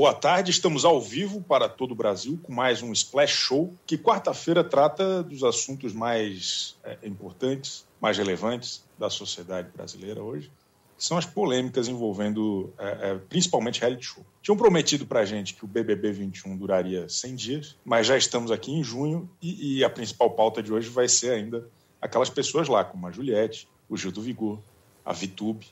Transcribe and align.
Boa 0.00 0.14
tarde, 0.14 0.50
estamos 0.50 0.86
ao 0.86 0.98
vivo 0.98 1.42
para 1.42 1.68
todo 1.68 1.92
o 1.92 1.94
Brasil 1.94 2.40
com 2.42 2.54
mais 2.54 2.80
um 2.80 2.90
Splash 2.90 3.32
Show, 3.32 3.74
que 3.86 3.98
quarta-feira 3.98 4.64
trata 4.64 5.22
dos 5.22 5.44
assuntos 5.44 5.92
mais 5.92 6.74
é, 6.82 6.96
importantes, 7.06 7.86
mais 8.00 8.16
relevantes 8.16 8.82
da 8.98 9.10
sociedade 9.10 9.68
brasileira 9.68 10.22
hoje, 10.22 10.50
que 10.96 11.04
são 11.04 11.18
as 11.18 11.26
polêmicas 11.26 11.86
envolvendo 11.86 12.72
é, 12.78 13.10
é, 13.10 13.14
principalmente 13.28 13.78
reality 13.78 14.06
show. 14.06 14.24
Tinham 14.40 14.56
prometido 14.56 15.04
para 15.04 15.20
a 15.20 15.24
gente 15.26 15.52
que 15.52 15.66
o 15.66 15.68
BBB 15.68 16.12
21 16.12 16.56
duraria 16.56 17.06
100 17.06 17.34
dias, 17.34 17.76
mas 17.84 18.06
já 18.06 18.16
estamos 18.16 18.50
aqui 18.50 18.72
em 18.72 18.82
junho 18.82 19.28
e, 19.42 19.80
e 19.80 19.84
a 19.84 19.90
principal 19.90 20.30
pauta 20.30 20.62
de 20.62 20.72
hoje 20.72 20.88
vai 20.88 21.08
ser 21.10 21.32
ainda 21.32 21.68
aquelas 22.00 22.30
pessoas 22.30 22.68
lá, 22.68 22.82
como 22.82 23.06
a 23.06 23.12
Juliette, 23.12 23.68
o 23.86 23.98
Gil 23.98 24.10
do 24.12 24.22
Vigor, 24.22 24.60
a 25.04 25.12
Vitube 25.12 25.66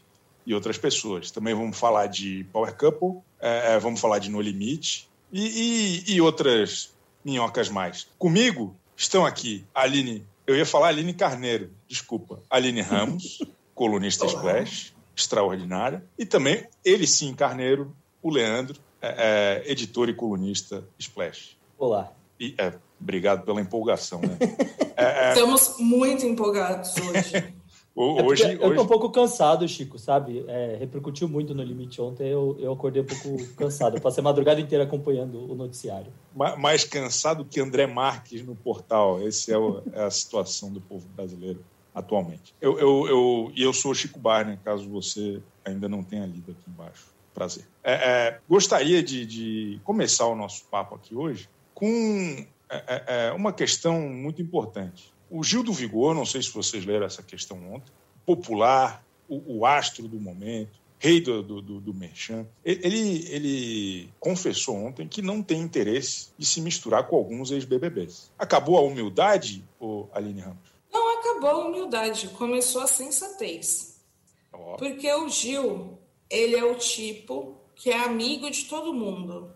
e 0.44 0.52
outras 0.52 0.76
pessoas. 0.76 1.30
Também 1.30 1.54
vamos 1.54 1.78
falar 1.78 2.08
de 2.08 2.44
Power 2.52 2.76
Couple, 2.76 3.22
é, 3.40 3.74
é, 3.74 3.78
vamos 3.78 4.00
falar 4.00 4.18
de 4.18 4.30
No 4.30 4.40
Limite 4.40 5.08
e, 5.32 6.04
e, 6.06 6.14
e, 6.14 6.20
outras 6.20 6.92
minhocas 7.24 7.68
mais. 7.68 8.06
Comigo 8.18 8.74
estão 8.96 9.24
aqui 9.24 9.64
a 9.74 9.82
Aline, 9.82 10.26
eu 10.46 10.56
ia 10.56 10.66
falar 10.66 10.88
Aline 10.88 11.14
Carneiro, 11.14 11.70
desculpa, 11.86 12.40
Aline 12.48 12.80
Ramos, 12.80 13.38
colunista 13.74 14.26
Splash, 14.26 14.92
extraordinária, 15.14 16.04
e 16.18 16.24
também 16.24 16.66
ele 16.84 17.06
sim, 17.06 17.34
Carneiro, 17.34 17.94
o 18.22 18.30
Leandro, 18.30 18.80
é, 19.00 19.62
é, 19.66 19.70
editor 19.70 20.08
e 20.08 20.14
colunista 20.14 20.84
Splash. 20.98 21.56
Olá. 21.78 22.12
E, 22.40 22.54
é, 22.58 22.72
obrigado 23.00 23.44
pela 23.44 23.60
empolgação. 23.60 24.20
Né? 24.20 24.38
É, 25.00 25.28
Estamos 25.28 25.76
muito 25.78 26.26
empolgados 26.26 26.96
hoje. 26.96 27.54
É 27.98 28.22
hoje, 28.22 28.44
é 28.44 28.54
eu 28.54 28.76
tô 28.76 28.82
um 28.82 28.86
pouco 28.86 29.10
cansado, 29.10 29.66
Chico, 29.66 29.98
sabe? 29.98 30.44
É, 30.46 30.76
repercutiu 30.78 31.28
muito 31.28 31.52
no 31.52 31.64
limite 31.64 32.00
ontem, 32.00 32.28
eu, 32.28 32.56
eu 32.60 32.72
acordei 32.72 33.02
um 33.02 33.04
pouco 33.04 33.44
cansado. 33.58 33.96
Eu 33.96 34.00
passei 34.00 34.20
a 34.20 34.24
madrugada 34.24 34.60
inteira 34.60 34.84
acompanhando 34.84 35.50
o 35.50 35.56
noticiário. 35.56 36.12
Mais 36.58 36.84
cansado 36.84 37.44
que 37.44 37.60
André 37.60 37.88
Marques 37.88 38.46
no 38.46 38.54
portal. 38.54 39.20
Essa 39.26 39.52
é, 39.52 39.56
é, 39.94 40.04
a 40.04 40.10
situação 40.10 40.72
do 40.72 40.80
povo 40.80 41.08
brasileiro 41.16 41.64
atualmente. 41.92 42.54
Eu, 42.60 42.78
eu, 42.78 43.08
eu, 43.08 43.52
e 43.56 43.62
eu 43.64 43.72
sou 43.72 43.92
Chico 43.92 44.20
Barney, 44.20 44.56
caso 44.64 44.88
você 44.88 45.42
ainda 45.64 45.88
não 45.88 46.04
tenha 46.04 46.24
lido 46.24 46.52
aqui 46.52 46.70
embaixo. 46.70 47.06
Prazer. 47.34 47.64
É, 47.82 47.92
é, 47.94 48.40
gostaria 48.48 49.02
de, 49.02 49.26
de, 49.26 49.80
começar 49.82 50.26
o 50.26 50.36
nosso 50.36 50.64
papo 50.70 50.94
aqui 50.94 51.16
hoje 51.16 51.48
com 51.74 52.46
uma 53.34 53.52
questão 53.52 54.00
muito 54.08 54.42
importante 54.42 55.12
o 55.30 55.42
Gil 55.42 55.62
do 55.62 55.72
Vigor, 55.72 56.14
não 56.14 56.24
sei 56.24 56.42
se 56.42 56.52
vocês 56.52 56.84
leram 56.84 57.06
essa 57.06 57.22
questão 57.22 57.56
ontem, 57.72 57.92
popular, 58.24 59.04
o, 59.28 59.58
o 59.58 59.66
astro 59.66 60.08
do 60.08 60.18
momento, 60.18 60.78
rei 60.98 61.20
do, 61.20 61.42
do, 61.42 61.62
do, 61.62 61.80
do 61.80 61.94
Merchan, 61.94 62.46
ele, 62.64 63.26
ele 63.30 64.08
confessou 64.18 64.76
ontem 64.76 65.06
que 65.06 65.22
não 65.22 65.42
tem 65.42 65.60
interesse 65.60 66.28
de 66.36 66.44
se 66.44 66.60
misturar 66.60 67.06
com 67.06 67.16
alguns 67.16 67.50
ex-BBBs. 67.50 68.30
Acabou 68.38 68.76
a 68.76 68.82
humildade, 68.82 69.64
ou 69.78 70.10
Aline 70.12 70.40
Ramos? 70.40 70.68
Não 70.92 71.18
acabou 71.18 71.50
a 71.50 71.68
humildade, 71.68 72.28
começou 72.28 72.82
a 72.82 72.86
sensatez. 72.86 74.00
Oh. 74.52 74.76
Porque 74.76 75.12
o 75.12 75.28
Gil, 75.28 75.98
ele 76.28 76.56
é 76.56 76.64
o 76.64 76.74
tipo 76.74 77.56
que 77.76 77.90
é 77.90 77.98
amigo 77.98 78.50
de 78.50 78.64
todo 78.64 78.92
mundo. 78.92 79.54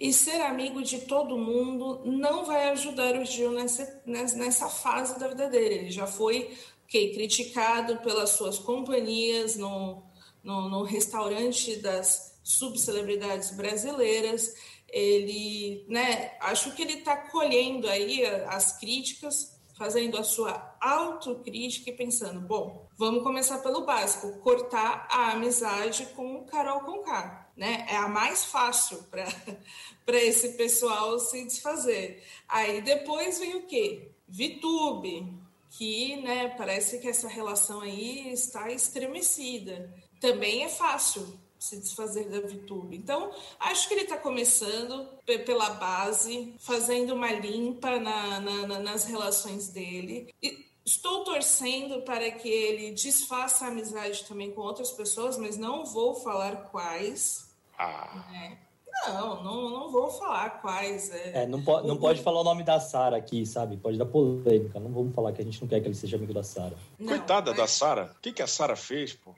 E 0.00 0.14
ser 0.14 0.40
amigo 0.40 0.82
de 0.82 1.00
todo 1.00 1.36
mundo 1.36 2.00
não 2.06 2.46
vai 2.46 2.70
ajudar 2.70 3.16
o 3.16 3.24
Gil 3.26 3.52
nessa, 3.52 4.02
nessa 4.06 4.66
fase 4.66 5.20
da 5.20 5.28
vida 5.28 5.46
dele. 5.50 5.74
Ele 5.74 5.90
já 5.90 6.06
foi 6.06 6.56
okay, 6.84 7.12
criticado 7.12 7.98
pelas 7.98 8.30
suas 8.30 8.58
companhias 8.58 9.56
no, 9.56 10.02
no, 10.42 10.70
no 10.70 10.84
restaurante 10.84 11.76
das 11.76 12.40
subcelebridades 12.42 13.50
brasileiras. 13.50 14.54
Ele, 14.88 15.84
né, 15.86 16.32
acho 16.40 16.74
que 16.74 16.80
ele 16.80 16.94
está 16.94 17.18
colhendo 17.18 17.86
aí 17.86 18.24
as 18.46 18.78
críticas, 18.80 19.60
fazendo 19.76 20.16
a 20.16 20.24
sua 20.24 20.78
autocrítica 20.80 21.90
e 21.90 21.94
pensando, 21.94 22.40
bom, 22.40 22.88
vamos 22.96 23.22
começar 23.22 23.58
pelo 23.58 23.84
básico, 23.84 24.38
cortar 24.38 25.06
a 25.10 25.32
amizade 25.32 26.06
com 26.16 26.36
o 26.36 26.46
Carol 26.46 26.80
Conká 26.80 27.39
né? 27.56 27.86
É 27.88 27.96
a 27.96 28.08
mais 28.08 28.44
fácil 28.44 29.02
para 29.10 30.22
esse 30.22 30.50
pessoal 30.50 31.18
se 31.18 31.44
desfazer. 31.44 32.22
Aí 32.48 32.80
depois 32.80 33.38
vem 33.38 33.56
o 33.56 33.66
quê? 33.66 34.10
Vitube, 34.28 35.26
que 35.70 36.16
né, 36.16 36.48
parece 36.56 36.98
que 36.98 37.08
essa 37.08 37.28
relação 37.28 37.80
aí 37.80 38.32
está 38.32 38.70
estremecida. 38.70 39.92
Também 40.20 40.64
é 40.64 40.68
fácil 40.68 41.38
se 41.58 41.76
desfazer 41.76 42.28
da 42.28 42.40
Vitube. 42.40 42.96
Então, 42.96 43.30
acho 43.58 43.86
que 43.86 43.94
ele 43.94 44.02
está 44.02 44.16
começando 44.16 45.06
pela 45.44 45.70
base, 45.70 46.54
fazendo 46.58 47.14
uma 47.14 47.30
limpa 47.32 48.00
na, 48.00 48.40
na, 48.40 48.78
nas 48.78 49.04
relações 49.04 49.68
dele. 49.68 50.32
E 50.42 50.69
Estou 50.84 51.24
torcendo 51.24 52.02
para 52.02 52.30
que 52.30 52.48
ele 52.48 52.92
desfaça 52.92 53.66
a 53.66 53.68
amizade 53.68 54.24
também 54.24 54.50
com 54.50 54.62
outras 54.62 54.90
pessoas, 54.90 55.36
mas 55.36 55.56
não 55.56 55.84
vou 55.84 56.14
falar 56.14 56.68
quais. 56.70 57.48
Ah. 57.78 58.24
É. 58.34 58.70
Não, 59.08 59.42
não, 59.42 59.70
não 59.70 59.90
vou 59.90 60.10
falar 60.10 60.60
quais. 60.60 61.10
É, 61.10 61.42
é 61.42 61.46
não, 61.46 61.62
po 61.62 61.80
não 61.82 61.96
pode 61.96 62.22
falar 62.22 62.40
o 62.40 62.44
nome 62.44 62.62
da 62.62 62.78
Sara 62.80 63.16
aqui, 63.16 63.46
sabe? 63.46 63.76
Pode 63.76 63.96
dar 63.96 64.04
polêmica. 64.04 64.78
Não 64.78 64.90
vamos 64.90 65.14
falar 65.14 65.32
que 65.32 65.40
a 65.40 65.44
gente 65.44 65.60
não 65.60 65.68
quer 65.68 65.80
que 65.80 65.86
ele 65.86 65.94
seja 65.94 66.16
amigo 66.16 66.34
da 66.34 66.42
Sara. 66.42 66.76
Coitada 66.98 67.50
mas... 67.50 67.60
da 67.60 67.66
Sara. 67.66 68.12
O 68.16 68.20
que, 68.20 68.32
que 68.32 68.42
a 68.42 68.46
Sara 68.46 68.76
fez, 68.76 69.14
pô? 69.14 69.34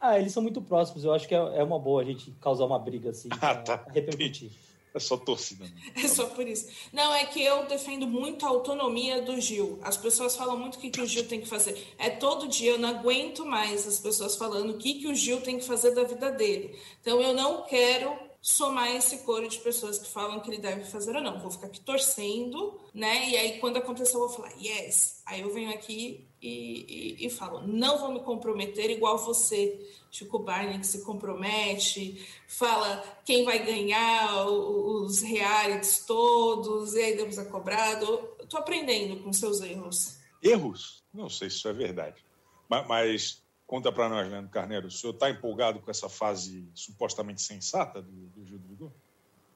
Ah, 0.00 0.18
eles 0.18 0.32
são 0.32 0.42
muito 0.42 0.60
próximos. 0.60 1.04
Eu 1.04 1.12
acho 1.12 1.26
que 1.26 1.34
é, 1.34 1.38
é 1.38 1.64
uma 1.64 1.78
boa 1.78 2.02
a 2.02 2.04
gente 2.04 2.30
causar 2.40 2.64
uma 2.66 2.78
briga 2.78 3.10
assim. 3.10 3.28
Ah, 3.40 3.54
tá. 3.54 3.84
Repercutir. 3.88 4.50
É 4.94 4.98
só 4.98 5.16
torcida. 5.16 5.64
Né? 5.64 5.72
É 5.96 6.08
só 6.08 6.26
por 6.26 6.46
isso. 6.46 6.68
Não, 6.92 7.14
é 7.14 7.24
que 7.26 7.42
eu 7.42 7.66
defendo 7.66 8.06
muito 8.06 8.44
a 8.44 8.48
autonomia 8.48 9.22
do 9.22 9.40
Gil. 9.40 9.78
As 9.82 9.96
pessoas 9.96 10.36
falam 10.36 10.58
muito 10.58 10.76
o 10.76 10.78
que, 10.78 10.90
que 10.90 11.00
o 11.00 11.06
Gil 11.06 11.26
tem 11.26 11.40
que 11.40 11.48
fazer. 11.48 11.94
É 11.98 12.10
todo 12.10 12.48
dia, 12.48 12.72
eu 12.72 12.78
não 12.78 12.88
aguento 12.88 13.44
mais 13.44 13.86
as 13.86 14.00
pessoas 14.00 14.36
falando 14.36 14.70
o 14.70 14.78
que, 14.78 14.94
que 14.94 15.08
o 15.08 15.14
Gil 15.14 15.40
tem 15.40 15.58
que 15.58 15.64
fazer 15.64 15.94
da 15.94 16.04
vida 16.04 16.30
dele. 16.30 16.78
Então, 17.00 17.20
eu 17.20 17.34
não 17.34 17.62
quero 17.62 18.27
somar 18.40 18.94
esse 18.94 19.18
coro 19.18 19.48
de 19.48 19.58
pessoas 19.58 19.98
que 19.98 20.08
falam 20.08 20.40
que 20.40 20.50
ele 20.50 20.58
deve 20.58 20.84
fazer 20.84 21.14
ou 21.14 21.22
não. 21.22 21.40
Vou 21.40 21.50
ficar 21.50 21.66
aqui 21.66 21.80
torcendo, 21.80 22.78
né? 22.94 23.28
E 23.28 23.36
aí, 23.36 23.58
quando 23.58 23.76
acontecer, 23.76 24.16
eu 24.16 24.20
vou 24.20 24.28
falar, 24.28 24.52
yes. 24.60 25.22
Aí 25.26 25.40
eu 25.40 25.52
venho 25.52 25.70
aqui 25.70 26.26
e, 26.40 27.16
e, 27.20 27.26
e 27.26 27.30
falo, 27.30 27.66
não 27.66 27.98
vou 27.98 28.12
me 28.12 28.20
comprometer 28.20 28.90
igual 28.90 29.18
você, 29.18 29.78
Chico 30.10 30.38
Barney, 30.38 30.78
que 30.78 30.86
se 30.86 31.04
compromete, 31.04 32.26
fala 32.46 33.02
quem 33.24 33.44
vai 33.44 33.64
ganhar 33.64 34.46
os 34.46 35.20
realities 35.20 36.04
todos, 36.06 36.94
e 36.94 37.02
aí 37.02 37.16
demos 37.16 37.38
a 37.38 37.44
cobrado. 37.44 38.18
Tô 38.48 38.56
aprendendo 38.56 39.22
com 39.22 39.32
seus 39.32 39.60
erros. 39.60 40.18
Erros? 40.42 41.02
Não 41.12 41.28
sei 41.28 41.50
se 41.50 41.56
isso 41.56 41.68
é 41.68 41.72
verdade. 41.72 42.24
Mas, 42.68 42.86
mas 42.86 43.42
Conta 43.68 43.92
para 43.92 44.08
nós, 44.08 44.26
Leandro 44.30 44.50
Carneiro, 44.50 44.86
o 44.86 44.90
senhor 44.90 45.12
está 45.12 45.28
empolgado 45.28 45.78
com 45.78 45.90
essa 45.90 46.08
fase 46.08 46.66
supostamente 46.72 47.42
sensata 47.42 48.00
do, 48.00 48.10
do 48.10 48.42
Gil 48.46 48.58
do 48.58 48.66
Vigor? 48.66 48.90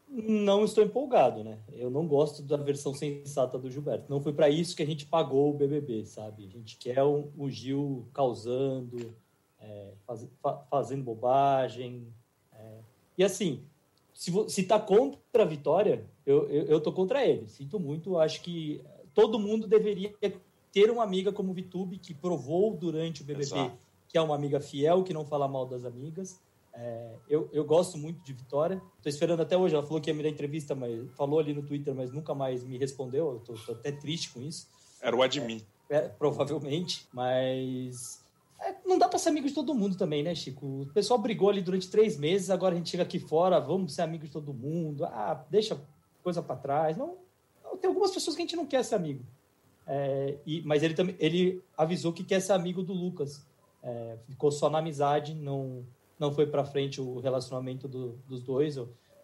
Não 0.06 0.66
estou 0.66 0.84
empolgado, 0.84 1.42
né? 1.42 1.58
Eu 1.72 1.88
não 1.88 2.06
gosto 2.06 2.42
da 2.42 2.58
versão 2.58 2.92
sensata 2.92 3.58
do 3.58 3.70
Gilberto. 3.70 4.10
Não 4.10 4.20
foi 4.20 4.34
para 4.34 4.50
isso 4.50 4.76
que 4.76 4.82
a 4.82 4.86
gente 4.86 5.06
pagou 5.06 5.48
o 5.48 5.54
BBB, 5.54 6.04
sabe? 6.04 6.44
A 6.44 6.50
gente 6.50 6.76
quer 6.76 7.02
o, 7.02 7.32
o 7.38 7.48
Gil 7.48 8.06
causando, 8.12 9.14
é, 9.58 9.92
faz, 10.06 10.28
fa, 10.42 10.58
fazendo 10.70 11.02
bobagem. 11.02 12.06
É. 12.52 12.78
E 13.16 13.24
assim, 13.24 13.62
se, 14.12 14.30
se 14.50 14.64
tá 14.64 14.78
contra 14.78 15.42
a 15.42 15.46
vitória, 15.46 16.04
eu, 16.26 16.50
eu, 16.50 16.66
eu 16.66 16.80
tô 16.82 16.92
contra 16.92 17.26
ele. 17.26 17.48
Sinto 17.48 17.80
muito, 17.80 18.18
acho 18.18 18.42
que 18.42 18.84
todo 19.14 19.38
mundo 19.38 19.66
deveria 19.66 20.14
ter 20.70 20.90
uma 20.90 21.02
amiga 21.02 21.32
como 21.32 21.54
Vitube 21.54 21.96
que 21.96 22.12
provou 22.12 22.76
durante 22.76 23.22
o 23.22 23.24
BBB 23.24 23.44
Exato 23.44 23.81
que 24.12 24.18
é 24.18 24.20
uma 24.20 24.34
amiga 24.34 24.60
fiel, 24.60 25.02
que 25.02 25.14
não 25.14 25.24
fala 25.24 25.48
mal 25.48 25.64
das 25.64 25.86
amigas. 25.86 26.38
É, 26.74 27.14
eu, 27.28 27.48
eu 27.52 27.64
gosto 27.64 27.96
muito 27.96 28.22
de 28.22 28.34
Vitória. 28.34 28.80
Estou 28.98 29.10
esperando 29.10 29.40
até 29.40 29.56
hoje. 29.56 29.74
Ela 29.74 29.84
falou 29.84 30.00
que 30.00 30.10
ia 30.10 30.14
me 30.14 30.22
dar 30.22 30.28
entrevista, 30.28 30.74
mas 30.74 31.10
falou 31.16 31.40
ali 31.40 31.54
no 31.54 31.62
Twitter, 31.62 31.94
mas 31.94 32.12
nunca 32.12 32.34
mais 32.34 32.62
me 32.62 32.76
respondeu. 32.76 33.42
Estou 33.48 33.74
até 33.74 33.90
triste 33.90 34.30
com 34.30 34.42
isso. 34.42 34.68
Era 35.00 35.16
o 35.16 35.22
admin. 35.22 35.62
É, 35.88 35.96
é, 35.96 36.08
provavelmente, 36.08 37.08
mas 37.12 38.22
é, 38.60 38.74
não 38.86 38.98
dá 38.98 39.08
para 39.08 39.18
ser 39.18 39.30
amigo 39.30 39.48
de 39.48 39.54
todo 39.54 39.74
mundo 39.74 39.96
também, 39.96 40.22
né, 40.22 40.34
Chico? 40.34 40.82
O 40.82 40.86
pessoal 40.92 41.18
brigou 41.18 41.50
ali 41.50 41.62
durante 41.62 41.90
três 41.90 42.18
meses, 42.18 42.50
agora 42.50 42.74
a 42.74 42.78
gente 42.78 42.90
chega 42.90 43.02
aqui 43.02 43.18
fora, 43.18 43.58
vamos 43.58 43.94
ser 43.94 44.02
amigo 44.02 44.24
de 44.24 44.30
todo 44.30 44.54
mundo. 44.54 45.04
Ah, 45.06 45.44
deixa 45.50 45.80
coisa 46.22 46.42
para 46.42 46.56
trás. 46.56 46.96
Não, 46.96 47.16
não, 47.64 47.76
tem 47.76 47.88
algumas 47.88 48.10
pessoas 48.10 48.36
que 48.36 48.42
a 48.42 48.44
gente 48.44 48.56
não 48.56 48.66
quer 48.66 48.84
ser 48.84 48.94
amigo. 48.94 49.24
É, 49.86 50.38
e, 50.46 50.62
mas 50.62 50.82
ele 50.82 50.94
também 50.94 51.16
ele 51.18 51.62
avisou 51.76 52.12
que 52.12 52.22
quer 52.22 52.40
ser 52.40 52.52
amigo 52.52 52.82
do 52.82 52.92
Lucas. 52.92 53.44
É, 53.82 54.16
ficou 54.28 54.52
só 54.52 54.70
na 54.70 54.78
amizade, 54.78 55.34
não, 55.34 55.84
não 56.18 56.32
foi 56.32 56.46
para 56.46 56.64
frente 56.64 57.00
o 57.00 57.18
relacionamento 57.18 57.88
do, 57.88 58.12
dos 58.28 58.42
dois. 58.42 58.78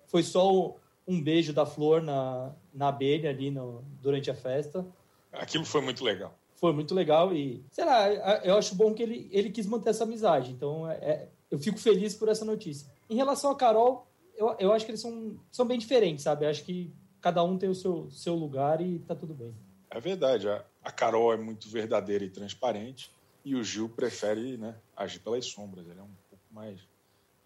Foi 0.06 0.22
só 0.22 0.74
um 1.06 1.22
beijo 1.22 1.52
da 1.52 1.64
flor 1.64 2.02
na, 2.02 2.52
na 2.74 2.88
abelha 2.88 3.30
ali 3.30 3.50
no, 3.50 3.84
durante 4.02 4.30
a 4.30 4.34
festa. 4.34 4.84
Aquilo 5.32 5.64
foi 5.64 5.80
muito 5.80 6.04
legal. 6.04 6.34
Foi 6.56 6.72
muito 6.72 6.94
legal 6.94 7.32
e, 7.32 7.64
sei 7.70 7.84
lá, 7.84 8.08
eu 8.42 8.56
acho 8.56 8.74
bom 8.74 8.92
que 8.92 9.02
ele, 9.02 9.28
ele 9.30 9.50
quis 9.50 9.66
manter 9.66 9.90
essa 9.90 10.04
amizade. 10.04 10.50
Então, 10.50 10.90
é, 10.90 10.94
é, 10.96 11.28
eu 11.50 11.58
fico 11.58 11.78
feliz 11.78 12.14
por 12.14 12.28
essa 12.28 12.44
notícia. 12.44 12.90
Em 13.08 13.14
relação 13.14 13.50
a 13.50 13.56
Carol, 13.56 14.06
eu, 14.36 14.54
eu 14.58 14.72
acho 14.72 14.84
que 14.84 14.90
eles 14.90 15.00
são, 15.00 15.38
são 15.52 15.66
bem 15.66 15.78
diferentes, 15.78 16.24
sabe? 16.24 16.44
Eu 16.44 16.50
acho 16.50 16.64
que 16.64 16.92
cada 17.20 17.44
um 17.44 17.56
tem 17.56 17.68
o 17.68 17.74
seu, 17.74 18.10
seu 18.10 18.34
lugar 18.34 18.80
e 18.80 18.98
tá 18.98 19.14
tudo 19.14 19.34
bem. 19.34 19.54
É 19.90 20.00
verdade. 20.00 20.48
A, 20.48 20.64
a 20.82 20.90
Carol 20.90 21.32
é 21.32 21.36
muito 21.36 21.68
verdadeira 21.68 22.24
e 22.24 22.30
transparente 22.30 23.10
e 23.48 23.54
o 23.54 23.64
Gil 23.64 23.88
prefere 23.88 24.58
né, 24.58 24.78
agir 24.94 25.20
pelas 25.20 25.46
sombras. 25.46 25.86
Ele 25.88 25.98
é 25.98 26.02
um 26.02 26.14
pouco 26.28 26.44
mais. 26.50 26.86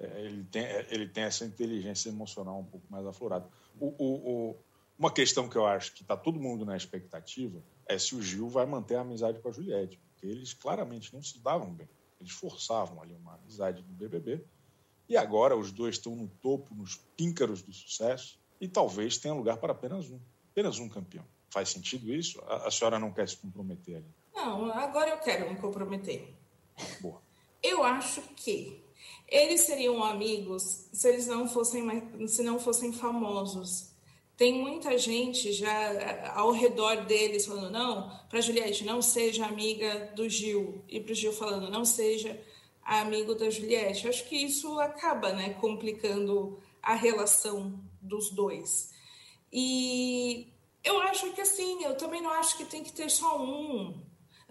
É, 0.00 0.20
ele, 0.24 0.42
tem, 0.44 0.62
é, 0.64 0.86
ele 0.90 1.08
tem 1.08 1.22
essa 1.22 1.44
inteligência 1.44 2.08
emocional 2.08 2.58
um 2.58 2.64
pouco 2.64 2.84
mais 2.90 3.06
aflorada. 3.06 3.48
O, 3.78 3.86
o, 3.86 4.50
o, 4.50 4.56
uma 4.98 5.12
questão 5.12 5.48
que 5.48 5.56
eu 5.56 5.64
acho 5.64 5.94
que 5.94 6.02
está 6.02 6.16
todo 6.16 6.40
mundo 6.40 6.64
na 6.64 6.76
expectativa 6.76 7.62
é 7.86 7.96
se 7.98 8.16
o 8.16 8.22
Gil 8.22 8.48
vai 8.48 8.66
manter 8.66 8.96
a 8.96 9.02
amizade 9.02 9.38
com 9.38 9.48
a 9.48 9.52
Juliette, 9.52 9.96
porque 9.98 10.26
eles 10.26 10.52
claramente 10.52 11.14
não 11.14 11.22
se 11.22 11.38
davam 11.38 11.72
bem. 11.72 11.88
Eles 12.20 12.32
forçavam 12.32 13.00
ali 13.00 13.14
uma 13.14 13.34
amizade 13.34 13.82
no 13.82 13.94
BBB. 13.94 14.44
E 15.08 15.16
agora 15.16 15.56
os 15.56 15.70
dois 15.70 15.96
estão 15.96 16.16
no 16.16 16.26
topo, 16.26 16.74
nos 16.74 16.96
píncaros 17.16 17.62
do 17.62 17.72
sucesso, 17.72 18.40
e 18.60 18.66
talvez 18.66 19.18
tenha 19.18 19.34
lugar 19.34 19.56
para 19.58 19.72
apenas 19.72 20.10
um. 20.10 20.18
Apenas 20.50 20.78
um 20.78 20.88
campeão. 20.88 21.24
Faz 21.50 21.68
sentido 21.68 22.12
isso? 22.12 22.40
A, 22.46 22.68
a 22.68 22.70
senhora 22.70 22.98
não 22.98 23.12
quer 23.12 23.28
se 23.28 23.36
comprometer 23.36 23.96
ali? 23.96 24.21
Não, 24.44 24.72
agora 24.72 25.10
eu 25.10 25.18
quero 25.18 25.48
me 25.48 25.56
comprometer. 25.56 26.34
Boa. 27.00 27.22
Eu 27.62 27.84
acho 27.84 28.20
que 28.34 28.82
eles 29.28 29.60
seriam 29.60 30.02
amigos 30.02 30.88
se 30.92 31.08
eles 31.08 31.28
não 31.28 31.48
fossem 31.48 32.26
se 32.26 32.42
não 32.42 32.58
fossem 32.58 32.92
famosos. 32.92 33.92
Tem 34.36 34.52
muita 34.54 34.98
gente 34.98 35.52
já 35.52 36.32
ao 36.34 36.50
redor 36.50 37.04
deles 37.06 37.46
falando 37.46 37.70
não, 37.70 38.10
para 38.28 38.40
Juliette 38.40 38.84
não 38.84 39.00
seja 39.00 39.46
amiga 39.46 40.12
do 40.16 40.28
Gil 40.28 40.82
e 40.88 40.98
para 40.98 41.12
o 41.12 41.14
Gil 41.14 41.32
falando 41.32 41.70
não 41.70 41.84
seja 41.84 42.40
amigo 42.82 43.36
da 43.36 43.48
Juliette. 43.48 44.08
Acho 44.08 44.24
que 44.24 44.36
isso 44.36 44.80
acaba, 44.80 45.32
né, 45.32 45.54
complicando 45.60 46.58
a 46.82 46.94
relação 46.94 47.78
dos 48.00 48.30
dois. 48.30 48.92
E 49.52 50.48
eu 50.82 50.98
acho 51.02 51.30
que 51.32 51.42
assim, 51.42 51.84
eu 51.84 51.96
também 51.96 52.20
não 52.20 52.30
acho 52.30 52.56
que 52.56 52.64
tem 52.64 52.82
que 52.82 52.92
ter 52.92 53.08
só 53.08 53.40
um. 53.40 54.02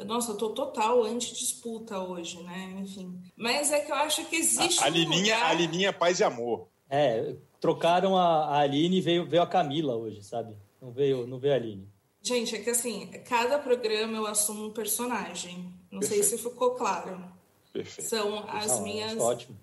Nossa, 0.06 0.32
eu 0.32 0.38
tô 0.38 0.50
total 0.50 1.04
anti-disputa 1.04 2.00
hoje, 2.00 2.42
né? 2.44 2.76
Enfim. 2.80 3.22
Mas 3.36 3.72
é 3.72 3.80
que 3.80 3.92
eu 3.92 3.96
acho 3.96 4.26
que 4.26 4.36
existe. 4.36 4.82
A, 4.82 4.88
a, 4.88 4.90
Lininha, 4.90 5.36
lugar... 5.36 5.52
a 5.52 5.54
Lininha 5.54 5.94
Paz 5.94 6.20
e 6.20 6.24
Amor. 6.24 6.68
É, 6.90 7.36
trocaram 7.60 8.18
a, 8.18 8.46
a 8.46 8.60
Aline 8.60 8.98
e 8.98 9.02
veio, 9.02 9.26
veio 9.26 9.44
a 9.44 9.48
Camila 9.48 9.96
hoje, 9.96 10.24
sabe? 10.24 10.56
Não 10.82 10.92
veio, 10.92 11.26
não 11.26 11.40
veio 11.40 11.54
a 11.54 11.58
Aline. 11.58 11.88
Gente, 12.22 12.56
é 12.56 12.60
que 12.60 12.70
assim, 12.70 13.08
cada 13.28 13.58
programa 13.58 14.18
eu 14.18 14.28
assumo 14.28 14.66
um 14.66 14.72
personagem. 14.72 15.74
Não 15.90 16.00
Perfeito. 16.00 16.26
sei 16.26 16.38
se 16.38 16.44
ficou 16.44 16.72
claro. 16.72 17.24
Perfeito. 17.72 18.08
São 18.08 18.48
as 18.50 18.68
Não, 18.68 18.84
minhas. 18.84 19.18
Ótimo. 19.18 19.58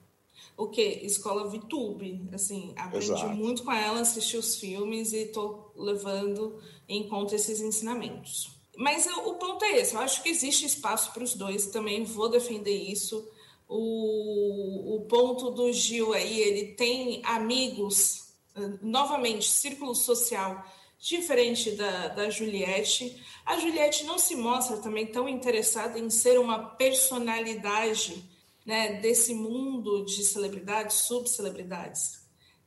O 0.56 0.66
que? 0.66 0.82
Escola 0.82 1.48
VTube. 1.48 2.28
Assim, 2.32 2.72
aprendi 2.76 3.12
Exato. 3.12 3.28
muito 3.28 3.62
com 3.62 3.72
ela, 3.72 4.00
assisti 4.00 4.36
os 4.36 4.56
filmes 4.56 5.12
e 5.12 5.18
estou 5.18 5.72
levando 5.76 6.58
em 6.88 7.08
conta 7.08 7.36
esses 7.36 7.60
ensinamentos. 7.60 8.57
Mas 8.78 9.06
eu, 9.06 9.28
o 9.28 9.34
ponto 9.34 9.64
é 9.64 9.78
esse: 9.78 9.94
eu 9.94 10.00
acho 10.00 10.22
que 10.22 10.28
existe 10.28 10.64
espaço 10.64 11.12
para 11.12 11.24
os 11.24 11.34
dois, 11.34 11.66
também 11.66 12.04
vou 12.04 12.28
defender 12.28 12.76
isso. 12.76 13.28
O, 13.68 14.94
o 14.96 15.00
ponto 15.06 15.50
do 15.50 15.72
Gil 15.72 16.14
aí, 16.14 16.40
ele 16.40 16.74
tem 16.74 17.20
amigos, 17.24 18.32
novamente, 18.80 19.48
círculo 19.48 19.96
social 19.96 20.64
diferente 20.96 21.72
da, 21.72 22.08
da 22.08 22.30
Juliette. 22.30 23.20
A 23.44 23.58
Juliette 23.58 24.04
não 24.04 24.16
se 24.16 24.36
mostra 24.36 24.76
também 24.76 25.06
tão 25.06 25.28
interessada 25.28 25.98
em 25.98 26.08
ser 26.08 26.38
uma 26.38 26.58
personalidade 26.76 28.24
né, 28.64 29.00
desse 29.00 29.34
mundo 29.34 30.04
de 30.04 30.24
celebridades, 30.24 30.98
subcelebridades. 30.98 32.20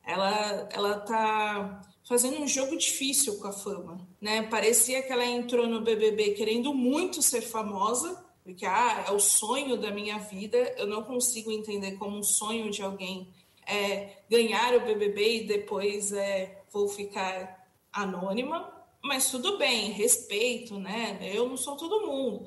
Ela 0.04 0.68
ela 0.72 0.98
está 0.98 1.82
fazendo 2.04 2.40
um 2.40 2.48
jogo 2.48 2.76
difícil 2.76 3.38
com 3.38 3.48
a 3.48 3.52
fama, 3.52 4.06
né? 4.20 4.42
Parecia 4.42 5.02
que 5.02 5.12
ela 5.12 5.24
entrou 5.24 5.66
no 5.66 5.80
BBB 5.80 6.34
querendo 6.34 6.74
muito 6.74 7.22
ser 7.22 7.42
famosa, 7.42 8.24
porque 8.42 8.66
ah, 8.66 9.04
é 9.08 9.12
o 9.12 9.20
sonho 9.20 9.76
da 9.76 9.90
minha 9.90 10.18
vida. 10.18 10.58
Eu 10.76 10.86
não 10.86 11.02
consigo 11.02 11.50
entender 11.50 11.92
como 11.92 12.18
um 12.18 12.22
sonho 12.22 12.70
de 12.70 12.82
alguém 12.82 13.32
é 13.66 14.16
ganhar 14.28 14.74
o 14.74 14.80
BBB 14.80 15.36
e 15.36 15.46
depois 15.46 16.12
é 16.12 16.62
vou 16.72 16.88
ficar 16.88 17.68
anônima, 17.92 18.72
mas 19.02 19.30
tudo 19.30 19.58
bem, 19.58 19.90
respeito, 19.90 20.78
né? 20.78 21.18
Eu 21.22 21.48
não 21.48 21.56
sou 21.56 21.76
todo 21.76 22.06
mundo. 22.06 22.46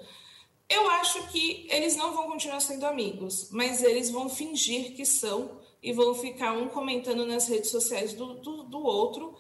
Eu 0.68 0.90
acho 0.90 1.28
que 1.28 1.68
eles 1.70 1.96
não 1.96 2.14
vão 2.14 2.32
continuar 2.32 2.60
sendo 2.60 2.86
amigos, 2.86 3.50
mas 3.52 3.84
eles 3.84 4.10
vão 4.10 4.28
fingir 4.28 4.96
que 4.96 5.06
são 5.06 5.60
e 5.86 5.94
vão 5.94 6.16
ficar 6.16 6.54
um 6.54 6.68
comentando 6.68 7.28
nas 7.28 7.48
redes 7.48 7.70
sociais 7.70 8.12
do, 8.12 8.34
do, 8.40 8.64
do 8.64 8.80
outro, 8.80 9.38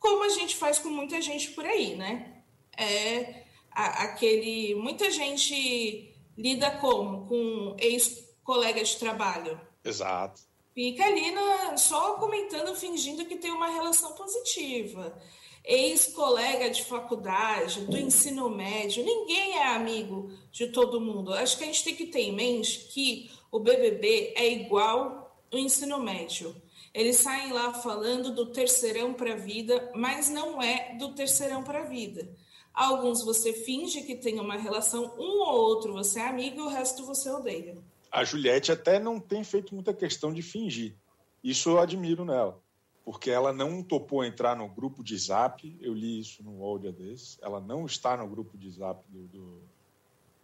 como 0.00 0.24
a 0.24 0.28
gente 0.28 0.56
faz 0.56 0.80
com 0.80 0.88
muita 0.88 1.22
gente 1.22 1.52
por 1.52 1.64
aí, 1.64 1.94
né? 1.94 2.42
É 2.76 3.44
a, 3.70 4.02
aquele. 4.02 4.74
Muita 4.74 5.08
gente 5.12 6.12
lida 6.36 6.72
como? 6.72 7.28
Com 7.28 7.76
ex-colega 7.78 8.82
de 8.82 8.96
trabalho. 8.96 9.60
Exato. 9.84 10.42
Fica 10.74 11.04
ali 11.04 11.30
na, 11.30 11.76
só 11.76 12.14
comentando, 12.14 12.74
fingindo 12.74 13.24
que 13.24 13.36
tem 13.36 13.52
uma 13.52 13.68
relação 13.68 14.12
positiva. 14.14 15.16
Ex-colega 15.64 16.68
de 16.68 16.82
faculdade, 16.84 17.82
do 17.82 17.96
ensino 17.96 18.50
médio, 18.50 19.04
ninguém 19.04 19.58
é 19.58 19.68
amigo 19.68 20.32
de 20.50 20.66
todo 20.72 21.00
mundo. 21.00 21.32
Acho 21.32 21.58
que 21.58 21.62
a 21.62 21.66
gente 21.66 21.84
tem 21.84 21.94
que 21.94 22.06
ter 22.06 22.22
em 22.22 22.32
mente 22.32 22.88
que 22.92 23.30
o 23.52 23.60
BBB 23.60 24.32
é 24.36 24.50
igual 24.50 25.19
o 25.52 25.58
ensino 25.58 25.98
médio. 26.00 26.54
Eles 26.92 27.16
saem 27.16 27.52
lá 27.52 27.74
falando 27.74 28.34
do 28.34 28.46
terceirão 28.46 29.14
para 29.14 29.34
a 29.34 29.36
vida, 29.36 29.92
mas 29.94 30.28
não 30.28 30.60
é 30.60 30.96
do 30.96 31.12
terceirão 31.14 31.62
para 31.62 31.80
a 31.80 31.84
vida. 31.84 32.28
Alguns 32.74 33.22
você 33.24 33.52
finge 33.52 34.02
que 34.02 34.16
tem 34.16 34.40
uma 34.40 34.56
relação, 34.56 35.14
um 35.18 35.40
ou 35.40 35.60
outro 35.60 35.92
você 35.92 36.20
é 36.20 36.28
amigo 36.28 36.60
e 36.60 36.62
o 36.62 36.68
resto 36.68 37.04
você 37.04 37.30
odeia 37.30 37.76
a 38.10 38.24
Juliette 38.24 38.72
até 38.72 38.98
não 38.98 39.20
tem 39.20 39.44
feito 39.44 39.74
muita 39.74 39.94
questão 39.94 40.32
de 40.32 40.42
fingir. 40.42 40.96
Isso 41.42 41.70
eu 41.70 41.78
admiro 41.78 42.24
nela. 42.24 42.60
Porque 43.04 43.30
ela 43.30 43.52
não 43.52 43.82
topou 43.82 44.24
entrar 44.24 44.56
no 44.56 44.68
grupo 44.68 45.02
de 45.02 45.16
zap, 45.16 45.76
eu 45.80 45.94
li 45.94 46.20
isso 46.20 46.42
no 46.42 46.62
áudio 46.62 46.92
desse, 46.92 47.38
ela 47.40 47.60
não 47.60 47.86
está 47.86 48.16
no 48.16 48.28
grupo 48.28 48.58
de 48.58 48.70
zap 48.70 49.02
do, 49.08 49.26
do, 49.28 49.62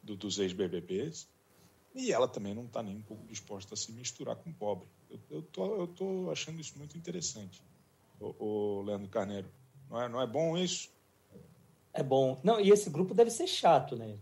do 0.02 0.16
dos 0.16 0.38
ex-BBBs, 0.38 1.28
e 1.96 2.12
ela 2.12 2.28
também 2.28 2.54
não 2.54 2.66
está 2.66 2.82
nem 2.82 2.96
um 2.96 3.02
pouco 3.02 3.26
disposta 3.26 3.74
a 3.74 3.76
se 3.76 3.90
misturar 3.90 4.36
com 4.36 4.50
o 4.50 4.52
pobre. 4.52 4.86
Eu, 5.10 5.18
eu, 5.30 5.42
tô, 5.42 5.76
eu 5.76 5.86
tô 5.86 6.30
achando 6.30 6.60
isso 6.60 6.76
muito 6.76 6.96
interessante, 6.96 7.62
o, 8.20 8.34
o 8.38 8.82
Leandro 8.82 9.08
Carneiro. 9.08 9.48
Não 9.90 10.02
é, 10.02 10.08
não 10.08 10.20
é 10.20 10.26
bom 10.26 10.58
isso? 10.58 10.90
É 11.94 12.02
bom. 12.02 12.38
Não, 12.44 12.60
e 12.60 12.70
esse 12.70 12.90
grupo 12.90 13.14
deve 13.14 13.30
ser 13.30 13.46
chato, 13.46 13.96
né? 13.96 14.14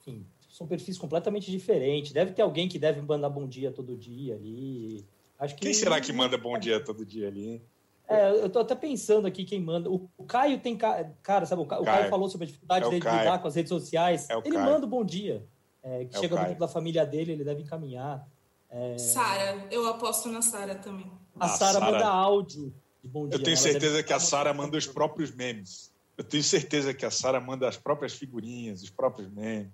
Enfim, 0.00 0.24
são 0.48 0.66
perfis 0.66 0.96
completamente 0.96 1.50
diferentes. 1.50 2.12
Deve 2.12 2.32
ter 2.32 2.40
alguém 2.40 2.68
que 2.68 2.78
deve 2.78 3.02
mandar 3.02 3.28
bom 3.28 3.46
dia 3.46 3.70
todo 3.70 3.96
dia 3.96 4.34
ali. 4.34 5.04
Acho 5.38 5.54
que... 5.54 5.60
Quem 5.60 5.74
será 5.74 6.00
que 6.00 6.12
manda 6.12 6.38
bom 6.38 6.58
dia 6.58 6.82
todo 6.82 7.04
dia 7.04 7.28
ali? 7.28 7.62
É, 8.08 8.30
eu 8.30 8.48
tô 8.48 8.60
até 8.60 8.74
pensando 8.74 9.26
aqui 9.26 9.44
quem 9.44 9.60
manda. 9.60 9.90
O, 9.90 10.08
o 10.16 10.24
Caio 10.24 10.58
tem. 10.58 10.74
Cara, 10.76 11.44
sabe, 11.44 11.60
o, 11.60 11.66
Caio, 11.66 11.82
o 11.82 11.84
Caio 11.84 12.08
falou 12.08 12.30
sobre 12.30 12.44
a 12.44 12.46
dificuldade 12.46 12.86
é 12.86 12.88
dele 12.88 13.02
de 13.02 13.10
lidar 13.10 13.38
com 13.38 13.46
as 13.46 13.54
redes 13.54 13.68
sociais. 13.68 14.30
É 14.30 14.34
ele 14.38 14.54
Caio. 14.54 14.64
manda 14.64 14.86
bom 14.86 15.04
dia. 15.04 15.46
É, 15.88 16.04
que 16.04 16.16
é 16.16 16.20
chega 16.20 16.36
do 16.36 16.58
da 16.58 16.68
família 16.68 17.06
dele, 17.06 17.32
ele 17.32 17.44
deve 17.44 17.62
encaminhar. 17.62 18.28
É... 18.68 18.98
Sara, 18.98 19.66
eu 19.70 19.86
aposto 19.88 20.28
na 20.28 20.42
Sara 20.42 20.74
também. 20.74 21.10
A 21.40 21.46
ah, 21.46 21.48
Sara 21.48 21.80
manda 21.80 22.06
áudio 22.06 22.74
de 23.02 23.08
bom 23.08 23.26
dia. 23.26 23.38
Eu 23.38 23.42
tenho 23.42 23.56
certeza 23.56 24.02
que 24.02 24.12
a 24.12 24.20
Sara 24.20 24.52
manda 24.52 24.76
os 24.76 24.86
próprios 24.86 25.34
memes. 25.34 25.90
Eu 26.16 26.24
tenho 26.24 26.42
certeza 26.42 26.92
que 26.92 27.06
a 27.06 27.10
Sara 27.10 27.40
manda 27.40 27.66
as 27.66 27.76
próprias 27.76 28.12
figurinhas, 28.12 28.82
os 28.82 28.90
próprios 28.90 29.30
memes. 29.30 29.70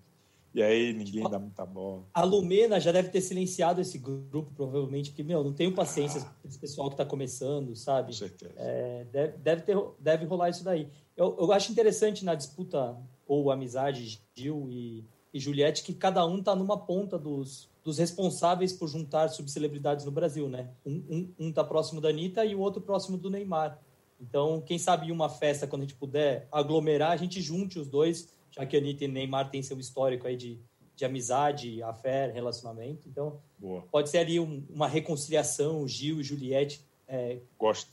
E 0.54 0.62
aí 0.62 0.92
ninguém 0.92 1.28
dá 1.28 1.36
muita 1.36 1.66
bola. 1.66 2.04
A 2.14 2.22
Lumena 2.22 2.78
já 2.78 2.92
deve 2.92 3.08
ter 3.08 3.20
silenciado 3.20 3.80
esse 3.80 3.98
grupo, 3.98 4.52
provavelmente, 4.54 5.10
porque, 5.10 5.24
meu, 5.24 5.42
não 5.42 5.52
tenho 5.52 5.74
paciência 5.74 6.22
ah, 6.24 6.32
esse 6.44 6.56
pessoal 6.56 6.88
que 6.88 6.94
está 6.94 7.04
começando, 7.04 7.74
sabe? 7.74 8.12
Com 8.12 8.18
certeza. 8.18 8.52
É, 8.56 9.04
deve, 9.10 9.36
deve, 9.38 9.62
ter, 9.62 9.76
deve 9.98 10.24
rolar 10.26 10.50
isso 10.50 10.62
daí. 10.62 10.88
Eu, 11.16 11.36
eu 11.40 11.50
acho 11.50 11.72
interessante 11.72 12.24
na 12.24 12.36
disputa 12.36 12.96
ou 13.26 13.50
amizade 13.50 14.22
Gil 14.36 14.68
e, 14.70 15.04
e 15.34 15.40
Juliette 15.40 15.82
que 15.82 15.92
cada 15.92 16.24
um 16.24 16.38
está 16.38 16.54
numa 16.54 16.78
ponta 16.78 17.18
dos, 17.18 17.68
dos 17.82 17.98
responsáveis 17.98 18.72
por 18.72 18.88
juntar 18.88 19.28
subcelebridades 19.28 20.06
no 20.06 20.12
Brasil, 20.12 20.48
né? 20.48 20.70
Um, 20.86 21.02
um, 21.10 21.46
um 21.46 21.52
tá 21.52 21.62
próximo 21.64 22.00
da 22.00 22.08
Anitta 22.08 22.44
e 22.44 22.54
o 22.54 22.60
outro 22.60 22.80
próximo 22.80 23.18
do 23.18 23.28
Neymar. 23.28 23.78
Então, 24.20 24.60
quem 24.60 24.78
sabe 24.78 25.10
uma 25.10 25.28
festa, 25.28 25.66
quando 25.66 25.82
a 25.82 25.84
gente 25.84 25.96
puder 25.96 26.48
aglomerar, 26.50 27.10
a 27.10 27.16
gente 27.16 27.42
junte 27.42 27.78
os 27.78 27.88
dois 27.88 28.32
já 28.54 28.64
que 28.64 28.76
a 28.76 28.78
Anitta 28.78 29.04
e 29.04 29.08
Neymar 29.08 29.50
têm 29.50 29.62
seu 29.62 29.78
histórico 29.80 30.28
aí 30.28 30.36
de, 30.36 30.60
de 30.94 31.04
amizade, 31.04 31.82
afé, 31.82 32.30
relacionamento. 32.30 33.08
Então, 33.08 33.40
Boa. 33.58 33.82
pode 33.90 34.08
ser 34.08 34.18
ali 34.18 34.38
um, 34.38 34.64
uma 34.70 34.86
reconciliação, 34.86 35.86
Gil 35.88 36.20
e 36.20 36.24
Juliette. 36.24 36.84
É, 37.08 37.38
Gosto. 37.58 37.90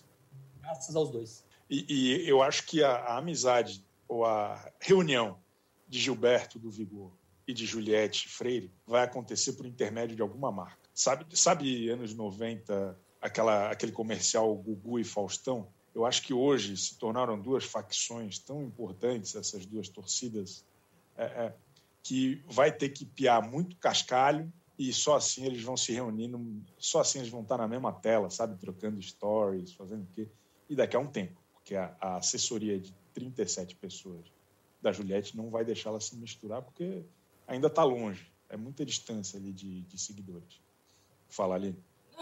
Graças 0.61 0.95
aos 0.95 1.09
dois. 1.09 1.43
E, 1.69 1.85
e 1.89 2.29
eu 2.29 2.43
acho 2.43 2.67
que 2.67 2.83
a, 2.83 2.91
a, 2.91 3.17
amizade 3.17 3.83
ou 4.07 4.23
a 4.23 4.71
reunião 4.79 5.37
de 5.87 5.99
Gilberto 5.99 6.59
do 6.59 6.69
Vigor 6.69 7.11
e 7.51 7.53
de 7.53 7.65
Juliette 7.65 8.29
Freire 8.29 8.71
vai 8.87 9.03
acontecer 9.03 9.53
por 9.53 9.65
intermédio 9.65 10.15
de 10.15 10.21
alguma 10.21 10.51
marca. 10.51 10.89
Sabe, 10.93 11.25
sabe 11.37 11.89
anos 11.89 12.13
90, 12.13 12.97
aquela, 13.21 13.69
aquele 13.69 13.91
comercial 13.91 14.53
Gugu 14.55 14.99
e 14.99 15.03
Faustão. 15.03 15.67
Eu 15.93 16.05
acho 16.05 16.21
que 16.21 16.33
hoje 16.33 16.77
se 16.77 16.97
tornaram 16.97 17.39
duas 17.39 17.65
facções 17.65 18.39
tão 18.39 18.63
importantes, 18.63 19.35
essas 19.35 19.65
duas 19.65 19.89
torcidas, 19.89 20.65
é, 21.17 21.25
é, 21.25 21.55
que 22.01 22.41
vai 22.47 22.71
ter 22.71 22.89
que 22.89 23.05
piar 23.05 23.41
muito 23.41 23.75
cascalho 23.75 24.51
e 24.79 24.93
só 24.93 25.17
assim 25.17 25.45
eles 25.45 25.61
vão 25.61 25.75
se 25.75 25.91
reunindo, 25.91 26.41
só 26.77 27.01
assim 27.01 27.19
eles 27.19 27.29
vão 27.29 27.41
estar 27.41 27.57
na 27.57 27.67
mesma 27.67 27.91
tela, 27.91 28.29
sabe? 28.29 28.57
Trocando 28.57 29.01
stories, 29.01 29.73
fazendo 29.73 30.03
o 30.03 30.07
quê? 30.15 30.29
E 30.69 30.75
daqui 30.75 30.95
a 30.95 30.99
um 30.99 31.07
tempo, 31.07 31.41
porque 31.53 31.75
a, 31.75 31.95
a 31.99 32.15
assessoria 32.15 32.79
de 32.79 32.93
37 33.13 33.75
pessoas 33.75 34.25
da 34.81 34.91
Juliette 34.91 35.35
não 35.35 35.49
vai 35.49 35.65
deixá-la 35.65 35.99
se 35.99 36.15
misturar, 36.15 36.61
porque 36.61 37.03
ainda 37.51 37.67
está 37.67 37.83
longe. 37.83 38.25
É 38.49 38.57
muita 38.57 38.85
distância 38.85 39.37
ali 39.37 39.51
de, 39.51 39.81
de 39.81 39.97
seguidores. 39.97 40.59
Fala 41.29 41.55
ali. 41.55 41.75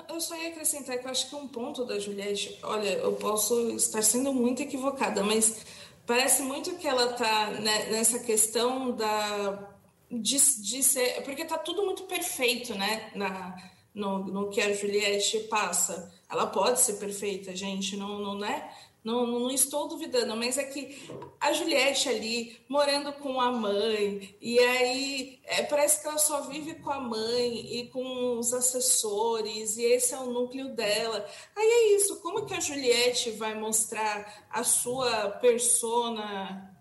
Eu 0.08 0.22
só 0.22 0.36
ia 0.36 0.50
acrescentar 0.50 0.98
que 0.98 1.06
eu 1.06 1.12
acho 1.12 1.30
que 1.30 1.36
um 1.36 1.48
ponto 1.48 1.86
da 1.86 2.00
Juliette, 2.00 2.58
olha, 2.64 2.90
eu 2.90 3.14
posso 3.14 3.72
estar 3.72 4.02
sendo 4.02 4.34
muito 4.34 4.62
equivocada, 4.62 5.24
mas 5.24 5.66
parece 6.06 6.42
muito 6.42 6.76
que 6.78 6.88
ela 6.88 7.12
está 7.12 7.52
nessa 7.60 8.20
questão 8.20 8.96
da 8.96 9.76
de, 10.10 10.38
de 10.62 10.84
ser, 10.84 11.22
porque 11.24 11.44
está 11.44 11.58
tudo 11.58 11.86
muito 11.86 12.04
perfeito, 12.04 12.74
né, 12.74 13.12
na, 13.14 13.56
no, 13.94 14.20
no 14.26 14.50
que 14.50 14.62
a 14.62 14.74
Juliette 14.74 15.40
passa. 15.42 16.12
Ela 16.30 16.48
pode 16.48 16.80
ser 16.80 16.94
perfeita, 16.94 17.56
gente, 17.56 17.98
não, 17.98 18.20
não 18.20 18.46
é? 18.46 18.74
Não, 19.02 19.26
não 19.26 19.50
estou 19.50 19.88
duvidando, 19.88 20.36
mas 20.36 20.58
é 20.58 20.64
que 20.66 21.10
a 21.40 21.54
Juliette 21.54 22.10
ali, 22.10 22.60
morando 22.68 23.14
com 23.14 23.40
a 23.40 23.50
mãe, 23.50 24.36
e 24.42 24.60
aí 24.60 25.40
é, 25.46 25.64
parece 25.64 26.02
que 26.02 26.08
ela 26.08 26.18
só 26.18 26.42
vive 26.42 26.76
com 26.76 26.92
a 26.92 27.00
mãe 27.00 27.80
e 27.80 27.88
com 27.88 28.38
os 28.38 28.54
assessores, 28.54 29.78
e 29.78 29.84
esse 29.86 30.14
é 30.14 30.20
o 30.20 30.32
núcleo 30.32 30.76
dela. 30.76 31.26
Aí 31.56 31.66
é 31.66 31.96
isso, 31.96 32.20
como 32.22 32.46
que 32.46 32.54
a 32.54 32.60
Juliette 32.60 33.32
vai 33.32 33.56
mostrar 33.56 34.48
a 34.50 34.66
sua 34.66 35.30
persona 35.32 36.76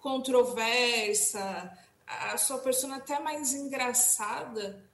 controversa, 0.00 1.78
a 2.06 2.36
sua 2.38 2.58
persona 2.58 2.96
até 2.96 3.20
mais 3.20 3.54
engraçada, 3.54 4.84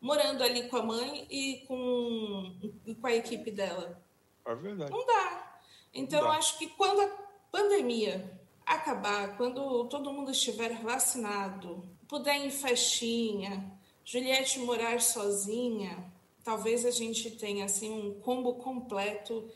morando 0.00 0.44
ali 0.44 0.68
com 0.68 0.76
a 0.76 0.82
mãe 0.82 1.26
e 1.28 1.64
com, 1.66 2.56
e 2.86 2.94
com 2.94 3.06
a 3.08 3.14
equipe 3.14 3.50
dela? 3.50 4.00
É 4.46 4.54
verdade. 4.54 4.90
Não 4.92 5.04
dá. 5.04 5.51
Então, 5.92 6.30
acho 6.30 6.58
que 6.58 6.68
quando 6.68 7.00
a 7.00 7.08
pandemia 7.50 8.40
acabar, 8.64 9.36
quando 9.36 9.84
todo 9.88 10.12
mundo 10.12 10.30
estiver 10.30 10.80
vacinado, 10.82 11.84
puder 12.08 12.36
ir 12.36 12.46
em 12.46 12.50
festinha, 12.50 13.70
Juliette 14.04 14.58
morar 14.60 15.00
sozinha, 15.00 16.12
talvez 16.42 16.84
a 16.84 16.90
gente 16.90 17.30
tenha 17.32 17.64
assim 17.64 17.90
um 17.90 18.20
combo 18.20 18.54
completo 18.54 19.48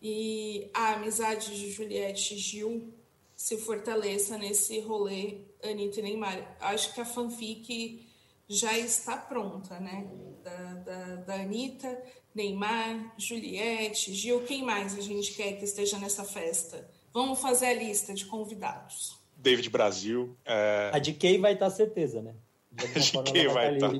e 0.00 0.70
a 0.72 0.94
amizade 0.94 1.54
de 1.54 1.70
Juliette 1.70 2.34
e 2.34 2.38
Gil 2.38 2.94
se 3.34 3.56
fortaleça 3.58 4.38
nesse 4.38 4.80
rolê 4.80 5.38
Anitta 5.62 6.00
e 6.00 6.02
Neymar. 6.02 6.56
Acho 6.60 6.94
que 6.94 7.00
a 7.00 7.04
fanfic 7.04 8.06
já 8.48 8.76
está 8.78 9.16
pronta, 9.16 9.78
né? 9.78 10.10
Da, 10.42 10.74
da, 10.74 11.16
da 11.16 11.34
Anitta 11.34 12.02
Neymar, 12.34 13.14
Juliette, 13.18 14.14
Gil, 14.14 14.42
quem 14.44 14.64
mais 14.64 14.96
a 14.96 15.00
gente 15.00 15.32
quer 15.32 15.52
que 15.54 15.64
esteja 15.64 15.98
nessa 15.98 16.24
festa? 16.24 16.88
Vamos 17.12 17.40
fazer 17.40 17.66
a 17.66 17.74
lista 17.74 18.14
de 18.14 18.24
convidados. 18.24 19.18
David 19.36 19.68
Brasil. 19.70 20.36
É... 20.44 20.90
A 20.92 20.98
de 20.98 21.12
quem 21.12 21.40
vai 21.40 21.54
estar 21.54 21.70
certeza, 21.70 22.22
né? 22.22 22.34
De 22.70 22.86
quem 23.32 23.48
vai 23.48 23.74
estar. 23.74 23.92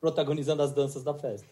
Protagonizando 0.00 0.62
as 0.62 0.72
danças 0.72 1.02
da 1.02 1.12
festa. 1.12 1.46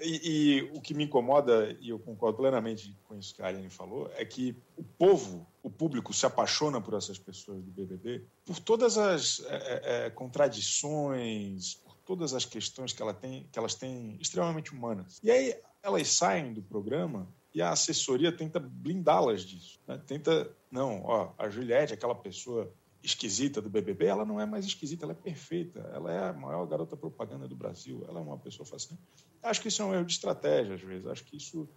E, 0.00 0.20
e, 0.24 0.62
o 0.74 0.80
que 0.80 0.94
me 0.94 1.04
incomoda, 1.04 1.76
e 1.82 1.90
eu 1.90 1.98
concordo 1.98 2.38
plenamente 2.38 2.96
com 3.04 3.14
isso 3.14 3.34
que 3.34 3.42
a 3.42 3.48
Aline 3.48 3.68
falou, 3.68 4.10
é 4.16 4.24
que 4.24 4.56
o 4.74 4.82
povo, 4.82 5.46
o 5.62 5.68
público, 5.68 6.14
se 6.14 6.24
apaixona 6.24 6.80
por 6.80 6.94
essas 6.94 7.18
pessoas 7.18 7.62
do 7.62 7.70
BBB 7.70 8.24
por 8.46 8.58
todas 8.58 8.96
as 8.96 9.40
é, 9.40 9.54
é, 9.54 10.06
é, 10.06 10.10
contradições, 10.10 11.74
por 11.74 11.94
todas 12.06 12.32
as 12.32 12.46
questões 12.46 12.94
que, 12.94 13.02
ela 13.02 13.12
tem, 13.12 13.46
que 13.52 13.58
elas 13.58 13.74
têm 13.74 14.16
extremamente 14.18 14.72
humanas. 14.72 15.20
E 15.22 15.30
aí 15.30 15.54
elas 15.82 16.08
saem 16.08 16.52
do 16.52 16.62
programa 16.62 17.28
e 17.54 17.60
a 17.60 17.70
assessoria 17.70 18.30
tenta 18.30 18.60
blindá-las 18.60 19.42
disso. 19.42 19.80
Né? 19.86 20.00
Tenta, 20.06 20.50
não, 20.70 21.02
ó, 21.04 21.32
a 21.36 21.48
Juliette, 21.48 21.92
aquela 21.92 22.14
pessoa 22.14 22.72
esquisita 23.02 23.60
do 23.60 23.70
BBB, 23.70 24.06
ela 24.06 24.24
não 24.24 24.40
é 24.40 24.46
mais 24.46 24.64
esquisita, 24.64 25.04
ela 25.04 25.12
é 25.12 25.16
perfeita. 25.16 25.80
Ela 25.92 26.12
é 26.12 26.28
a 26.28 26.32
maior 26.32 26.66
garota 26.66 26.96
propaganda 26.96 27.48
do 27.48 27.56
Brasil. 27.56 28.04
Ela 28.08 28.20
é 28.20 28.22
uma 28.22 28.38
pessoa 28.38 28.66
fascinante. 28.66 29.02
Acho 29.42 29.60
que 29.60 29.68
isso 29.68 29.82
é 29.82 29.84
um 29.84 29.94
erro 29.94 30.04
de 30.04 30.12
estratégia, 30.12 30.74
às 30.74 30.82
vezes. 30.82 31.06
Acho 31.06 31.24
que 31.24 31.36
isso, 31.36 31.68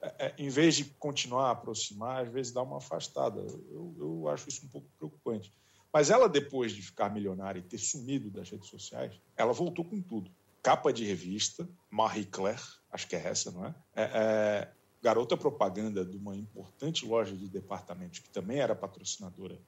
é, 0.00 0.26
é, 0.26 0.34
em 0.38 0.48
vez 0.48 0.76
de 0.76 0.84
continuar 0.84 1.48
a 1.48 1.50
aproximar, 1.50 2.22
às 2.22 2.32
vezes 2.32 2.52
dá 2.52 2.62
uma 2.62 2.78
afastada. 2.78 3.40
Eu, 3.70 3.94
eu 3.98 4.28
acho 4.28 4.48
isso 4.48 4.64
um 4.64 4.68
pouco 4.68 4.88
preocupante. 4.96 5.52
Mas 5.92 6.08
ela, 6.08 6.28
depois 6.28 6.72
de 6.72 6.82
ficar 6.82 7.12
milionária 7.12 7.58
e 7.58 7.62
ter 7.62 7.78
sumido 7.78 8.30
das 8.30 8.48
redes 8.48 8.68
sociais, 8.68 9.12
ela 9.36 9.52
voltou 9.52 9.84
com 9.84 10.00
tudo. 10.00 10.30
Capa 10.62 10.92
de 10.92 11.04
revista, 11.04 11.68
Marie 11.88 12.26
Claire, 12.26 12.62
acho 12.92 13.08
que 13.08 13.16
é 13.16 13.26
essa, 13.26 13.50
não 13.50 13.66
é? 13.66 13.74
é, 13.94 14.02
é 14.02 14.72
garota 15.02 15.36
propaganda 15.36 16.04
de 16.04 16.16
uma 16.16 16.36
importante 16.36 17.06
loja 17.06 17.34
de 17.34 17.48
departamentos 17.48 18.18
que 18.18 18.28
também 18.28 18.58
era 18.58 18.74
patrocinadora 18.74 19.58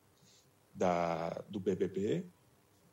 da, 0.74 1.30
do 1.48 1.58
BBB, 1.58 2.26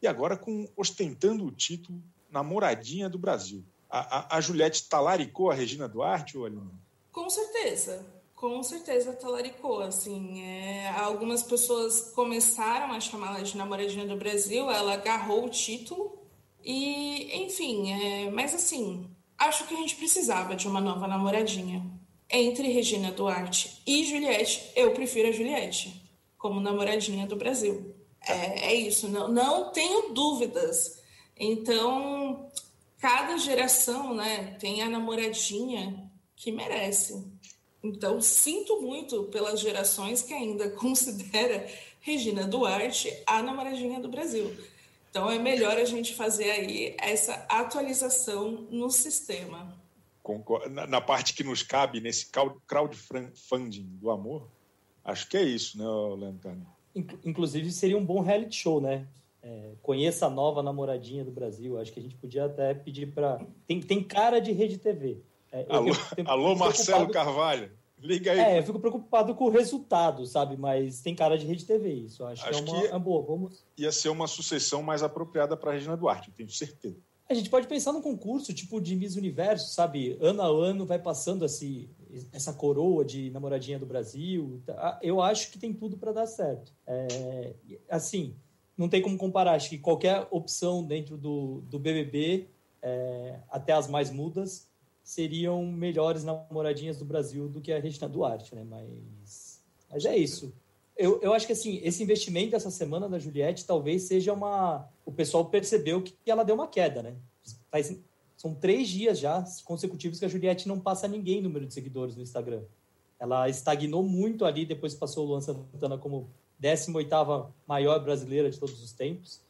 e 0.02 0.08
agora 0.08 0.38
com 0.38 0.68
ostentando 0.78 1.46
o 1.46 1.52
título 1.52 2.02
namoradinha 2.30 3.10
do 3.10 3.18
Brasil. 3.18 3.66
A, 3.90 4.36
a, 4.36 4.38
a 4.38 4.42
Juliette 4.42 4.88
talaricou 4.88 5.50
a 5.50 5.54
Regina 5.54 5.88
Duarte, 5.88 6.38
ou 6.38 6.46
Aline? 6.46 6.72
Com 7.12 7.30
certeza, 7.30 8.06
com 8.36 8.62
certeza 8.64 9.14
talaricou. 9.14 9.82
Assim, 9.82 10.44
é, 10.44 10.90
algumas 10.90 11.44
pessoas 11.44 12.12
começaram 12.12 12.94
a 12.94 13.00
chamá-la 13.00 13.42
de 13.42 13.58
namoradinha 13.58 14.06
do 14.06 14.16
Brasil, 14.16 14.70
ela 14.70 14.94
agarrou 14.94 15.46
o 15.46 15.50
título, 15.50 16.19
e 16.64 17.44
enfim, 17.44 17.92
é, 17.92 18.32
mas 18.32 18.54
assim, 18.54 19.10
Acho 19.40 19.66
que 19.66 19.74
a 19.74 19.78
gente 19.78 19.96
precisava 19.96 20.54
de 20.54 20.68
uma 20.68 20.82
nova 20.82 21.08
namoradinha. 21.08 21.90
Entre 22.30 22.68
Regina 22.74 23.10
Duarte 23.10 23.82
e 23.88 24.04
Juliette, 24.04 24.70
eu 24.76 24.92
prefiro 24.92 25.30
a 25.30 25.32
Juliette 25.32 26.12
como 26.38 26.60
namoradinha 26.60 27.26
do 27.26 27.38
Brasil. 27.38 27.96
É, 28.22 28.72
é 28.72 28.76
isso, 28.76 29.08
não, 29.08 29.30
não 29.30 29.72
tenho 29.72 30.14
dúvidas. 30.14 31.02
Então, 31.38 32.52
cada 32.98 33.38
geração 33.38 34.14
né, 34.14 34.58
tem 34.60 34.82
a 34.82 34.90
namoradinha 34.90 36.12
que 36.36 36.52
merece. 36.52 37.26
Então, 37.82 38.20
sinto 38.20 38.82
muito 38.82 39.24
pelas 39.26 39.62
gerações 39.62 40.22
que 40.22 40.34
ainda 40.34 40.70
considera 40.76 41.66
Regina 42.02 42.44
Duarte 42.44 43.12
a 43.26 43.42
namoradinha 43.42 44.02
do 44.02 44.10
Brasil. 44.10 44.54
Então 45.10 45.30
é 45.30 45.40
melhor 45.40 45.78
a 45.78 45.86
gente 45.86 46.14
fazer 46.14 46.52
aí 46.52 46.96
essa 47.00 47.46
atualização 47.50 48.68
no 48.70 48.90
sistema. 48.90 49.76
Na 50.88 51.02
parte 51.02 51.34
que 51.34 51.44
nos 51.44 51.64
cabe 51.64 52.00
nesse 52.00 52.30
crowdfunding 52.68 53.84
do 54.00 54.12
amor, 54.12 54.48
acho 55.04 55.28
que 55.28 55.38
é 55.38 55.42
isso, 55.42 55.78
né, 55.78 55.86
Leandro? 56.16 56.68
Inclusive 57.26 57.72
seria 57.72 57.98
um 57.98 58.06
bom 58.06 58.22
reality 58.22 58.56
show, 58.56 58.80
né? 58.80 59.08
É, 59.42 59.72
conheça 59.82 60.28
a 60.28 60.30
nova 60.30 60.62
namoradinha 60.62 61.24
do 61.24 61.32
Brasil. 61.32 61.80
Acho 61.80 61.92
que 61.92 62.00
a 62.00 62.04
gente 62.04 62.16
podia 62.16 62.46
até 62.46 62.74
pedir 62.74 63.08
para. 63.08 63.40
Tem, 63.66 63.80
tem 63.80 64.04
cara 64.04 64.40
de 64.40 64.52
rede 64.52 64.78
TV. 64.78 65.18
É, 65.52 65.66
alô, 65.70 65.92
alô 66.26 66.56
Marcelo 66.56 67.10
Carvalho. 67.10 67.72
Liga 68.02 68.32
aí. 68.32 68.40
É, 68.40 68.60
eu 68.60 68.64
fico 68.64 68.80
preocupado 68.80 69.36
com 69.36 69.46
o 69.46 69.50
resultado, 69.50 70.26
sabe? 70.26 70.56
Mas 70.56 71.02
tem 71.02 71.16
cara 71.16 71.38
de 71.38 71.46
rede 71.46 71.66
TV 71.66 71.92
isso. 71.92 72.24
Acho, 72.26 72.48
Acho 72.48 72.64
que 72.64 72.70
é 72.70 72.74
uma, 72.74 72.82
que 72.82 72.88
é 72.96 73.00
boa. 73.00 73.22
Vamos... 73.24 73.66
Ia 73.78 73.92
ser 73.92 74.10
uma 74.10 74.28
sucessão 74.28 74.82
mais 74.82 75.04
apropriada 75.04 75.58
para 75.58 75.72
a 75.72 75.74
Regina 75.74 75.98
Duarte, 75.98 76.30
eu 76.30 76.34
tenho 76.34 76.50
certeza. 76.50 76.98
A 77.30 77.34
gente 77.36 77.50
pode 77.50 77.68
pensar 77.68 77.92
num 77.92 78.02
concurso 78.02 78.52
tipo 78.54 78.82
de 78.82 78.96
Miss 78.96 79.16
Universo, 79.16 79.72
sabe? 79.72 80.18
Ano 80.20 80.42
a 80.42 80.48
ano 80.48 80.84
vai 80.84 80.98
passando 80.98 81.46
assim, 81.46 81.88
essa 82.34 82.52
coroa 82.52 83.06
de 83.06 83.30
namoradinha 83.30 83.78
do 83.78 83.86
Brasil. 83.86 84.62
Tá? 84.66 85.00
Eu 85.02 85.22
acho 85.22 85.52
que 85.52 85.60
tem 85.60 85.72
tudo 85.72 85.96
para 85.96 86.12
dar 86.12 86.26
certo. 86.26 86.74
É, 86.88 87.54
assim, 87.88 88.36
não 88.76 88.90
tem 88.90 89.02
como 89.02 89.18
comparar. 89.18 89.54
Acho 89.54 89.70
que 89.70 89.78
qualquer 89.78 90.28
opção 90.32 90.84
dentro 90.84 91.18
do, 91.18 91.62
do 91.70 91.78
BBB, 91.78 92.48
é, 92.82 93.40
até 93.50 93.74
as 93.74 93.88
mais 93.88 94.10
mudas, 94.10 94.69
seriam 95.10 95.66
melhores 95.66 96.24
namoradinhas 96.24 97.00
do 97.00 97.04
Brasil 97.04 97.50
do 97.50 97.60
que 97.60 97.74
a 97.74 97.80
Regina 97.80 98.08
Duarte, 98.08 98.54
né? 98.54 98.64
Mas, 98.64 99.60
mas 99.90 100.06
é 100.06 100.16
isso. 100.16 100.54
Eu, 100.96 101.20
eu 101.24 101.34
acho 101.34 101.48
que 101.48 101.54
assim, 101.54 101.80
esse 101.84 102.04
investimento 102.04 102.52
dessa 102.52 102.70
semana 102.70 103.10
da 103.10 103.18
Juliette 103.18 103.66
talvez 103.66 104.04
seja 104.04 104.32
uma. 104.32 104.88
O 105.04 105.12
pessoal 105.12 105.46
percebeu 105.46 106.04
que 106.04 106.14
ela 106.28 106.44
deu 106.44 106.54
uma 106.54 106.68
queda, 106.68 107.02
né? 107.02 107.16
Faz, 107.72 108.00
são 108.38 108.54
três 108.54 108.88
dias 108.88 109.18
já 109.18 109.44
consecutivos 109.66 110.20
que 110.20 110.26
a 110.26 110.30
Juliette 110.30 110.68
não 110.68 110.80
passa 110.80 111.08
ninguém 111.08 111.42
número 111.42 111.66
de 111.66 111.74
seguidores 111.74 112.16
no 112.16 112.22
Instagram. 112.22 112.62
Ela 113.20 113.50
estagnou 113.50 114.04
muito 114.04 114.46
ali, 114.46 114.64
depois 114.64 114.94
passou 114.94 115.26
o 115.26 115.30
Luan 115.30 115.42
Santana 115.42 115.98
como 115.98 116.30
18 116.60 117.10
maior 117.66 118.00
brasileira 118.04 118.48
de 118.48 118.60
todos 118.60 118.80
os 118.84 118.92
tempos. 118.92 119.42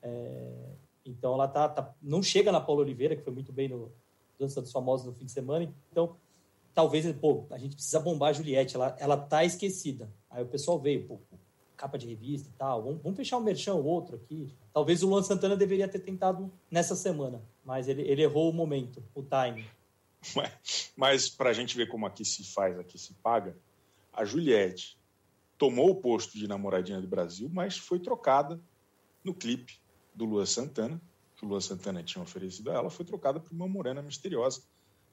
É, 0.00 0.52
então 1.04 1.34
ela 1.34 1.48
tá, 1.48 1.68
tá, 1.68 1.94
não 2.00 2.22
chega 2.22 2.52
na 2.52 2.60
Paula 2.60 2.82
Oliveira, 2.82 3.16
que 3.16 3.24
foi 3.24 3.32
muito 3.32 3.52
bem 3.52 3.68
no, 3.68 3.90
dança 4.40 4.60
dos 4.60 4.72
famosos 4.72 5.06
no 5.06 5.12
fim 5.12 5.26
de 5.26 5.32
semana. 5.32 5.72
Então, 5.92 6.16
talvez, 6.74 7.10
pô, 7.16 7.46
a 7.50 7.58
gente 7.58 7.74
precisa 7.74 8.00
bombar 8.00 8.30
a 8.30 8.32
Juliette, 8.32 8.74
ela, 8.74 8.96
ela 8.98 9.16
tá 9.16 9.44
esquecida. 9.44 10.10
Aí 10.30 10.42
o 10.42 10.46
pessoal 10.46 10.78
veio, 10.78 11.06
pô, 11.06 11.20
capa 11.76 11.98
de 11.98 12.06
revista 12.06 12.48
e 12.48 12.52
tal, 12.52 12.82
vamos, 12.82 13.02
vamos 13.02 13.16
fechar 13.16 13.38
um 13.38 13.42
merchan 13.42 13.74
ou 13.74 13.84
outro 13.84 14.16
aqui. 14.16 14.54
Talvez 14.72 15.02
o 15.02 15.08
Luan 15.08 15.22
Santana 15.22 15.56
deveria 15.56 15.88
ter 15.88 16.00
tentado 16.00 16.52
nessa 16.70 16.96
semana, 16.96 17.42
mas 17.64 17.88
ele, 17.88 18.02
ele 18.02 18.22
errou 18.22 18.50
o 18.50 18.52
momento, 18.52 19.02
o 19.14 19.22
time. 19.22 19.64
Mas, 20.34 20.92
mas 20.96 21.28
para 21.28 21.50
a 21.50 21.52
gente 21.52 21.76
ver 21.76 21.88
como 21.88 22.06
aqui 22.06 22.24
se 22.24 22.44
faz, 22.44 22.78
aqui 22.78 22.98
se 22.98 23.14
paga, 23.14 23.56
a 24.12 24.24
Juliette 24.24 24.98
tomou 25.56 25.90
o 25.90 25.94
posto 25.94 26.36
de 26.36 26.46
namoradinha 26.46 27.00
do 27.00 27.08
Brasil, 27.08 27.48
mas 27.50 27.78
foi 27.78 27.98
trocada 27.98 28.60
no 29.24 29.34
clipe 29.34 29.80
do 30.14 30.24
Luan 30.24 30.46
Santana, 30.46 31.00
que 31.40 31.46
o 31.46 31.48
Luan 31.48 31.60
Santana 31.60 32.02
tinha 32.02 32.22
oferecido 32.22 32.70
a 32.70 32.74
ela, 32.74 32.90
foi 32.90 33.04
trocada 33.04 33.40
por 33.40 33.50
uma 33.50 33.66
morena 33.66 34.02
misteriosa, 34.02 34.62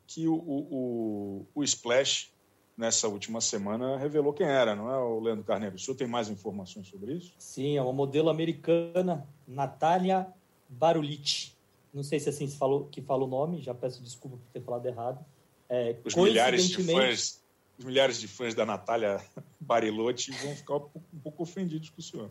que 0.05 0.27
o, 0.27 0.35
o, 0.35 1.45
o, 1.55 1.63
Splash, 1.63 2.33
nessa 2.75 3.07
última 3.07 3.39
semana, 3.39 3.97
revelou 3.97 4.33
quem 4.33 4.45
era, 4.45 4.75
não 4.75 4.91
é, 4.91 4.97
o 4.97 5.21
Leandro 5.21 5.45
Carneiro? 5.45 5.77
O 5.77 5.79
senhor 5.79 5.95
tem 5.95 6.05
mais 6.05 6.27
informações 6.27 6.87
sobre 6.87 7.13
isso? 7.13 7.33
Sim, 7.39 7.77
é 7.77 7.81
uma 7.81 7.93
modelo 7.93 8.29
americana, 8.29 9.25
Natália 9.47 10.27
Barulich. 10.67 11.55
Não 11.93 12.03
sei 12.03 12.19
se 12.19 12.27
assim 12.27 12.45
se 12.45 12.57
falou, 12.57 12.89
que 12.91 13.01
fala 13.01 13.23
o 13.23 13.27
nome, 13.27 13.61
já 13.61 13.73
peço 13.73 14.03
desculpa 14.03 14.35
por 14.35 14.51
ter 14.51 14.61
falado 14.61 14.85
errado. 14.85 15.25
É, 15.69 15.95
os, 16.03 16.13
milhares 16.13 16.67
de 16.67 16.83
fãs, 16.83 17.41
os 17.79 17.85
milhares 17.85 18.19
de 18.19 18.27
fãs 18.27 18.53
da 18.53 18.65
Natália 18.65 19.21
Barilotti 19.59 20.31
vão 20.31 20.55
ficar 20.55 20.75
um 20.75 20.79
pouco, 20.81 21.03
um 21.13 21.19
pouco 21.19 21.43
ofendidos 21.43 21.89
com 21.89 22.01
o 22.01 22.03
senhor 22.03 22.29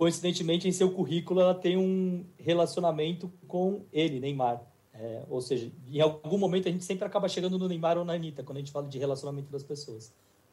coincidentemente, 0.00 0.66
em 0.66 0.72
seu 0.72 0.90
currículo, 0.90 1.42
ela 1.42 1.54
tem 1.54 1.76
um 1.76 2.24
relacionamento 2.38 3.30
com 3.46 3.84
ele, 3.92 4.18
Neymar. 4.18 4.62
É, 4.94 5.24
ou 5.28 5.42
seja, 5.42 5.70
em 5.90 6.00
algum 6.00 6.38
momento 6.38 6.66
a 6.66 6.72
gente 6.72 6.86
sempre 6.86 7.04
acaba 7.04 7.28
chegando 7.28 7.58
no 7.58 7.68
Neymar 7.68 7.98
ou 7.98 8.04
na 8.06 8.14
Anitta, 8.14 8.42
quando 8.42 8.56
a 8.56 8.60
gente 8.60 8.72
fala 8.72 8.88
de 8.88 8.98
relacionamento 8.98 9.52
das 9.52 9.62
pessoas. 9.62 10.10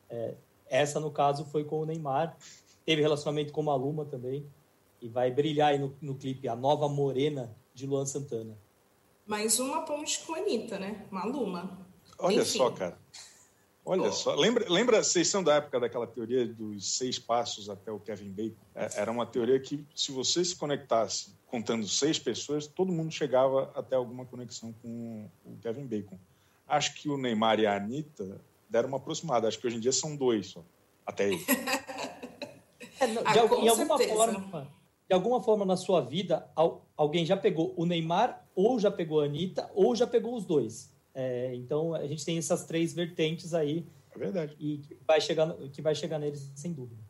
É, 0.10 0.34
essa, 0.70 1.00
no 1.00 1.10
caso, 1.10 1.46
foi 1.46 1.64
com 1.64 1.80
o 1.80 1.86
Neymar. 1.86 2.36
Teve 2.86 3.02
relacionamento 3.02 3.54
com 3.54 3.64
Maluma 3.64 4.04
também. 4.04 4.46
E 5.02 5.08
vai 5.08 5.32
brilhar 5.32 5.70
aí 5.70 5.80
no, 5.80 5.96
no 6.02 6.16
clipe 6.16 6.50
A 6.50 6.56
Nova 6.56 6.90
Morena 6.90 7.56
de 7.74 7.88
Luan 7.88 8.06
Santana. 8.06 8.58
Mais 9.26 9.60
uma 9.60 9.84
ponte 9.84 10.26
com 10.26 10.36
a 10.36 10.40
Anitta, 10.40 10.78
né? 10.78 11.06
Maluma. 11.10 11.88
Olha 12.20 12.42
Enfim. 12.42 12.58
só, 12.58 12.70
cara. 12.72 13.00
Olha 13.90 14.10
oh. 14.10 14.12
só, 14.12 14.36
lembra, 14.36 14.66
lembra, 14.68 15.02
vocês 15.02 15.30
são 15.30 15.42
da 15.42 15.56
época 15.56 15.80
daquela 15.80 16.06
teoria 16.06 16.46
dos 16.46 16.98
seis 16.98 17.18
passos 17.18 17.70
até 17.70 17.90
o 17.90 17.98
Kevin 17.98 18.30
Bacon? 18.32 18.66
É, 18.76 19.02
era 19.02 19.10
uma 19.10 19.26
teoria 19.26 19.58
que, 19.62 19.82
se 19.96 20.12
você 20.12 20.44
se 20.44 20.54
conectasse 20.58 21.34
contando 21.46 21.88
seis 21.88 22.20
pessoas, 22.20 22.68
todo 22.68 22.92
mundo 22.92 23.14
chegava 23.14 23.72
até 23.74 23.96
alguma 23.96 24.26
conexão 24.26 24.76
com 24.82 25.30
o 25.46 25.56
Kevin 25.62 25.86
Bacon. 25.86 26.20
Acho 26.68 26.96
que 26.96 27.08
o 27.08 27.18
Neymar 27.18 27.62
e 27.62 27.66
a 27.66 27.78
Anitta 27.78 28.42
deram 28.70 28.90
uma 28.90 28.98
aproximada. 28.98 29.48
Acho 29.48 29.58
que 29.58 29.66
hoje 29.66 29.78
em 29.78 29.80
dia 29.80 29.94
são 29.94 30.18
dois 30.18 30.48
só, 30.48 30.62
até 31.06 31.24
aí. 31.24 31.40
é, 33.00 33.08
de, 33.08 33.20
ah, 33.20 33.62
em 33.64 33.70
alguma 33.70 33.98
forma, 33.98 34.68
de 35.08 35.16
alguma 35.16 35.42
forma 35.42 35.64
na 35.64 35.78
sua 35.78 36.02
vida, 36.02 36.46
alguém 36.98 37.26
já 37.26 37.38
pegou 37.38 37.74
o 37.78 37.86
Neymar, 37.86 38.46
ou 38.54 38.78
já 38.82 38.92
pegou 38.92 39.22
a 39.22 39.24
Anitta, 39.24 39.72
ou 39.74 39.96
já 39.96 40.06
pegou 40.06 40.36
os 40.36 40.44
dois. 40.44 40.92
É, 41.20 41.56
então 41.56 41.96
a 41.96 42.06
gente 42.06 42.24
tem 42.24 42.38
essas 42.38 42.64
três 42.66 42.94
vertentes 42.94 43.56
aí. 43.56 43.84
É 44.16 44.20
verdade. 44.20 44.56
E 44.60 44.78
que 44.78 44.96
vai 45.08 45.20
chegar, 45.20 45.52
que 45.74 45.82
vai 45.82 45.96
chegar 45.96 46.20
neles 46.20 46.52
sem 46.56 46.72
dúvida. 46.72 47.02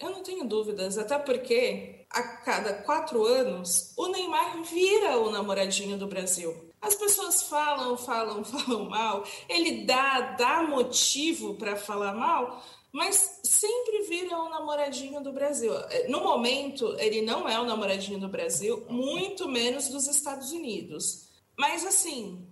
Eu 0.00 0.10
não 0.10 0.24
tenho 0.24 0.44
dúvidas, 0.44 0.98
até 0.98 1.16
porque 1.18 2.04
a 2.10 2.22
cada 2.38 2.82
quatro 2.82 3.24
anos 3.24 3.92
o 3.96 4.08
Neymar 4.08 4.60
vira 4.64 5.18
o 5.18 5.30
namoradinho 5.30 5.96
do 5.96 6.08
Brasil. 6.08 6.72
As 6.80 6.96
pessoas 6.96 7.42
falam, 7.44 7.96
falam, 7.96 8.42
falam 8.44 8.88
mal, 8.88 9.24
ele 9.48 9.84
dá, 9.84 10.32
dá 10.32 10.62
motivo 10.64 11.54
para 11.54 11.76
falar 11.76 12.14
mal, 12.14 12.60
mas 12.90 13.40
sempre 13.44 14.02
vira 14.02 14.36
o 14.36 14.48
namoradinho 14.48 15.20
do 15.22 15.32
Brasil. 15.32 15.72
No 16.08 16.24
momento, 16.24 16.96
ele 16.98 17.22
não 17.22 17.48
é 17.48 17.58
o 17.60 17.64
namoradinho 17.64 18.18
do 18.18 18.28
Brasil, 18.28 18.84
muito 18.88 19.48
menos 19.48 19.88
dos 19.88 20.08
Estados 20.08 20.50
Unidos. 20.50 21.28
Mas 21.56 21.84
assim, 21.84 22.48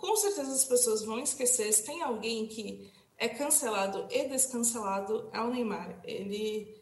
com 0.00 0.16
certeza 0.16 0.52
as 0.52 0.64
pessoas 0.64 1.04
vão 1.04 1.20
esquecer. 1.20 1.70
Se 1.72 1.84
tem 1.84 2.02
alguém 2.02 2.46
que 2.46 2.90
é 3.18 3.28
cancelado 3.28 4.08
e 4.10 4.26
descancelado, 4.28 5.28
é 5.32 5.40
o 5.40 5.50
Neymar. 5.50 6.00
Ele, 6.04 6.74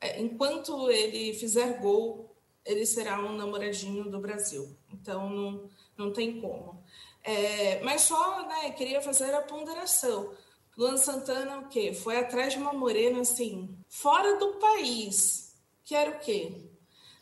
é, 0.00 0.20
enquanto 0.20 0.90
ele 0.90 1.34
fizer 1.34 1.80
gol, 1.80 2.34
ele 2.64 2.86
será 2.86 3.20
um 3.20 3.36
namoradinho 3.36 4.10
do 4.10 4.18
Brasil. 4.18 4.74
Então, 4.90 5.28
não, 5.28 5.70
não 5.96 6.12
tem 6.12 6.40
como. 6.40 6.82
É, 7.22 7.82
mas 7.82 8.02
só, 8.02 8.46
né, 8.48 8.70
queria 8.70 9.02
fazer 9.02 9.34
a 9.34 9.42
ponderação. 9.42 10.32
Luan 10.76 10.96
Santana, 10.96 11.58
o 11.58 11.68
quê? 11.68 11.92
Foi 11.92 12.16
atrás 12.18 12.54
de 12.54 12.58
uma 12.58 12.72
morena, 12.72 13.20
assim, 13.20 13.76
fora 13.88 14.38
do 14.38 14.54
país. 14.54 15.54
Que 15.84 15.94
era 15.94 16.10
o 16.10 16.20
quê? 16.20 16.70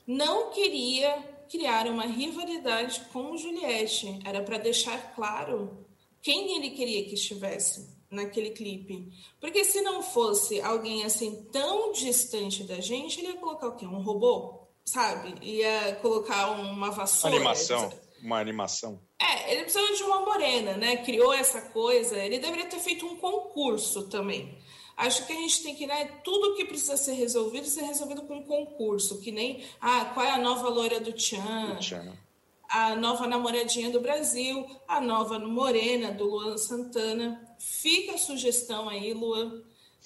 Não 0.07 0.51
queria 0.51 1.34
criar 1.55 1.87
uma 1.87 2.05
rivalidade 2.05 3.01
com 3.13 3.37
Juliette. 3.37 4.19
Era 4.25 4.43
para 4.43 4.59
deixar 4.59 5.15
claro 5.15 5.87
quem 6.21 6.57
ele 6.57 6.71
queria 6.71 7.05
que 7.05 7.15
estivesse 7.15 7.95
naquele 8.11 8.51
clipe. 8.51 9.09
Porque 9.41 9.65
se 9.65 9.81
não 9.81 10.03
fosse 10.03 10.61
alguém 10.61 11.05
assim 11.05 11.49
tão 11.53 11.93
distante 11.93 12.65
da 12.65 12.81
gente, 12.81 13.21
ele 13.21 13.29
ia 13.29 13.37
colocar 13.37 13.69
o 13.69 13.77
quê? 13.77 13.87
Um 13.87 14.03
robô? 14.03 14.67
Sabe? 14.85 15.35
Ia 15.43 15.95
colocar 16.03 16.51
uma 16.51 16.91
vassoura. 16.91 17.37
Animação. 17.37 17.93
Uma 18.21 18.41
animação. 18.41 19.01
É, 19.21 19.53
ele 19.53 19.63
precisava 19.63 19.95
de 19.95 20.03
uma 20.03 20.21
morena, 20.21 20.77
né? 20.77 20.97
Criou 20.99 21.33
essa 21.33 21.61
coisa. 21.61 22.17
Ele 22.17 22.41
deveria 22.41 22.67
ter 22.67 22.81
feito 22.81 23.07
um 23.07 23.17
concurso 23.17 24.09
também. 24.09 24.59
Acho 24.97 25.27
que 25.27 25.33
a 25.33 25.37
gente 25.37 25.63
tem 25.63 25.75
que, 25.75 25.87
né, 25.87 26.05
tudo 26.23 26.55
que 26.55 26.65
precisa 26.65 26.97
ser 26.97 27.15
resolvido, 27.15 27.67
ser 27.67 27.83
resolvido 27.83 28.23
com 28.23 28.45
concurso, 28.45 29.21
que 29.21 29.33
nem, 29.33 29.65
ah, 29.81 30.05
qual 30.15 30.25
é 30.25 30.31
a 30.31 30.39
nova 30.39 30.69
loira 30.69 31.01
do 31.01 31.13
Tchan, 31.13 31.79
a 32.69 32.95
nova 32.97 33.27
namoradinha 33.27 33.91
do 33.91 34.01
Brasil, 34.01 34.67
a 34.87 35.01
nova 35.01 35.39
morena 35.39 36.13
do 36.13 36.25
Luan 36.25 36.57
Santana. 36.57 37.57
Fica 37.59 38.15
a 38.15 38.19
sugestão 38.19 38.89
aí, 38.89 39.13
Luan. 39.13 39.63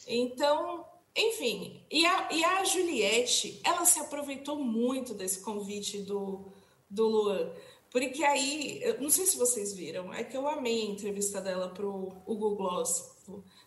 Então, 0.06 0.84
enfim, 1.14 1.82
e 1.90 2.06
a, 2.06 2.28
e 2.32 2.44
a 2.44 2.64
Juliette, 2.64 3.60
ela 3.64 3.84
se 3.84 4.00
aproveitou 4.00 4.56
muito 4.56 5.12
desse 5.12 5.40
convite 5.40 5.98
do, 5.98 6.52
do 6.88 7.06
Luan. 7.06 7.50
Porque 7.90 8.22
aí, 8.22 8.82
não 9.00 9.10
sei 9.10 9.26
se 9.26 9.36
vocês 9.36 9.74
viram, 9.74 10.12
é 10.12 10.24
que 10.24 10.36
eu 10.36 10.46
amei 10.48 10.82
a 10.82 10.90
entrevista 10.90 11.40
dela 11.40 11.68
para 11.68 11.86
o 11.86 12.22
Google 12.26 12.56
Gloss 12.56 13.17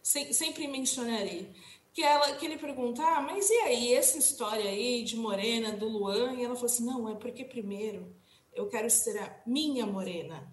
sempre 0.03 0.67
mencionarei. 0.67 1.51
Que, 1.93 2.03
ela, 2.03 2.35
que 2.35 2.45
ele 2.45 2.57
pergunta, 2.57 3.03
ah, 3.03 3.21
mas 3.21 3.49
e 3.49 3.59
aí, 3.59 3.93
essa 3.93 4.17
história 4.17 4.69
aí 4.69 5.03
de 5.03 5.17
Morena, 5.17 5.73
do 5.73 5.89
Luan? 5.89 6.33
E 6.35 6.43
ela 6.43 6.55
falou 6.55 6.71
assim, 6.71 6.85
não, 6.85 7.09
é 7.09 7.15
porque 7.15 7.43
primeiro 7.43 8.15
eu 8.53 8.67
quero 8.67 8.89
ser 8.89 9.17
a 9.17 9.41
minha 9.45 9.85
Morena. 9.85 10.51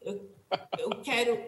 Eu, 0.00 0.30
eu 0.78 0.90
quero 1.02 1.42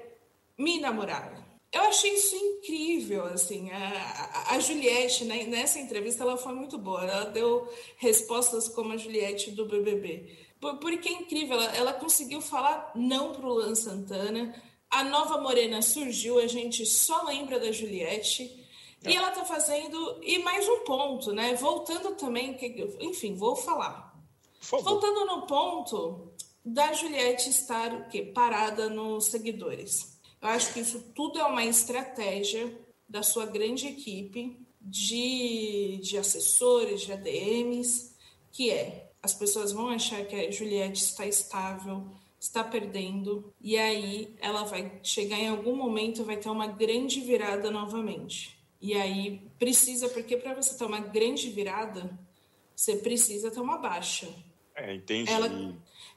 me 0.56 0.80
namorar. 0.80 1.44
Eu 1.72 1.82
achei 1.82 2.14
isso 2.14 2.36
incrível, 2.36 3.24
assim, 3.24 3.68
a, 3.72 4.54
a, 4.54 4.60
Juliette, 4.60 5.24
né, 5.24 5.42
nessa 5.42 5.80
entrevista, 5.80 6.22
ela 6.22 6.36
foi 6.36 6.54
muito 6.54 6.78
boa, 6.78 7.04
ela 7.04 7.24
deu 7.24 7.68
respostas 7.96 8.68
como 8.68 8.92
a 8.92 8.96
Juliette 8.96 9.50
do 9.50 9.66
BBB, 9.66 10.38
porque 10.80 11.08
é 11.08 11.12
incrível, 11.12 11.60
ela, 11.60 11.76
ela 11.76 11.92
conseguiu 11.92 12.40
falar 12.40 12.92
não 12.94 13.32
para 13.32 13.44
o 13.44 13.54
Luan 13.54 13.74
Santana, 13.74 14.54
a 14.94 15.02
nova 15.02 15.38
Morena 15.38 15.82
surgiu, 15.82 16.38
a 16.38 16.46
gente 16.46 16.86
só 16.86 17.24
lembra 17.24 17.58
da 17.58 17.72
Juliette. 17.72 18.64
É. 19.02 19.10
E 19.10 19.16
ela 19.16 19.30
está 19.30 19.44
fazendo. 19.44 20.20
E 20.22 20.38
mais 20.38 20.68
um 20.68 20.84
ponto, 20.84 21.32
né? 21.32 21.54
Voltando 21.54 22.14
também. 22.14 22.56
Enfim, 23.00 23.34
vou 23.34 23.56
falar. 23.56 24.14
Voltando 24.70 25.26
no 25.26 25.42
ponto 25.46 26.32
da 26.64 26.92
Juliette 26.92 27.50
estar 27.50 27.92
o 27.92 28.08
quê? 28.08 28.22
parada 28.22 28.88
nos 28.88 29.26
seguidores. 29.26 30.18
Eu 30.40 30.48
acho 30.48 30.72
que 30.72 30.80
isso 30.80 31.00
tudo 31.14 31.40
é 31.40 31.44
uma 31.44 31.64
estratégia 31.64 32.72
da 33.08 33.22
sua 33.22 33.46
grande 33.46 33.88
equipe 33.88 34.56
de, 34.80 35.98
de 36.02 36.16
assessores, 36.16 37.02
de 37.02 37.12
ADMs, 37.12 38.14
que 38.52 38.70
é 38.70 39.10
as 39.20 39.34
pessoas 39.34 39.72
vão 39.72 39.88
achar 39.88 40.24
que 40.24 40.36
a 40.36 40.50
Juliette 40.50 41.02
está 41.02 41.26
estável, 41.26 42.06
está 42.44 42.62
perdendo 42.62 43.52
e 43.60 43.78
aí 43.78 44.34
ela 44.40 44.64
vai 44.64 45.00
chegar 45.02 45.38
em 45.38 45.48
algum 45.48 45.74
momento 45.74 46.24
vai 46.24 46.36
ter 46.36 46.50
uma 46.50 46.66
grande 46.66 47.20
virada 47.20 47.70
novamente. 47.70 48.58
E 48.80 48.94
aí 48.94 49.40
precisa 49.58 50.08
porque 50.10 50.36
para 50.36 50.54
você 50.54 50.76
ter 50.76 50.84
uma 50.84 51.00
grande 51.00 51.48
virada, 51.50 52.18
você 52.76 52.96
precisa 52.96 53.50
ter 53.50 53.60
uma 53.60 53.78
baixa. 53.78 54.28
É, 54.74 54.94
entendi. 54.94 55.30
Ela, 55.30 55.48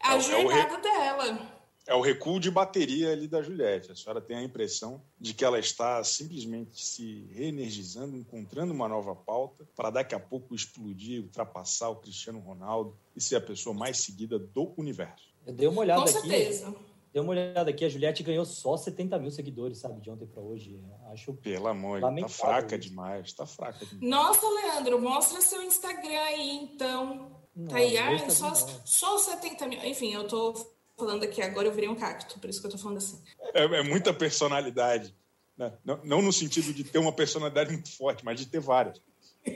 a 0.01 0.17
é, 0.17 0.19
jornada 0.19 0.73
é 0.73 0.75
re... 0.75 0.81
dela. 0.81 1.57
É 1.85 1.95
o 1.95 2.01
recuo 2.01 2.37
de 2.37 2.51
bateria 2.51 3.13
ali 3.13 3.29
da 3.29 3.41
Juliette. 3.41 3.93
A 3.93 3.95
senhora 3.95 4.19
tem 4.19 4.35
a 4.35 4.43
impressão 4.43 5.01
de 5.17 5.33
que 5.33 5.45
ela 5.45 5.57
está 5.57 6.03
simplesmente 6.03 6.85
se 6.85 7.25
reenergizando, 7.33 8.17
encontrando 8.17 8.73
uma 8.73 8.89
nova 8.89 9.15
pauta 9.15 9.65
para 9.73 9.89
daqui 9.89 10.13
a 10.13 10.19
pouco 10.19 10.53
explodir, 10.53 11.21
ultrapassar 11.21 11.87
o 11.87 11.95
Cristiano 11.95 12.39
Ronaldo 12.39 12.93
e 13.15 13.21
ser 13.21 13.37
a 13.37 13.41
pessoa 13.41 13.73
mais 13.73 13.99
seguida 13.99 14.37
do 14.37 14.73
universo. 14.75 15.36
Eu 15.47 15.53
dei 15.53 15.67
uma 15.67 15.81
olhada 15.81 16.01
Com 16.01 16.09
aqui. 16.09 16.27
certeza. 16.27 16.75
dê 17.13 17.19
uma 17.21 17.31
olhada 17.31 17.69
aqui, 17.69 17.85
a 17.85 17.89
Juliette 17.89 18.21
ganhou 18.21 18.45
só 18.45 18.75
70 18.75 19.17
mil 19.17 19.31
seguidores, 19.31 19.77
sabe, 19.77 20.01
de 20.01 20.11
ontem 20.11 20.27
para 20.27 20.41
hoje. 20.41 20.83
Acho. 21.09 21.33
Pelo 21.35 21.67
amor, 21.67 22.01
tá 22.01 22.27
fraca 22.27 22.75
isso. 22.75 22.89
demais, 22.89 23.31
tá 23.31 23.45
fraca 23.45 23.85
demais. 23.85 24.09
Nossa, 24.09 24.45
Leandro, 24.45 25.01
mostra 25.01 25.39
seu 25.39 25.63
Instagram 25.63 26.19
aí, 26.19 26.49
então. 26.57 27.31
Não, 27.55 27.67
tá 27.69 27.77
aí, 27.77 27.97
ah, 27.97 28.29
só, 28.29 28.53
só 28.53 29.17
70 29.17 29.67
mil. 29.67 29.83
Enfim, 29.85 30.13
eu 30.13 30.27
tô 30.27 30.53
falando 30.97 31.23
aqui 31.23 31.41
agora, 31.41 31.67
eu 31.67 31.73
virei 31.73 31.89
um 31.89 31.95
cacto, 31.95 32.39
por 32.39 32.49
isso 32.49 32.59
que 32.59 32.67
eu 32.67 32.71
tô 32.71 32.77
falando 32.77 32.97
assim. 32.97 33.23
É, 33.53 33.63
é 33.63 33.83
muita 33.83 34.13
personalidade. 34.13 35.15
Né? 35.57 35.73
Não, 35.83 35.99
não, 36.03 36.21
no 36.21 36.33
sentido 36.33 36.73
de 36.73 36.83
ter 36.83 36.99
uma 36.99 37.11
personalidade 37.11 37.71
muito 37.71 37.95
forte, 37.95 38.23
mas 38.23 38.39
de 38.39 38.45
ter 38.45 38.59
várias. 38.59 39.01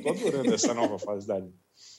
Tô 0.02 0.10
adorando 0.10 0.54
essa 0.54 0.74
nova 0.74 0.98
fase 0.98 1.28
da 1.28 1.36
Aline. 1.36 1.54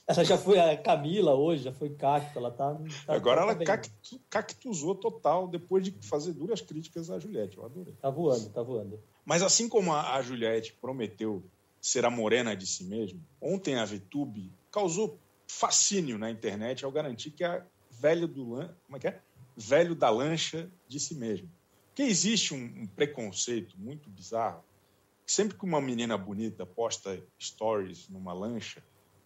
Ela 0.07 0.25
já 0.25 0.37
foi 0.37 0.59
a 0.59 0.77
Camila 0.77 1.35
hoje, 1.35 1.65
já 1.65 1.73
foi 1.73 1.91
cacto, 1.91 2.39
ela 2.39 2.51
tá. 2.51 2.75
tá 3.07 3.15
Agora 3.15 3.41
tá 3.41 3.53
ela 3.53 3.65
cactu, 3.65 4.21
cactuzou 4.29 4.95
total 4.95 5.49
depois 5.49 5.85
de 5.85 5.93
fazer 6.01 6.33
duras 6.33 6.61
críticas 6.61 7.11
à 7.11 7.19
Juliette. 7.19 7.57
Eu 7.57 7.65
adorei. 7.65 7.95
Tá 8.01 8.11
voando, 8.11 8.51
tá 8.51 8.63
voando. 8.63 9.01
Mas 9.25 9.43
assim 9.43 9.69
como 9.69 9.93
a, 9.93 10.15
a 10.15 10.23
Juliette 10.23 10.73
prometeu 10.81 11.43
ser 11.81 12.05
a 12.05 12.11
morena 12.11 12.55
de 12.57 12.67
si 12.67 12.85
mesma, 12.85 13.21
ontem 13.41 13.77
a 13.77 13.85
VTube 13.85 14.53
causou 14.71 15.19
fascínio 15.47 16.19
na 16.19 16.31
internet 16.31 16.85
ao 16.85 16.93
garantir 16.93 17.31
que 17.31 17.45
a 17.45 17.65
velha 17.91 18.27
do 18.27 18.45
como 18.45 18.97
é 18.97 18.99
que 18.99 19.09
é? 19.09 19.21
Velho 19.57 19.95
da 19.95 20.09
lancha 20.09 20.71
de 20.89 20.99
si 20.99 21.15
mesmo. 21.15 21.49
Porque 21.89 22.03
existe 22.03 22.55
um, 22.55 22.65
um 22.65 22.87
preconceito 22.87 23.77
muito 23.79 24.09
bizarro. 24.09 24.65
Sempre 25.27 25.57
que 25.57 25.65
uma 25.65 25.81
menina 25.81 26.19
bonita 26.19 26.67
posta 26.67 27.23
stories 27.41 28.09
numa 28.09 28.33
lancha, 28.33 28.83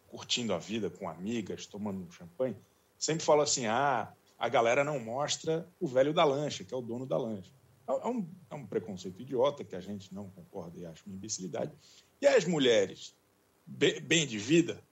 curtindo 0.06 0.54
a 0.54 0.58
vida 0.58 0.90
com 0.90 1.08
amigas, 1.08 1.66
tomando 1.66 2.04
um 2.04 2.10
champanhe, 2.10 2.56
sempre 2.98 3.24
fala 3.24 3.44
assim: 3.44 3.66
ah, 3.66 4.12
a 4.38 4.48
galera 4.48 4.84
não 4.84 5.00
mostra 5.00 5.68
o 5.80 5.86
velho 5.86 6.12
da 6.12 6.24
lancha, 6.24 6.64
que 6.64 6.72
é 6.72 6.76
o 6.76 6.82
dono 6.82 7.06
da 7.06 7.16
lancha. 7.16 7.50
É, 7.88 7.92
é 7.92 8.06
um, 8.06 8.28
é 8.50 8.54
um 8.54 8.66
preconceito 8.66 9.20
idiota 9.20 9.64
que 9.64 9.74
a 9.74 9.80
gente 9.80 10.12
não 10.14 10.28
concorda 10.30 10.78
e 10.78 10.86
acha 10.86 11.02
uma 11.06 11.14
imbecilidade. 11.14 11.72
E 12.20 12.26
as 12.26 12.44
mulheres 12.44 13.14
bem 13.66 14.26
de 14.26 14.38
vida, 14.38 14.82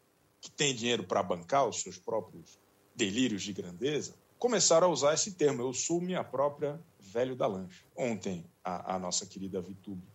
que 0.41 0.51
têm 0.51 0.75
dinheiro 0.75 1.05
para 1.05 1.23
bancar 1.23 1.67
os 1.69 1.81
seus 1.81 1.97
próprios 1.97 2.59
delírios 2.95 3.43
de 3.43 3.53
grandeza, 3.53 4.15
começaram 4.39 4.89
a 4.89 4.91
usar 4.91 5.15
esse 5.15 5.33
termo. 5.33 5.63
Eu 5.63 5.73
sou 5.73 6.01
minha 6.01 6.25
própria 6.25 6.81
velho 6.99 7.37
da 7.37 7.47
lancha. 7.47 7.85
Ontem, 7.97 8.45
a, 8.63 8.97
a 8.97 8.99
nossa 8.99 9.25
querida 9.27 9.61
Vitube 9.61 10.14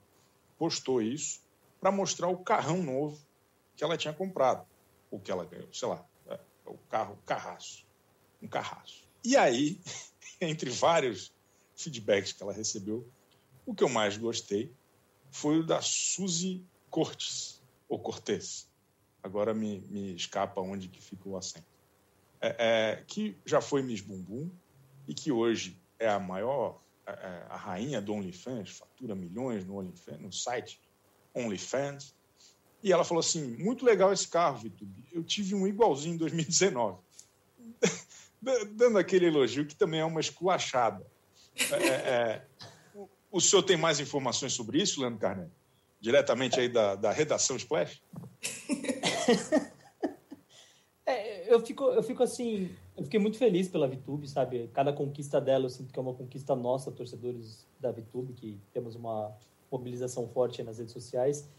postou 0.60 1.02
isso 1.02 1.42
para 1.80 1.92
mostrar 1.92 2.28
o 2.28 2.38
carrão 2.38 2.84
novo 2.84 3.18
que 3.76 3.84
ela 3.84 3.98
tinha 3.98 4.14
comprado 4.14 4.68
o 5.10 5.20
que 5.20 5.32
ela 5.32 5.46
ganhou, 5.46 5.74
sei 5.74 5.88
lá, 5.88 6.06
é, 6.28 6.40
o 6.66 6.78
carro, 6.90 7.18
carraço, 7.26 7.86
um 8.42 8.48
carraço. 8.48 9.08
E 9.24 9.36
aí, 9.36 9.80
entre 10.40 10.70
vários 10.70 11.34
feedbacks 11.76 12.34
que 12.34 12.44
ela 12.44 12.54
recebeu, 12.54 13.08
o 13.66 13.74
que 13.74 13.84
eu 13.84 13.90
mais 13.90 14.18
gostei 14.18 14.72
foi 15.32 15.60
o 15.60 15.66
da 15.66 15.82
Suzy 15.82 16.64
Cortes, 16.90 17.62
ou 17.88 17.98
Cortez. 17.98 18.68
Agora 19.24 19.54
me, 19.54 19.80
me 19.90 20.16
escapa 20.16 20.62
onde 20.62 20.88
que 20.88 21.02
fica 21.02 21.28
o 21.28 21.38
acento. 21.38 21.66
É, 22.42 22.56
é, 22.60 23.04
que 23.06 23.36
já 23.46 23.60
foi 23.60 23.82
Miss 23.82 24.02
Bumbum 24.02 24.50
e 25.08 25.14
que 25.14 25.32
hoje 25.32 25.78
é 25.98 26.08
a 26.08 26.20
maior, 26.20 26.80
a, 27.50 27.58
rainha 27.58 28.02
do 28.02 28.14
OnlyFans, 28.14 28.72
fatura 28.72 29.16
milhões 29.16 29.66
no, 29.66 29.78
OnlyFans, 29.78 30.20
no 30.20 30.32
site 30.32 30.80
OnlyFans, 31.34 32.14
e 32.84 32.92
ela 32.92 33.04
falou 33.04 33.20
assim: 33.20 33.58
muito 33.58 33.86
legal 33.86 34.12
esse 34.14 34.28
carro, 34.28 34.58
Vitor. 34.58 34.88
Eu 35.12 35.24
tive 35.24 35.56
um 35.56 35.68
igualzinho 35.68 36.16
em 36.16 36.18
2019. 36.18 36.98
Dando 38.72 38.98
aquele 38.98 39.26
elogio 39.26 39.66
que 39.66 39.76
também 39.76 40.00
é 40.00 40.06
uma 40.06 40.22
esculachada. 40.22 41.06
É, 41.58 41.76
é, 41.76 41.90
é 41.90 42.46
o 43.32 43.40
senhor 43.40 43.62
tem 43.64 43.78
mais 43.78 44.00
informações 44.00 44.54
sobre 44.54 44.82
isso, 44.82 45.02
Leandro 45.02 45.20
Carneiro? 45.20 45.52
Diretamente 46.02 46.60
aí 46.60 46.70
da, 46.70 46.96
da 46.96 47.12
redação 47.12 47.56
Splash? 47.58 48.02
Eu, 51.50 51.60
fico, 51.66 51.84
eu 51.86 52.04
fico 52.04 52.22
assim, 52.22 52.70
eu 52.96 53.04
fiquei 53.04 53.20
muito 53.20 53.38
feliz 53.38 53.68
pela 53.68 53.88
VTube, 53.88 54.28
sabe? 54.28 54.70
Cada 54.72 54.94
conquista 54.94 55.42
dela 55.42 55.66
eu 55.66 55.70
sinto 55.70 55.92
que 55.92 55.98
é 55.98 56.02
uma 56.02 56.14
conquista 56.14 56.56
nossa, 56.56 56.92
torcedores 56.92 57.66
da 57.80 57.92
VTube, 57.92 58.34
que 58.34 58.60
temos 58.72 58.96
uma 58.96 59.36
mobilização 59.72 60.28
forte 60.28 60.62
nas 60.62 60.78
redes 60.78 60.94
sociais. 60.94 61.50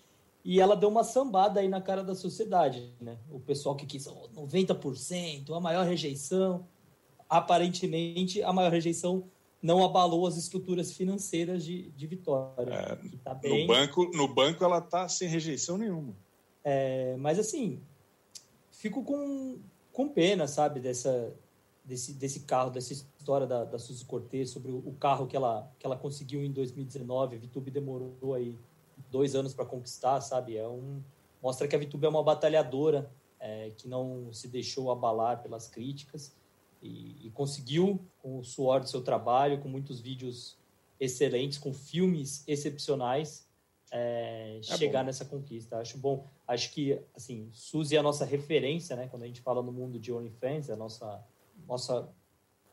E 0.45 0.61
ela 0.61 0.77
deu 0.77 0.89
uma 0.89 1.05
sambada 1.05 1.61
aí 1.61 1.69
na 1.69 1.81
cara 1.81 2.03
da 2.03 2.15
sociedade, 2.15 2.93
né? 3.01 3.19
O 3.31 3.41
pessoal 3.41 3.75
que 3.75 3.85
quis 3.85 4.07
oh, 4.07 4.29
90%, 4.35 5.55
a 5.55 5.61
maior 5.61 5.85
rejeição. 5.85 6.67
Aparentemente, 7.29 8.43
a 8.43 8.53
maior 8.53 8.71
rejeição 8.71 9.25
não 9.63 9.85
abalou 9.85 10.27
as 10.27 10.37
estruturas 10.37 10.93
financeiras 10.93 11.65
de, 11.65 11.91
de 11.91 12.07
Vitória. 12.07 12.73
É, 12.73 12.99
tá 13.23 13.35
bem... 13.35 13.67
no, 13.67 13.75
banco, 13.75 14.11
no 14.17 14.29
banco 14.29 14.65
ela 14.65 14.81
tá 14.81 15.09
sem 15.09 15.29
rejeição 15.29 15.77
nenhuma. 15.77 16.15
É, 16.65 17.17
mas 17.19 17.39
assim, 17.39 17.81
fico 18.71 19.03
com, 19.05 19.59
com 19.93 20.09
pena, 20.09 20.47
sabe, 20.47 20.81
dessa, 20.81 21.33
desse, 21.85 22.13
desse 22.15 22.41
carro, 22.41 22.71
dessa 22.71 22.93
história 22.93 23.47
da, 23.47 23.65
da 23.65 23.79
Suzy 23.79 24.05
Cortez 24.05 24.51
sobre 24.51 24.71
o, 24.71 24.95
carro 24.99 25.27
que 25.27 25.37
ela, 25.37 25.71
que 25.79 25.87
ela 25.87 25.97
conseguiu 25.97 26.45
em 26.45 26.53
2019. 26.53 27.37
A 27.37 27.39
Vitube 27.39 27.71
demorou 27.71 28.35
aí 28.35 28.59
dois 29.11 29.35
anos 29.35 29.55
para 29.55 29.65
conquistar, 29.65 30.21
sabe? 30.21 30.57
É 30.57 30.69
um 30.69 31.03
mostra 31.43 31.67
que 31.67 31.75
a 31.75 31.79
Vitube 31.79 32.07
é 32.07 32.09
uma 32.09 32.23
batalhadora 32.23 33.11
é, 33.39 33.71
que 33.77 33.89
não 33.89 34.33
se 34.33 34.47
deixou 34.47 34.91
abalar 34.91 35.43
pelas 35.43 35.67
críticas 35.69 36.35
e, 36.83 37.27
e, 37.27 37.31
conseguiu, 37.31 38.01
com 38.23 38.39
o 38.39 38.45
suor 38.45 38.81
do 38.81 38.89
seu 38.89 39.03
trabalho, 39.03 39.61
com 39.61 39.69
muitos 39.69 40.01
vídeos 40.01 40.57
excelentes, 40.99 41.59
com 41.59 41.73
filmes 41.73 42.45
excepcionais, 42.47 43.47
é, 43.91 44.59
é 44.59 44.63
chegar 44.63 45.01
bom. 45.01 45.07
nessa 45.07 45.25
conquista. 45.25 45.79
Acho 45.79 45.99
bom. 45.99 46.27
Acho 46.47 46.73
que, 46.73 46.99
assim, 47.15 47.49
Suzy 47.53 47.97
é 47.97 47.99
a 47.99 48.03
nossa 48.03 48.25
referência, 48.25 48.97
né? 48.97 49.09
Quando 49.09 49.25
a 49.25 49.27
gente 49.27 49.41
fala 49.41 49.63
no 49.63 49.73
mundo 49.73 49.99
de 49.99 50.13
OnlyFans, 50.13 50.69
é 50.69 50.73
a 50.73 50.77
nossa, 50.77 51.25
nossa, 51.67 52.09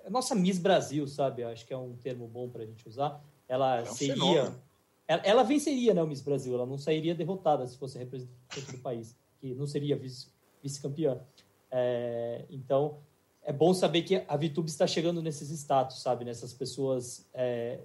é 0.04 0.08
a 0.08 0.10
nossa 0.10 0.36
Miss 0.36 0.60
Brasil, 0.60 1.08
sabe? 1.08 1.44
Acho 1.44 1.66
que 1.66 1.74
é 1.74 1.78
um 1.78 1.96
termo 1.96 2.28
bom 2.28 2.50
para 2.50 2.64
a 2.64 2.66
gente 2.66 2.88
usar. 2.88 3.24
Ela 3.48 3.80
é 3.80 3.84
um 3.84 3.86
seria... 3.94 4.14
Fenômeno 4.16 4.68
ela, 5.08 5.22
ela 5.24 5.44
venceria 5.44 5.94
né, 5.94 6.04
o 6.04 6.08
Miss 6.08 6.22
Brasil, 6.22 6.54
ela 6.54 6.66
não 6.66 6.78
sairia 6.78 7.16
derrotada 7.16 7.66
se 7.66 7.78
fosse 7.78 7.98
representante 7.98 8.72
do 8.72 8.78
país, 8.80 9.16
que 9.40 9.56
não 9.56 9.66
seria 9.66 9.98
vice-campeã. 10.62 11.20
É, 11.72 12.44
então, 12.50 13.00
é 13.42 13.54
bom 13.54 13.74
saber 13.74 14.02
que 14.02 14.24
a 14.28 14.36
VTube 14.36 14.70
está 14.70 14.86
chegando 14.86 15.22
nesses 15.22 15.50
status, 15.50 16.02
sabe? 16.02 16.26
Nessas 16.26 16.54
pessoas 16.54 17.26
é, 17.34 17.80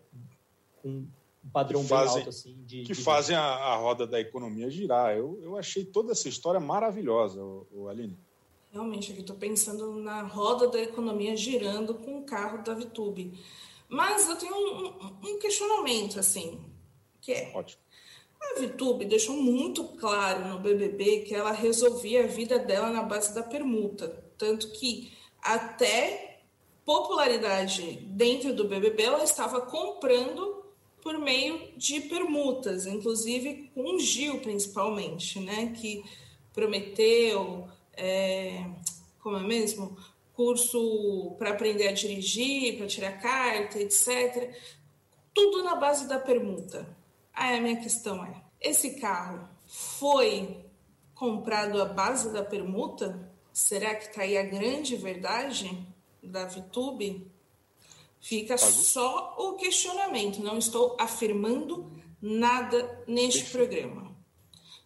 com 0.83 1.07
um 1.45 1.51
padrão 1.51 1.85
fazem, 1.85 2.15
bem 2.15 2.21
alto, 2.21 2.29
assim. 2.29 2.65
De, 2.65 2.83
que 2.83 2.93
de... 2.93 3.03
fazem 3.03 3.37
a, 3.37 3.43
a, 3.43 3.77
roda 3.77 4.07
da 4.07 4.21
economia 4.21 4.71
girar. 4.71 5.17
Eu, 5.17 5.39
eu 5.43 5.57
achei 5.57 5.85
toda 5.85 6.13
essa 6.13 6.29
história 6.29 6.61
maravilhosa, 6.61 7.43
o, 7.43 7.67
o 7.73 7.89
Aline. 7.89 8.19
Realmente, 8.71 9.13
aqui 9.13 9.21
estou 9.21 9.37
pensando 9.37 9.97
na 9.97 10.23
roda 10.23 10.69
da 10.69 10.81
economia 10.81 11.37
girando 11.37 11.95
com 11.95 12.19
o 12.19 12.25
carro 12.25 12.63
da 12.63 12.75
VTube. 12.75 13.39
Mas 13.89 14.29
eu 14.29 14.37
tenho 14.37 14.55
um, 14.55 14.87
um, 14.87 15.31
um 15.31 15.39
questionamento, 15.39 16.19
assim 16.19 16.73
que 17.23 17.33
é. 17.33 17.53
Ótimo. 17.55 17.81
A 18.43 18.59
Vitube 18.59 19.05
deixou 19.05 19.37
muito 19.37 19.85
claro 19.85 20.49
no 20.49 20.59
BBB 20.59 21.21
que 21.21 21.35
ela 21.35 21.53
resolvia 21.53 22.25
a 22.25 22.27
vida 22.27 22.59
dela 22.59 22.91
na 22.91 23.05
base 23.05 23.33
da 23.33 23.43
permuta, 23.43 24.09
tanto 24.37 24.73
que 24.73 25.13
até 25.41 26.41
popularidade 26.85 28.01
dentro 28.09 28.53
do 28.53 28.67
BBB 28.67 29.05
ela 29.05 29.23
estava 29.23 29.61
comprando 29.61 30.62
por 31.03 31.19
meio 31.19 31.73
de 31.77 32.01
permutas, 32.03 32.87
inclusive 32.87 33.71
com 33.75 33.99
Gil 33.99 34.41
principalmente, 34.41 35.41
né, 35.41 35.75
que 35.77 36.03
prometeu, 36.53 37.69
é, 37.95 38.65
como 39.21 39.37
é 39.37 39.43
mesmo, 39.43 39.97
curso 40.33 41.35
para 41.39 41.51
aprender 41.51 41.89
a 41.89 41.93
dirigir, 41.93 42.79
para 42.79 42.87
tirar 42.87 43.21
carta, 43.21 43.79
etc. 43.79 44.55
Tudo 45.35 45.63
na 45.63 45.75
base 45.75 46.09
da 46.09 46.19
permuta. 46.19 46.97
Aí 47.35 47.59
a 47.59 47.61
minha 47.61 47.77
questão 47.77 48.25
é: 48.25 48.43
esse 48.61 49.01
carro 49.01 49.49
foi 49.67 50.65
comprado 51.15 51.81
à 51.81 51.85
base 51.85 52.33
da 52.33 52.45
permuta? 52.45 53.31
Será 53.53 53.95
que 53.95 54.07
está 54.07 54.23
aí 54.23 54.37
a 54.37 54.43
grande 54.43 54.97
verdade 54.97 55.87
da 56.23 56.47
Vitube? 56.47 57.31
Fica 58.23 58.57
só 58.57 59.35
o 59.37 59.57
questionamento, 59.57 60.43
não 60.43 60.57
estou 60.57 60.97
afirmando 60.99 61.93
nada 62.21 63.05
neste 63.07 63.51
programa. 63.51 64.17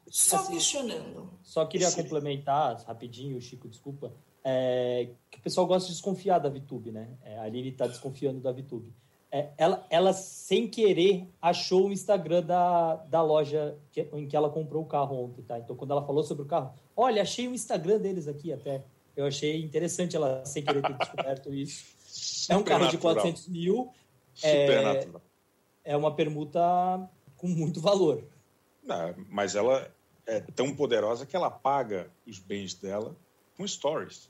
Só 0.09 0.38
assim, 0.38 0.55
questionando. 0.55 1.31
Só 1.42 1.64
queria 1.66 1.90
Sim. 1.90 2.03
complementar 2.03 2.83
rapidinho, 2.85 3.40
Chico, 3.40 3.68
desculpa. 3.68 4.12
É, 4.42 5.11
que 5.31 5.38
o 5.38 5.42
pessoal 5.42 5.66
gosta 5.66 5.87
de 5.88 5.94
desconfiar 5.94 6.38
da 6.38 6.49
Vitube, 6.49 6.90
né? 6.90 7.11
É, 7.22 7.38
a 7.38 7.42
Aline 7.42 7.68
está 7.68 7.87
desconfiando 7.87 8.40
da 8.40 8.51
Vitube 8.51 8.92
é, 9.31 9.51
ela, 9.59 9.87
ela, 9.90 10.12
sem 10.12 10.68
querer, 10.68 11.29
achou 11.42 11.88
o 11.88 11.92
Instagram 11.92 12.42
da, 12.42 12.96
da 12.96 13.22
loja 13.22 13.77
que, 13.90 14.01
em 14.14 14.27
que 14.27 14.37
ela 14.37 14.49
comprou 14.49 14.83
o 14.83 14.87
carro 14.87 15.25
ontem, 15.25 15.42
tá? 15.42 15.59
Então, 15.59 15.77
quando 15.77 15.90
ela 15.90 16.07
falou 16.07 16.22
sobre 16.22 16.44
o 16.44 16.46
carro, 16.46 16.72
olha, 16.96 17.22
achei 17.22 17.49
o 17.49 17.55
Instagram 17.55 17.99
deles 17.99 18.29
aqui 18.29 18.53
até. 18.53 18.83
Eu 19.16 19.27
achei 19.27 19.62
interessante 19.62 20.14
ela, 20.16 20.44
sem 20.44 20.62
querer, 20.62 20.83
ter 20.83 20.96
descoberto 20.96 21.53
isso. 21.53 21.95
É 22.48 22.56
um 22.56 22.62
carro 22.62 22.88
de 22.88 22.98
400 22.98 23.48
mil, 23.48 23.92
é, 24.42 25.09
é 25.85 25.96
uma 25.96 26.14
permuta 26.14 26.61
com 27.37 27.48
muito 27.48 27.80
valor. 27.80 28.24
Não, 28.82 29.14
mas 29.30 29.54
ela 29.54 29.90
é 30.26 30.40
tão 30.40 30.74
poderosa 30.74 31.24
que 31.24 31.37
ela 31.37 31.50
paga 31.50 32.11
os 32.26 32.38
bens 32.38 32.74
dela 32.74 33.16
com 33.56 33.66
stories. 33.66 34.28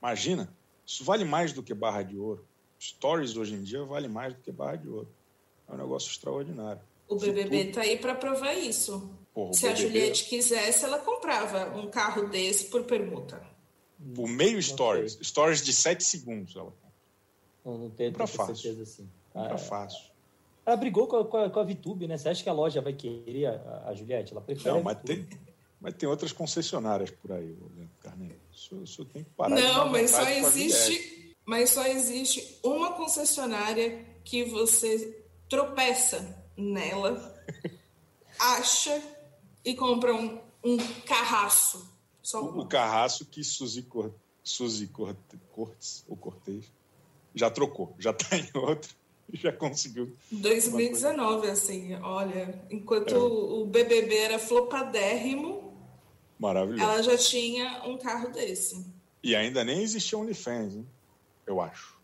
Imagina, 0.00 0.52
isso 0.86 1.04
vale 1.04 1.24
mais 1.24 1.52
do 1.52 1.62
que 1.62 1.74
barra 1.74 2.02
de 2.02 2.16
ouro. 2.16 2.46
Stories 2.80 3.36
hoje 3.36 3.54
em 3.54 3.62
dia 3.62 3.84
vale 3.84 4.08
mais 4.08 4.34
do 4.34 4.40
que 4.40 4.52
barra 4.52 4.76
de 4.76 4.88
ouro. 4.88 5.08
É 5.68 5.72
um 5.72 5.76
negócio 5.76 6.10
extraordinário. 6.10 6.80
O 7.08 7.16
BBB 7.16 7.68
está 7.68 7.82
aí 7.82 7.98
para 7.98 8.14
provar 8.14 8.54
isso. 8.54 9.10
Porra, 9.34 9.52
Se 9.52 9.62
BBB... 9.62 9.72
a 9.72 9.86
Juliette 9.86 10.24
quisesse, 10.24 10.84
ela 10.84 10.98
comprava 10.98 11.76
um 11.76 11.90
carro 11.90 12.28
desse 12.28 12.66
por 12.66 12.84
permuta. 12.84 13.42
Por 14.14 14.28
meio 14.28 14.62
stories. 14.62 15.18
Stories 15.22 15.62
de 15.64 15.72
7 15.72 16.04
segundos 16.04 16.54
ela 16.54 16.72
Não, 17.68 17.76
não 17.76 17.90
tenho 17.90 18.12
tanta 18.12 18.26
certeza 18.26 18.82
assim. 18.82 19.08
Compra 19.30 19.54
ah, 19.54 19.58
fácil. 19.58 20.10
Ela 20.64 20.76
brigou 20.76 21.06
com 21.06 21.16
a, 21.16 21.24
com, 21.24 21.36
a, 21.36 21.50
com 21.50 21.60
a 21.60 21.64
VTube, 21.64 22.08
né? 22.08 22.16
Você 22.16 22.30
acha 22.30 22.42
que 22.42 22.48
a 22.48 22.52
loja 22.52 22.80
vai 22.80 22.94
querer 22.94 23.46
a, 23.46 23.84
a 23.88 23.94
Juliette? 23.94 24.32
Ela 24.32 24.40
prefere 24.40 24.74
Não, 24.74 24.82
mas 24.82 24.98
tem, 25.02 25.28
mas 25.78 25.94
tem 25.94 26.08
outras 26.08 26.32
concessionárias 26.32 27.10
por 27.10 27.32
aí, 27.32 27.56
Carneiro. 28.00 28.38
O 28.72 28.86
senhor 28.86 29.06
tem 29.12 29.22
que 29.22 29.30
parar 29.30 29.54
Não, 29.54 29.90
mas 29.90 30.10
só 30.10 30.28
existe... 30.28 31.36
Mas 31.44 31.70
só 31.70 31.86
existe 31.86 32.58
uma 32.62 32.92
concessionária 32.92 34.04
que 34.22 34.44
você 34.44 35.24
tropeça 35.48 36.44
nela, 36.54 37.34
acha 38.38 39.02
e 39.64 39.74
compra 39.74 40.14
um, 40.14 40.38
um 40.62 40.76
carraço. 41.06 41.90
Só 42.22 42.42
o, 42.42 42.60
o 42.60 42.66
carraço 42.66 43.24
que 43.24 43.42
Suzy, 43.42 43.82
Cor, 43.82 44.12
Suzy 44.44 44.88
Cortes, 44.88 46.04
ou 46.06 46.18
Cortez, 46.18 46.70
já 47.38 47.50
trocou, 47.50 47.94
já 47.98 48.10
está 48.10 48.36
em 48.36 48.48
outro 48.54 48.94
já 49.32 49.52
conseguiu. 49.52 50.16
2019, 50.30 51.48
assim, 51.48 51.94
olha, 51.96 52.62
enquanto 52.70 53.14
é. 53.14 53.18
o 53.18 53.66
BBB 53.66 54.16
era 54.16 54.38
flopadérrimo, 54.38 55.72
Maravilhoso. 56.38 56.82
ela 56.82 57.02
já 57.02 57.16
tinha 57.16 57.82
um 57.84 57.98
carro 57.98 58.30
desse. 58.30 58.86
E 59.22 59.34
ainda 59.34 59.64
nem 59.64 59.82
existia 59.82 60.18
OnlyFans, 60.18 60.76
hein? 60.76 60.86
eu 61.46 61.60
acho. 61.60 61.98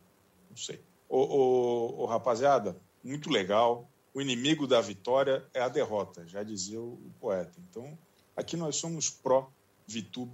Não 0.51 0.57
sei. 0.57 0.81
Ô, 1.09 1.19
ô, 1.19 2.03
ô, 2.03 2.07
rapaziada, 2.07 2.77
muito 3.03 3.31
legal. 3.31 3.89
O 4.13 4.21
inimigo 4.21 4.67
da 4.67 4.81
vitória 4.81 5.45
é 5.53 5.61
a 5.61 5.69
derrota, 5.69 6.27
já 6.27 6.43
dizia 6.43 6.81
o, 6.81 6.95
o 6.95 7.13
poeta. 7.21 7.53
Então, 7.69 7.99
aqui 8.37 8.57
nós 8.57 8.77
somos 8.77 9.11
pró-VTube 9.11 10.33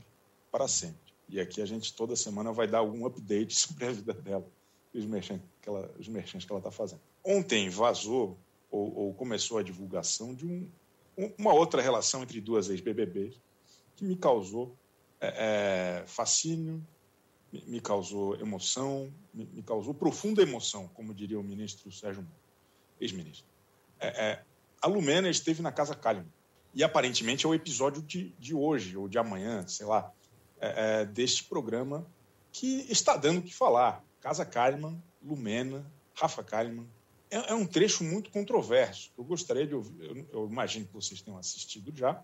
para 0.50 0.68
sempre. 0.68 1.14
E 1.28 1.40
aqui 1.40 1.62
a 1.62 1.66
gente 1.66 1.94
toda 1.94 2.16
semana 2.16 2.52
vai 2.52 2.66
dar 2.66 2.78
algum 2.78 3.06
update 3.06 3.54
sobre 3.56 3.86
a 3.86 3.90
vida 3.90 4.12
dela 4.12 4.46
os 4.92 5.05
merchantes 5.05 5.46
que 5.59 5.68
ela 6.53 6.59
está 6.59 6.70
fazendo. 6.70 7.00
Ontem 7.24 7.68
vazou 7.68 8.38
ou, 8.70 8.96
ou, 8.96 9.14
começou 9.14 9.59
a 9.59 9.62
divulgação 9.62 10.35
de 10.35 10.46
um, 10.46 10.70
uma 11.38 11.53
outra 11.53 11.83
relação 11.83 12.22
entre 12.22 12.40
duas 12.40 12.68
ex-BBBs 12.70 13.40
que 13.96 14.05
me 14.05 14.16
causou 14.16 14.76
é, 15.20 16.03
é, 16.03 16.07
fascínio, 16.07 16.85
me, 17.53 17.81
causou 17.81 18.37
emoção, 18.40 19.12
me, 19.35 19.44
me, 19.46 19.62
causou 19.62 19.92
profunda 19.92 20.40
emoção, 20.40 20.88
como 20.88 21.12
diria 21.12 21.38
o 21.38 21.42
ministro 21.42 21.90
Sérgio 21.92 22.22
Moro, 22.22 22.35
ex-ministro. 23.00 23.46
É, 23.98 24.09
é, 24.09 24.44
a 24.81 24.87
Lumena 24.87 25.29
esteve 25.29 25.61
na 25.61 25.72
Casa 25.72 25.94
Kalimann 25.94 26.33
e 26.72 26.83
aparentemente 26.83 27.44
é 27.44 27.48
o 27.48 27.55
episódio 27.55 28.00
de, 28.03 28.31
de 28.38 28.55
hoje 28.55 28.96
ou 28.96 29.09
de 29.09 29.18
amanhã, 29.18 29.66
sei 29.66 29.85
lá, 29.85 30.11
é, 30.61 31.05
deste 31.05 31.44
programa 31.44 32.07
que 32.53 32.87
está 32.90 33.16
dando 33.16 33.38
o 33.38 33.42
que 33.42 33.55
falar. 33.55 34.05
Casa 34.20 34.44
Kalimann, 34.44 35.02
Lumena, 35.22 35.85
Rafa 36.14 36.42
Kalimann. 36.42 36.87
É, 37.30 37.52
é, 37.52 37.54
um 37.54 37.66
trecho 37.66 38.02
muito 38.04 38.30
controverso. 38.30 39.12
Eu 39.16 39.24
gostaria 39.24 39.66
de 39.66 39.74
ouvir, 39.74 40.04
eu, 40.04 40.26
eu, 40.33 40.48
imagino 40.48 40.87
que 40.87 40.92
vocês 40.92 41.22
tenham 41.22 41.38
assistido 41.38 41.94
já, 41.96 42.22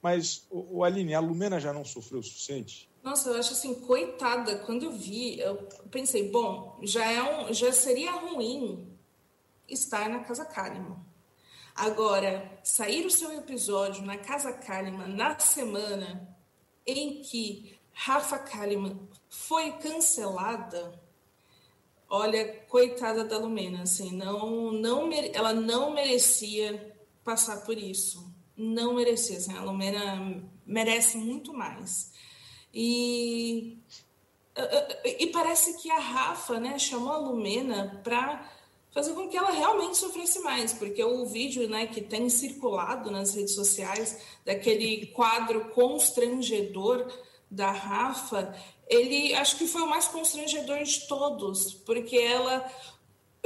mas 0.00 0.46
o, 0.50 0.78
o 0.78 0.84
Aline, 0.84 1.14
a 1.14 1.20
Lumena 1.20 1.60
já 1.60 1.72
não 1.72 1.84
sofreu 1.84 2.20
o 2.20 2.22
suficiente? 2.22 2.88
Nossa, 3.02 3.30
eu 3.30 3.38
acho 3.38 3.52
assim, 3.52 3.74
coitada, 3.74 4.58
quando 4.60 4.84
eu 4.84 4.92
vi, 4.92 5.38
eu 5.38 5.56
pensei, 5.90 6.30
bom, 6.30 6.78
já, 6.82 7.04
é 7.10 7.22
um, 7.22 7.52
já 7.52 7.72
seria 7.72 8.12
ruim 8.12 8.86
estar 9.68 10.08
na 10.08 10.20
Casa 10.20 10.44
Kalimann. 10.44 11.04
Agora, 11.74 12.58
sair 12.64 13.04
o 13.04 13.10
seu 13.10 13.32
episódio 13.32 14.02
na 14.02 14.16
Casa 14.16 14.52
Kalimann 14.52 15.14
na 15.14 15.38
semana 15.38 16.36
em 16.86 17.20
que 17.20 17.76
Rafa 17.92 18.38
Kalimann 18.38 19.08
foi 19.28 19.72
cancelada, 19.72 20.98
olha, 22.08 22.46
coitada 22.68 23.24
da 23.24 23.38
Lumena, 23.38 23.82
assim, 23.82 24.12
não, 24.12 24.72
não, 24.72 25.10
ela 25.32 25.52
não 25.52 25.92
merecia 25.92 26.94
passar 27.24 27.64
por 27.64 27.76
isso. 27.76 28.32
Não 28.56 28.94
merecia, 28.94 29.36
assim, 29.36 29.56
a 29.56 29.62
Lumena 29.62 30.42
merece 30.64 31.18
muito 31.18 31.52
mais. 31.52 32.12
E, 32.72 33.78
e 35.04 35.26
parece 35.28 35.80
que 35.82 35.90
a 35.90 35.98
Rafa, 35.98 36.58
né, 36.60 36.78
chamou 36.78 37.12
a 37.12 37.18
Lumena 37.18 38.00
para 38.02 38.50
fazer 38.92 39.12
com 39.12 39.28
que 39.28 39.36
ela 39.36 39.50
realmente 39.50 39.98
sofresse 39.98 40.38
mais, 40.40 40.72
porque 40.72 41.04
o 41.04 41.26
vídeo, 41.26 41.68
né, 41.68 41.86
que 41.86 42.00
tem 42.00 42.30
circulado 42.30 43.10
nas 43.10 43.34
redes 43.34 43.54
sociais 43.54 44.22
daquele 44.42 45.08
quadro 45.08 45.68
constrangedor 45.70 47.06
da 47.50 47.70
Rafa, 47.70 48.54
ele 48.88 49.34
acho 49.34 49.56
que 49.56 49.66
foi 49.66 49.82
o 49.82 49.88
mais 49.88 50.08
constrangedor 50.08 50.82
de 50.82 51.06
todos, 51.06 51.74
porque 51.74 52.16
ela 52.16 52.68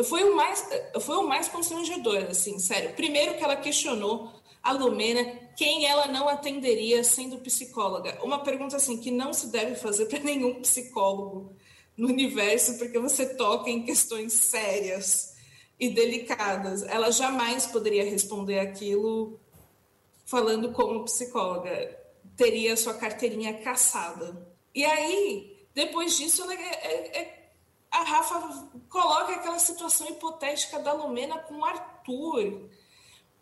foi 0.05 0.25
o 0.25 0.35
mais 0.35 0.67
foi 1.01 1.17
o 1.17 1.29
mais 1.29 1.49
constrangedor, 1.49 2.25
assim, 2.31 2.59
sério. 2.59 2.95
Primeiro 2.95 3.37
que 3.37 3.45
ela 3.45 3.57
questionou 3.57 4.33
a 4.63 4.73
Lumena 4.73 5.25
quem 5.57 5.87
ela 5.87 6.07
não 6.07 6.29
atenderia 6.29 7.05
sendo 7.05 7.39
psicóloga. 7.39 8.19
Uma 8.23 8.43
pergunta 8.43 8.77
assim 8.77 8.97
que 8.97 9.11
não 9.11 9.33
se 9.33 9.49
deve 9.49 9.75
fazer 9.75 10.07
para 10.07 10.21
nenhum 10.21 10.61
psicólogo 10.61 11.55
no 11.97 12.09
universo, 12.09 12.79
porque 12.79 12.99
você 12.99 13.35
toca 13.35 13.69
em 13.69 13.83
questões 13.83 14.33
sérias 14.33 15.35
e 15.79 15.91
delicadas. 15.91 16.83
Ela 16.83 17.11
jamais 17.11 17.67
poderia 17.67 18.05
responder 18.05 18.59
aquilo 18.59 19.39
falando 20.25 20.73
como 20.73 21.05
psicóloga. 21.05 22.00
Teria 22.41 22.75
sua 22.75 22.95
carteirinha 22.95 23.53
caçada. 23.59 24.51
E 24.75 24.83
aí, 24.83 25.63
depois 25.75 26.17
disso, 26.17 26.41
ela 26.41 26.55
é, 26.55 26.57
é, 26.57 27.21
é, 27.21 27.53
a 27.91 28.03
Rafa 28.03 28.71
coloca 28.89 29.35
aquela 29.35 29.59
situação 29.59 30.09
hipotética 30.09 30.79
da 30.79 30.95
Lumena 30.95 31.39
com 31.41 31.59
o 31.59 31.65
Arthur. 31.67 32.71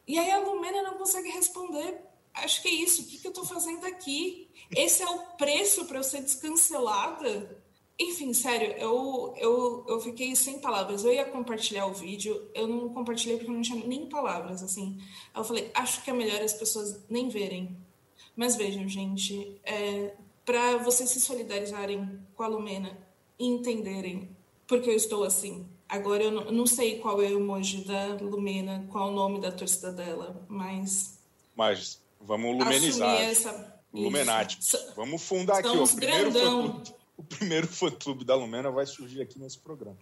E 0.05 0.19
aí 0.19 0.29
a 0.33 0.41
Lumena 0.41 0.83
não 0.83 0.95
consegue 0.95 1.29
responder. 1.29 1.97
Acho 2.35 2.61
que 2.61 2.67
é 2.67 2.73
isso. 2.73 3.03
O 3.03 3.05
que, 3.05 3.19
que 3.19 3.27
eu 3.29 3.31
estou 3.31 3.45
fazendo 3.45 3.87
aqui? 3.87 4.51
Esse 4.75 5.05
é 5.05 5.09
o 5.09 5.19
preço 5.37 5.85
para 5.85 5.99
eu 5.99 6.03
ser 6.03 6.23
descancelada? 6.23 7.57
Enfim, 8.01 8.35
sério, 8.35 8.73
eu, 8.79 9.33
eu, 9.37 9.85
eu 9.87 10.01
fiquei 10.01 10.35
sem 10.35 10.59
palavras. 10.59 11.05
Eu 11.05 11.13
ia 11.13 11.25
compartilhar 11.25 11.87
o 11.87 11.95
vídeo, 11.95 12.51
eu 12.53 12.67
não 12.67 12.89
compartilhei 12.89 13.37
porque 13.37 13.49
eu 13.49 13.55
não 13.55 13.63
tinha 13.63 13.87
nem 13.87 14.09
palavras, 14.09 14.61
assim. 14.61 15.01
Eu 15.33 15.45
falei, 15.45 15.71
acho 15.73 16.03
que 16.03 16.11
é 16.11 16.13
melhor 16.13 16.43
as 16.43 16.53
pessoas 16.53 17.05
nem 17.09 17.29
verem. 17.29 17.87
Mas 18.39 18.55
vejam, 18.55 18.89
gente, 18.89 19.61
é, 19.65 20.15
para 20.47 20.77
vocês 20.77 21.11
se 21.11 21.21
solidarizarem 21.21 22.09
com 22.37 22.45
a 22.45 22.47
Lumena 22.47 22.97
e 23.37 23.45
entenderem 23.45 24.29
porque 24.65 24.89
eu 24.89 24.95
estou 24.95 25.25
assim. 25.25 25.67
Agora 25.89 26.23
eu 26.23 26.31
não, 26.31 26.45
não 26.53 26.67
sei 26.67 27.01
qual 27.01 27.21
é 27.21 27.27
o 27.27 27.41
emoji 27.41 27.85
da 27.85 28.15
Lumena, 28.21 28.87
qual 28.93 29.09
é 29.09 29.11
o 29.11 29.15
nome 29.15 29.41
da 29.41 29.51
torcida 29.51 29.91
dela, 29.91 30.41
mas. 30.47 31.19
Mas 31.57 32.01
vamos 32.21 32.57
lumenizar. 32.57 33.21
Essa... 33.21 33.77
Lumenati. 33.93 34.61
Vamos 34.95 35.21
fundar 35.21 35.59
aqui 35.59 35.77
ó, 35.77 35.83
o 35.83 35.89
primeiro 35.89 36.83
O 37.17 37.25
primeiro 37.25 37.67
fã-clube 37.67 38.25
da 38.25 38.37
Lumena 38.37 38.71
vai 38.71 38.87
surgir 38.87 39.21
aqui 39.21 39.41
nesse 39.41 39.59
programa, 39.59 39.99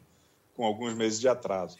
com 0.54 0.66
alguns 0.66 0.92
meses 0.92 1.18
de 1.18 1.26
atraso. 1.26 1.78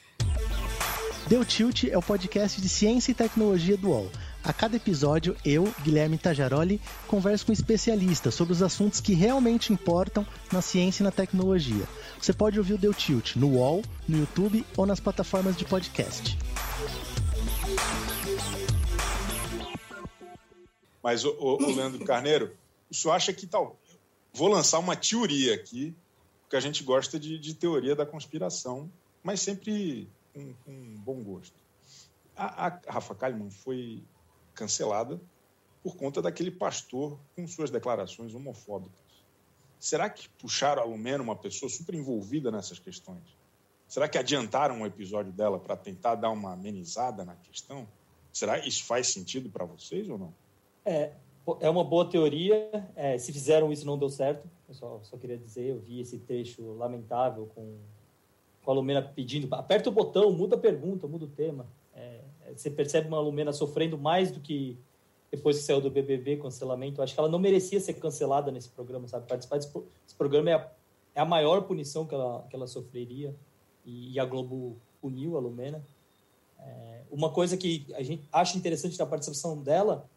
Deu 1.29 1.45
Tilt 1.45 1.85
é 1.85 1.99
o 1.99 2.03
podcast 2.03 2.63
de 2.63 2.69
ciência 2.69 3.11
e 3.11 3.15
tecnologia 3.15 3.77
do 3.77 3.91
UOL. 3.91 4.11
A 4.47 4.53
cada 4.53 4.77
episódio, 4.77 5.37
eu, 5.45 5.65
Guilherme 5.83 6.17
Tajaroli, 6.17 6.81
converso 7.09 7.47
com 7.47 7.53
especialistas 7.53 8.33
sobre 8.33 8.53
os 8.53 8.63
assuntos 8.63 9.01
que 9.01 9.13
realmente 9.13 9.73
importam 9.73 10.25
na 10.53 10.63
ciência 10.63 11.03
e 11.03 11.05
na 11.05 11.11
tecnologia. 11.11 11.85
Você 12.17 12.33
pode 12.33 12.57
ouvir 12.57 12.75
o 12.75 12.79
Deu 12.79 12.95
Tilt 12.95 13.35
no 13.35 13.57
UOL, 13.57 13.83
no 14.09 14.19
YouTube 14.19 14.65
ou 14.77 14.87
nas 14.87 15.01
plataformas 15.01 15.57
de 15.57 15.65
podcast. 15.65 16.39
Mas, 21.03 21.25
o, 21.25 21.31
o, 21.31 21.65
o 21.65 21.75
Leandro 21.75 22.05
Carneiro, 22.05 22.57
o 22.89 22.95
senhor 22.95 23.15
acha 23.15 23.33
que 23.33 23.49
tal? 23.49 23.77
Vou 24.33 24.47
lançar 24.47 24.79
uma 24.79 24.95
teoria 24.95 25.57
aqui, 25.57 25.93
porque 26.43 26.55
a 26.55 26.61
gente 26.61 26.85
gosta 26.85 27.19
de, 27.19 27.37
de 27.37 27.53
teoria 27.53 27.97
da 27.97 28.07
conspiração, 28.07 28.89
mas 29.25 29.41
sempre 29.41 30.09
com, 30.33 30.55
bom 30.99 31.21
gosto. 31.25 31.57
A, 32.37 32.69
a 32.69 32.81
Rafa 32.93 33.13
Kalimann 33.13 33.51
foi 33.51 34.05
cancelada 34.57 35.21
por 35.83 35.97
conta 35.97 36.21
daquele 36.21 36.51
pastor 36.51 37.17
com 37.37 37.47
suas 37.47 37.71
declarações 37.71 38.35
homofóbicas. 38.35 39.07
Será 39.79 40.11
que 40.11 40.29
puxaram 40.31 40.83
a 40.83 40.85
Lumena, 40.85 41.23
uma 41.23 41.37
pessoa 41.37 41.71
super 41.71 41.95
envolvida 41.95 42.51
nessas 42.51 42.81
questões, 42.81 43.37
Será 43.89 44.09
que 44.09 44.19
adiantaram 44.19 44.77
um 44.77 44.87
episódio 44.87 45.33
dela 45.33 45.59
para 45.59 45.77
tentar 45.77 46.17
dar 46.17 46.31
uma 46.31 46.53
amenizada 46.53 47.25
na 47.25 47.37
questão? 47.37 47.87
Será 48.33 48.59
que 48.59 48.69
isso 48.69 48.85
faz 48.85 49.09
sentido 49.09 49.49
para 49.49 49.65
vocês 49.65 50.09
ou 50.09 50.19
não? 50.19 50.35
É, 50.85 51.13
é 51.61 51.71
uma 51.71 51.85
boa 51.85 52.09
teoria. 52.09 52.69
É, 52.97 53.17
se 53.17 53.33
fizeram 53.33 53.73
isso, 53.73 53.87
não 53.87 53.97
deu 53.97 54.11
certo. 54.11 54.49
Eu 54.69 54.75
só, 54.75 55.01
só 55.03 55.17
queria 55.17 55.39
dizer, 55.39 55.71
eu 55.71 55.79
vi 55.79 56.01
esse 56.01 56.19
trecho 56.19 56.75
lamentável 56.75 57.49
com, 57.55 57.77
com 58.65 58.71
a 58.71 58.75
Lumena 58.75 59.03
pedindo, 59.03 59.53
aperta 59.55 59.89
o 59.89 59.93
botão, 59.93 60.33
muda 60.33 60.57
a 60.57 60.59
pergunta, 60.59 61.07
muda 61.07 61.25
o 61.25 61.29
tema. 61.29 61.67
É, 61.95 62.21
você 62.55 62.71
percebe 62.71 63.09
uma 63.09 63.21
Lumena 63.21 63.53
sofrendo 63.53 63.99
mais 63.99 64.31
do 64.31 64.41
que 64.41 64.79
depois 65.31 65.59
que 65.59 65.65
saiu 65.65 65.81
do 65.81 65.91
BBB, 65.91 66.37
cancelamento. 66.37 67.03
Acho 67.03 67.15
que 67.15 67.21
ela 67.21 67.29
não 67.29 67.39
merecia 67.39 67.81
ser 67.81 67.95
cancelada 67.95 68.51
nesse 68.51 68.69
programa, 68.69 69.09
sabe? 69.09 69.27
Participar 69.27 69.59
desse 69.59 70.17
programa 70.17 70.51
é 70.51 70.55
a, 70.55 70.71
é 71.17 71.21
a 71.21 71.25
maior 71.25 71.63
punição 71.63 72.07
que 72.07 72.15
ela, 72.15 72.47
que 72.49 72.57
ela 72.57 72.67
sofreria. 72.67 73.35
E, 73.85 74.13
e 74.13 74.21
a 74.21 74.25
Globo 74.25 74.77
puniu 75.01 75.37
a 75.37 75.41
Lumena. 75.41 75.85
É, 76.59 77.03
uma 77.11 77.31
coisa 77.31 77.57
que 77.57 77.87
a 77.95 78.03
gente 78.03 78.27
acha 78.33 78.57
interessante 78.57 78.97
da 78.97 79.07
participação 79.07 79.61
dela 79.63 80.09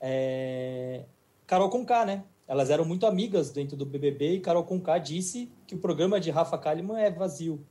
é 0.00 1.04
Carol 1.46 1.68
Conká, 1.68 2.04
né? 2.04 2.24
Elas 2.46 2.70
eram 2.70 2.84
muito 2.84 3.06
amigas 3.06 3.50
dentro 3.50 3.76
do 3.76 3.86
BBB 3.86 4.34
e 4.34 4.40
Carol 4.40 4.64
Conká 4.64 4.98
disse 4.98 5.50
que 5.66 5.74
o 5.74 5.78
programa 5.78 6.18
de 6.20 6.30
Rafa 6.30 6.58
Kalimann 6.58 7.00
é 7.00 7.10
vazio. 7.10 7.64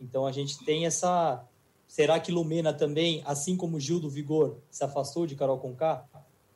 Então 0.00 0.26
a 0.26 0.32
gente 0.32 0.64
tem 0.64 0.86
essa. 0.86 1.44
Será 1.88 2.20
que 2.20 2.30
Lumena 2.30 2.72
também, 2.72 3.22
assim 3.24 3.56
como 3.56 3.80
Gil 3.80 3.98
do 3.98 4.10
Vigor, 4.10 4.58
se 4.70 4.84
afastou 4.84 5.26
de 5.26 5.34
Carol 5.34 5.58
Conká 5.58 6.04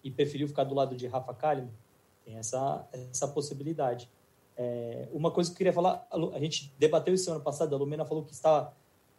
e 0.05 0.11
preferiu 0.11 0.47
ficar 0.47 0.65
do 0.65 0.75
lado 0.75 0.95
de 0.95 1.07
Rafa 1.07 1.33
Kalimann? 1.33 1.73
Tem 2.23 2.37
essa, 2.37 2.87
essa 2.93 3.27
possibilidade. 3.27 4.09
É, 4.57 5.09
uma 5.11 5.31
coisa 5.31 5.49
que 5.49 5.55
eu 5.55 5.59
queria 5.59 5.73
falar, 5.73 6.07
a 6.35 6.39
gente 6.39 6.73
debateu 6.79 7.15
isso 7.15 7.31
ano 7.31 7.41
passado, 7.41 7.75
a 7.75 7.79
Lumena 7.79 8.05
falou 8.05 8.23
que 8.23 8.33
está 8.33 8.73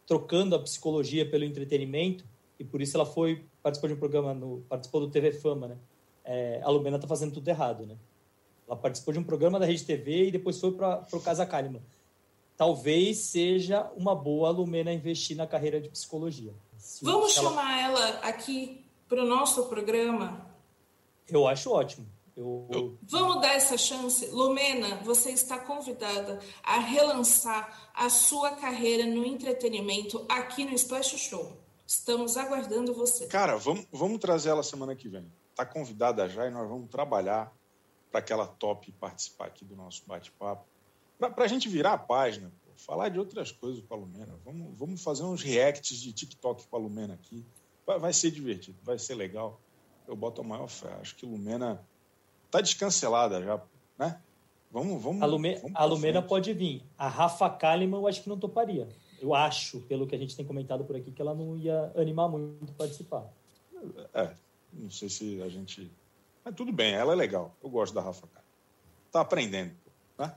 trocando 0.06 0.54
a 0.54 0.60
psicologia 0.60 1.28
pelo 1.28 1.44
entretenimento 1.44 2.24
e 2.60 2.64
por 2.64 2.80
isso 2.80 2.96
ela 2.96 3.04
foi 3.04 3.44
participou 3.60 3.88
de 3.88 3.94
um 3.94 3.98
programa 3.98 4.32
no 4.32 4.62
participou 4.68 5.00
do 5.00 5.10
TV 5.10 5.32
Fama, 5.32 5.66
né? 5.66 5.76
É, 6.24 6.60
a 6.62 6.70
Lumena 6.70 6.96
está 6.96 7.08
fazendo 7.08 7.32
tudo 7.32 7.48
errado, 7.48 7.84
né? 7.84 7.96
Ela 8.68 8.76
participou 8.76 9.12
de 9.12 9.18
um 9.18 9.24
programa 9.24 9.58
da 9.58 9.66
Rede 9.66 9.84
TV 9.84 10.28
e 10.28 10.30
depois 10.30 10.60
foi 10.60 10.72
para 10.72 11.04
o 11.12 11.20
Casa 11.20 11.44
Kalimann. 11.44 11.82
Talvez 12.64 13.18
seja 13.18 13.92
uma 13.94 14.14
boa 14.14 14.48
Lumena 14.48 14.90
investir 14.90 15.36
na 15.36 15.46
carreira 15.46 15.78
de 15.78 15.90
psicologia. 15.90 16.54
Se 16.78 17.04
Vamos 17.04 17.36
ela... 17.36 17.50
chamar 17.50 17.78
ela 17.78 18.08
aqui 18.20 18.86
para 19.06 19.22
o 19.22 19.26
nosso 19.26 19.66
programa? 19.66 20.50
Eu 21.28 21.46
acho 21.46 21.70
ótimo. 21.70 22.06
Eu... 22.34 22.96
Vamos 23.02 23.42
dar 23.42 23.52
essa 23.52 23.76
chance. 23.76 24.28
Lumena, 24.30 24.96
você 25.04 25.28
está 25.28 25.58
convidada 25.58 26.40
a 26.62 26.78
relançar 26.78 27.92
a 27.92 28.08
sua 28.08 28.52
carreira 28.52 29.04
no 29.04 29.26
entretenimento 29.26 30.24
aqui 30.26 30.64
no 30.64 30.72
Splash 30.72 31.18
Show. 31.18 31.52
Estamos 31.86 32.38
aguardando 32.38 32.94
você. 32.94 33.26
Cara, 33.26 33.58
vamos, 33.58 33.86
vamos 33.92 34.18
trazer 34.18 34.48
ela 34.48 34.62
semana 34.62 34.96
que 34.96 35.06
vem. 35.06 35.30
Está 35.50 35.66
convidada 35.66 36.26
já 36.30 36.46
e 36.46 36.50
nós 36.50 36.66
vamos 36.66 36.88
trabalhar 36.88 37.54
para 38.10 38.22
que 38.22 38.32
ela 38.32 38.46
tope 38.46 38.90
participar 38.92 39.48
aqui 39.48 39.66
do 39.66 39.76
nosso 39.76 40.02
bate-papo. 40.06 40.64
Para 41.30 41.44
a 41.44 41.48
gente 41.48 41.68
virar 41.68 41.94
a 41.94 41.98
página, 41.98 42.52
pô, 42.64 42.72
falar 42.76 43.08
de 43.08 43.18
outras 43.18 43.52
coisas 43.52 43.82
com 43.84 43.94
a 43.94 43.96
Lumena. 43.96 44.34
Vamos, 44.44 44.78
vamos 44.78 45.02
fazer 45.02 45.24
uns 45.24 45.42
reacts 45.42 46.00
de 46.00 46.12
TikTok 46.12 46.66
com 46.66 46.76
a 46.76 46.78
Lumena 46.78 47.14
aqui. 47.14 47.44
Vai, 47.86 47.98
vai 47.98 48.12
ser 48.12 48.30
divertido, 48.30 48.78
vai 48.82 48.98
ser 48.98 49.14
legal. 49.14 49.60
Eu 50.06 50.16
boto 50.16 50.40
a 50.40 50.44
maior 50.44 50.68
fé. 50.68 50.92
Acho 51.00 51.14
que 51.16 51.26
Lumena 51.26 51.80
tá 52.50 52.60
descancelada 52.60 53.42
já, 53.42 53.60
né? 53.98 54.20
Vamos, 54.70 55.00
vamos. 55.00 55.22
A, 55.22 55.26
Lume, 55.26 55.54
vamos 55.54 55.76
a 55.76 55.84
Lumena 55.84 56.18
frente. 56.18 56.28
pode 56.28 56.52
vir. 56.52 56.82
A 56.98 57.06
Rafa 57.06 57.48
Kalimann 57.48 58.00
eu 58.00 58.08
acho 58.08 58.22
que 58.22 58.28
não 58.28 58.36
toparia. 58.36 58.88
Eu 59.20 59.32
acho, 59.32 59.80
pelo 59.82 60.06
que 60.06 60.16
a 60.16 60.18
gente 60.18 60.36
tem 60.36 60.44
comentado 60.44 60.84
por 60.84 60.96
aqui, 60.96 61.12
que 61.12 61.22
ela 61.22 61.32
não 61.32 61.56
ia 61.56 61.92
animar 61.96 62.28
muito 62.28 62.72
participar. 62.72 63.24
É, 64.12 64.34
não 64.72 64.90
sei 64.90 65.08
se 65.08 65.40
a 65.42 65.48
gente. 65.48 65.90
Mas 66.44 66.54
tudo 66.56 66.72
bem, 66.72 66.92
ela 66.92 67.12
é 67.12 67.16
legal. 67.16 67.54
Eu 67.62 67.70
gosto 67.70 67.94
da 67.94 68.00
Rafa 68.00 68.26
Kalimann. 68.26 68.44
Tá 69.12 69.20
aprendendo, 69.20 69.72
né? 70.18 70.34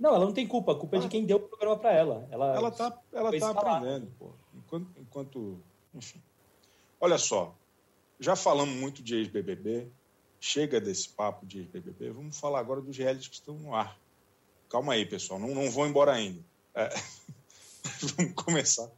Não, 0.00 0.14
ela 0.14 0.24
não 0.24 0.32
tem 0.32 0.48
culpa. 0.48 0.72
A 0.72 0.74
culpa 0.74 0.96
é 0.96 1.00
de 1.00 1.06
ah. 1.06 1.10
quem 1.10 1.24
deu 1.24 1.36
o 1.36 1.40
programa 1.40 1.76
para 1.76 1.92
ela. 1.92 2.26
Ela, 2.30 2.56
ela 2.56 2.70
tá, 2.70 2.98
ela 3.12 3.38
tá 3.38 3.50
aprendendo, 3.50 4.10
pô. 4.18 4.30
Enquanto, 4.56 4.90
enquanto. 4.98 5.60
Enfim. 5.94 6.20
Olha 6.98 7.18
só. 7.18 7.54
Já 8.18 8.34
falamos 8.34 8.74
muito 8.74 9.02
de 9.02 9.14
ex-BBB 9.16 9.90
chega 10.40 10.80
desse 10.80 11.10
papo 11.10 11.44
de 11.44 11.64
BBB, 11.64 12.10
vamos 12.10 12.38
falar 12.38 12.60
agora 12.60 12.80
dos 12.80 12.96
realities 12.96 13.28
que 13.28 13.34
estão 13.34 13.54
no 13.56 13.74
ar. 13.74 13.96
Calma 14.70 14.94
aí, 14.94 15.04
pessoal, 15.04 15.38
não, 15.38 15.54
não 15.54 15.70
vou 15.70 15.86
embora 15.86 16.12
ainda. 16.12 16.40
É. 16.74 16.88
vamos 18.16 18.32
começar 18.34 18.90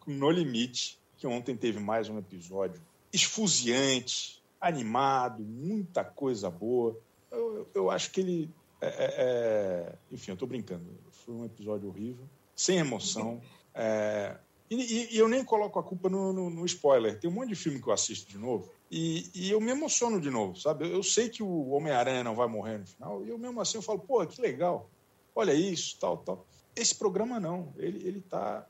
com 0.00 0.10
No 0.10 0.30
Limite, 0.30 0.98
que 1.16 1.26
ontem 1.26 1.56
teve 1.56 1.78
mais 1.78 2.08
um 2.08 2.18
episódio 2.18 2.80
esfuziante, 3.12 4.42
animado, 4.60 5.42
muita 5.42 6.04
coisa 6.04 6.50
boa. 6.50 6.98
Eu, 7.30 7.68
eu 7.74 7.90
acho 7.90 8.10
que 8.10 8.20
ele. 8.20 8.50
É, 8.80 8.86
é, 8.86 9.14
é 9.18 9.94
enfim, 10.10 10.30
eu 10.30 10.34
estou 10.34 10.48
brincando. 10.48 10.84
Foi 11.10 11.34
um 11.34 11.44
episódio 11.44 11.88
horrível, 11.88 12.24
sem 12.54 12.78
emoção. 12.78 13.40
É, 13.74 14.36
e, 14.70 15.14
e, 15.14 15.18
eu 15.18 15.28
nem 15.28 15.42
coloco 15.44 15.78
a 15.78 15.82
culpa 15.82 16.08
no, 16.08 16.32
no, 16.32 16.50
no, 16.50 16.66
spoiler. 16.66 17.18
Tem 17.18 17.30
um 17.30 17.32
monte 17.32 17.48
de 17.48 17.54
filme 17.54 17.80
que 17.80 17.88
eu 17.88 17.92
assisto 17.92 18.30
de 18.30 18.36
novo 18.36 18.70
e, 18.90 19.30
e 19.34 19.50
eu 19.50 19.60
me 19.60 19.70
emociono 19.70 20.20
de 20.20 20.30
novo, 20.30 20.56
sabe? 20.56 20.86
Eu, 20.86 20.92
eu 20.92 21.02
sei 21.02 21.28
que 21.28 21.42
o 21.42 21.70
Homem-Aranha 21.70 22.22
não 22.22 22.34
vai 22.34 22.46
morrer 22.46 22.78
no 22.78 22.86
final 22.86 23.24
e 23.24 23.30
eu 23.30 23.38
mesmo 23.38 23.60
assim 23.60 23.78
eu 23.78 23.82
falo, 23.82 23.98
pô, 23.98 24.24
que 24.26 24.40
legal. 24.40 24.90
Olha 25.34 25.54
isso, 25.54 25.96
tal, 25.98 26.18
tal. 26.18 26.46
Esse 26.76 26.94
programa 26.94 27.40
não. 27.40 27.72
Ele, 27.76 28.06
ele 28.06 28.20
tá. 28.20 28.66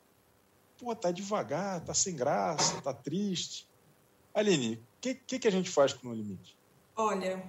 Pô, 0.79 0.95
tá 0.95 1.11
devagar, 1.11 1.85
tá 1.85 1.93
sem 1.93 2.15
graça, 2.15 2.81
tá 2.81 2.93
triste. 2.93 3.67
Aline, 4.33 4.75
o 4.75 5.01
que, 5.01 5.15
que, 5.15 5.39
que 5.41 5.49
a 5.49 5.51
gente 5.51 5.69
faz 5.69 5.93
com 5.93 6.07
o 6.07 6.11
No 6.11 6.17
Limite? 6.17 6.57
Olha, 6.95 7.43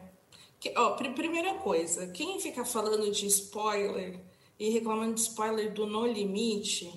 que, 0.59 0.73
ó, 0.75 0.91
primeira 0.91 1.55
coisa, 1.55 2.07
quem 2.07 2.39
fica 2.39 2.65
falando 2.65 3.09
de 3.11 3.25
spoiler 3.27 4.19
e 4.59 4.69
reclamando 4.69 5.15
de 5.15 5.21
spoiler 5.21 5.73
do 5.73 5.85
No 5.85 6.05
Limite 6.05 6.91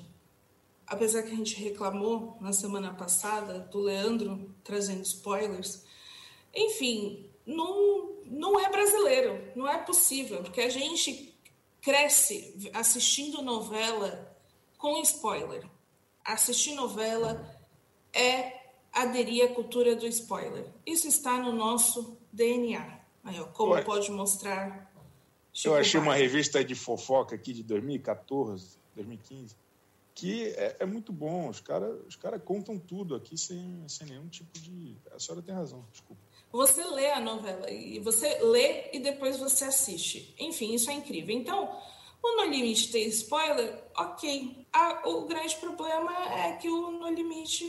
apesar 0.92 1.22
que 1.22 1.32
a 1.32 1.36
gente 1.36 1.56
reclamou 1.56 2.36
na 2.38 2.52
semana 2.52 2.92
passada 2.92 3.60
do 3.60 3.80
Leandro 3.80 4.54
trazendo 4.62 5.02
spoilers, 5.02 5.84
enfim, 6.54 7.30
não, 7.46 8.10
não 8.26 8.60
é 8.60 8.70
brasileiro, 8.70 9.52
não 9.56 9.66
é 9.66 9.78
possível, 9.78 10.42
porque 10.42 10.60
a 10.60 10.68
gente 10.68 11.34
cresce 11.80 12.70
assistindo 12.74 13.40
novela 13.40 14.36
com 14.76 15.00
spoiler. 15.00 15.66
Assistir 16.22 16.74
novela 16.74 17.58
é 18.12 18.60
aderir 18.92 19.46
à 19.46 19.54
cultura 19.54 19.96
do 19.96 20.06
spoiler. 20.06 20.70
Isso 20.84 21.08
está 21.08 21.38
no 21.38 21.52
nosso 21.52 22.18
DNA. 22.30 23.01
Aí, 23.24 23.40
ó, 23.40 23.44
como 23.44 23.72
Ué, 23.72 23.82
pode 23.82 24.10
mostrar. 24.10 24.92
Chico 25.52 25.74
eu 25.74 25.78
achei 25.78 26.00
uma 26.00 26.14
revista 26.14 26.64
de 26.64 26.74
fofoca 26.74 27.34
aqui 27.34 27.52
de 27.52 27.62
2014, 27.62 28.78
2015 28.94 29.56
que 30.14 30.48
é, 30.56 30.76
é 30.80 30.86
muito 30.86 31.12
bom. 31.12 31.48
Os 31.48 31.60
caras 31.60 31.98
os 32.06 32.16
cara 32.16 32.38
contam 32.38 32.78
tudo 32.78 33.14
aqui 33.14 33.36
sem, 33.36 33.84
sem 33.88 34.06
nenhum 34.06 34.28
tipo 34.28 34.58
de. 34.58 34.96
A 35.14 35.18
senhora 35.18 35.42
tem 35.42 35.54
razão, 35.54 35.84
desculpa. 35.90 36.20
Você 36.50 36.84
lê 36.84 37.10
a 37.10 37.20
novela 37.20 37.70
e 37.70 37.98
você 37.98 38.38
lê 38.42 38.90
e 38.92 39.00
depois 39.00 39.38
você 39.38 39.64
assiste. 39.64 40.34
Enfim, 40.38 40.74
isso 40.74 40.90
é 40.90 40.92
incrível. 40.92 41.34
Então, 41.34 41.74
o 42.22 42.36
No 42.36 42.44
Limite 42.44 42.92
tem 42.92 43.08
spoiler, 43.08 43.82
ok. 43.96 44.66
A, 44.70 45.08
o 45.08 45.24
grande 45.24 45.56
problema 45.56 46.12
é 46.40 46.52
que 46.56 46.68
o 46.68 46.90
No 46.90 47.08
Limite 47.08 47.64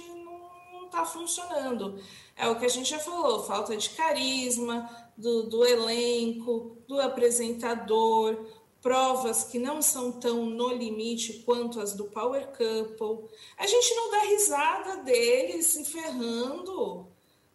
não 0.75 0.85
está 0.85 1.05
funcionando. 1.05 1.97
É 2.35 2.47
o 2.49 2.59
que 2.59 2.65
a 2.65 2.69
gente 2.69 2.89
já 2.89 2.99
falou: 2.99 3.43
falta 3.43 3.75
de 3.77 3.89
carisma 3.91 4.89
do, 5.17 5.43
do 5.43 5.65
elenco, 5.65 6.77
do 6.87 6.99
apresentador 6.99 8.45
provas 8.83 9.45
que 9.45 9.57
não 9.57 9.81
são 9.81 10.11
tão 10.11 10.45
no 10.45 10.73
limite 10.73 11.41
quanto 11.45 11.79
as 11.79 11.93
do 11.93 12.03
Power 12.03 12.47
Couple. 12.47 13.29
A 13.57 13.65
gente 13.65 13.95
não 13.95 14.11
dá 14.11 14.19
risada 14.25 14.97
deles 14.97 15.67
se 15.67 15.85
ferrando. 15.85 17.07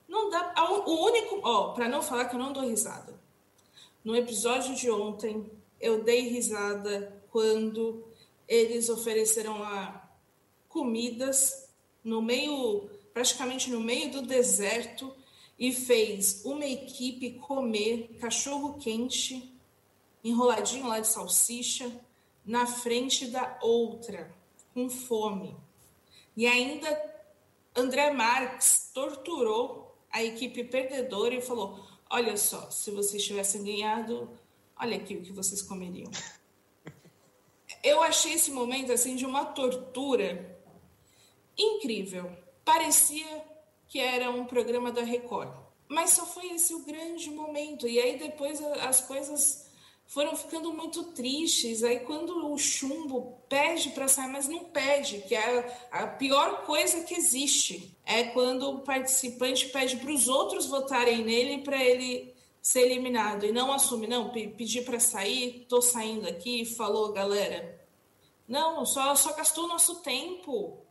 Não 0.08 0.30
dá. 0.30 0.54
O 0.86 1.04
único. 1.04 1.40
Ó, 1.44 1.74
para 1.74 1.86
não 1.86 2.02
falar 2.02 2.24
que 2.24 2.34
eu 2.34 2.40
não 2.40 2.54
dou 2.54 2.64
risada. 2.64 3.20
No 4.02 4.16
episódio 4.16 4.74
de 4.74 4.90
ontem, 4.90 5.50
eu 5.78 6.02
dei 6.02 6.30
risada 6.30 7.22
quando 7.30 8.02
eles 8.48 8.88
ofereceram 8.88 9.58
lá 9.58 10.10
comidas 10.66 11.68
no 12.02 12.22
meio, 12.22 12.88
praticamente 13.12 13.70
no 13.70 13.80
meio 13.80 14.10
do 14.10 14.22
deserto, 14.22 15.14
e 15.58 15.72
fez 15.72 16.42
uma 16.44 16.64
equipe 16.64 17.32
comer 17.40 18.16
cachorro 18.20 18.78
quente 18.78 19.58
enroladinho 20.22 20.86
lá 20.86 21.00
de 21.00 21.08
salsicha, 21.08 21.90
na 22.44 22.66
frente 22.66 23.26
da 23.26 23.58
outra, 23.60 24.34
com 24.72 24.88
fome. 24.88 25.56
E 26.36 26.46
ainda 26.46 26.88
André 27.74 28.10
Marques 28.12 28.90
torturou 28.94 29.96
a 30.10 30.22
equipe 30.22 30.64
perdedora 30.64 31.34
e 31.34 31.40
falou: 31.40 31.84
Olha 32.10 32.36
só, 32.36 32.70
se 32.70 32.90
vocês 32.90 33.24
tivessem 33.24 33.64
ganhado, 33.64 34.30
olha 34.78 34.96
aqui 34.96 35.16
o 35.16 35.22
que 35.22 35.32
vocês 35.32 35.60
comeriam. 35.60 36.10
eu 37.82 38.02
achei 38.02 38.32
esse 38.32 38.50
momento 38.50 38.92
assim 38.92 39.14
de 39.14 39.26
uma 39.26 39.44
tortura 39.44 40.58
incrível. 41.56 42.30
Parecia 42.64 43.44
que 43.88 43.98
era 43.98 44.30
um 44.30 44.44
programa 44.44 44.92
da 44.92 45.02
Record. 45.02 45.52
Mas 45.88 46.10
só 46.10 46.26
foi 46.26 46.52
esse 46.52 46.74
o 46.74 46.84
grande 46.84 47.30
momento. 47.30 47.88
E 47.88 47.98
aí 47.98 48.18
depois 48.18 48.60
as 48.62 49.00
coisas 49.00 49.66
foram 50.06 50.36
ficando 50.36 50.72
muito 50.72 51.04
tristes. 51.12 51.82
Aí 51.82 52.00
quando 52.00 52.52
o 52.52 52.58
chumbo 52.58 53.38
pede 53.48 53.90
para 53.90 54.06
sair, 54.06 54.28
mas 54.28 54.48
não 54.48 54.64
pede, 54.64 55.22
que 55.26 55.34
é 55.34 55.88
a, 55.90 56.06
pior 56.06 56.64
coisa 56.64 57.04
que 57.04 57.14
existe. 57.14 57.96
É 58.04 58.24
quando 58.24 58.70
o 58.70 58.80
participante 58.80 59.68
pede 59.68 59.96
para 59.96 60.12
os 60.12 60.28
outros 60.28 60.66
votarem 60.66 61.24
nele 61.24 61.62
para 61.62 61.82
ele 61.82 62.34
ser 62.60 62.82
eliminado 62.82 63.46
e 63.46 63.52
não 63.52 63.72
assume, 63.72 64.06
não, 64.06 64.30
pedir 64.30 64.84
para 64.84 65.00
sair, 65.00 65.64
tô 65.68 65.80
saindo 65.80 66.28
aqui, 66.28 66.66
falou, 66.66 67.12
galera. 67.12 67.78
Não, 68.46 68.84
só, 68.84 69.14
só 69.14 69.34
gastou 69.34 69.68
nosso 69.68 69.96
tempo. 69.96 70.82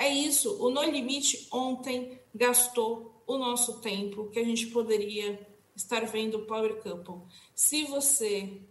É 0.00 0.08
isso, 0.08 0.56
o 0.64 0.70
No 0.70 0.82
Limite 0.82 1.46
ontem 1.52 2.18
gastou 2.34 3.22
o 3.26 3.36
nosso 3.36 3.82
tempo 3.82 4.30
que 4.30 4.38
a 4.38 4.44
gente 4.44 4.68
poderia 4.68 5.46
estar 5.76 6.06
vendo 6.06 6.38
o 6.38 6.46
Power 6.46 6.76
Couple. 6.82 7.20
Se 7.54 7.84
você 7.84 8.62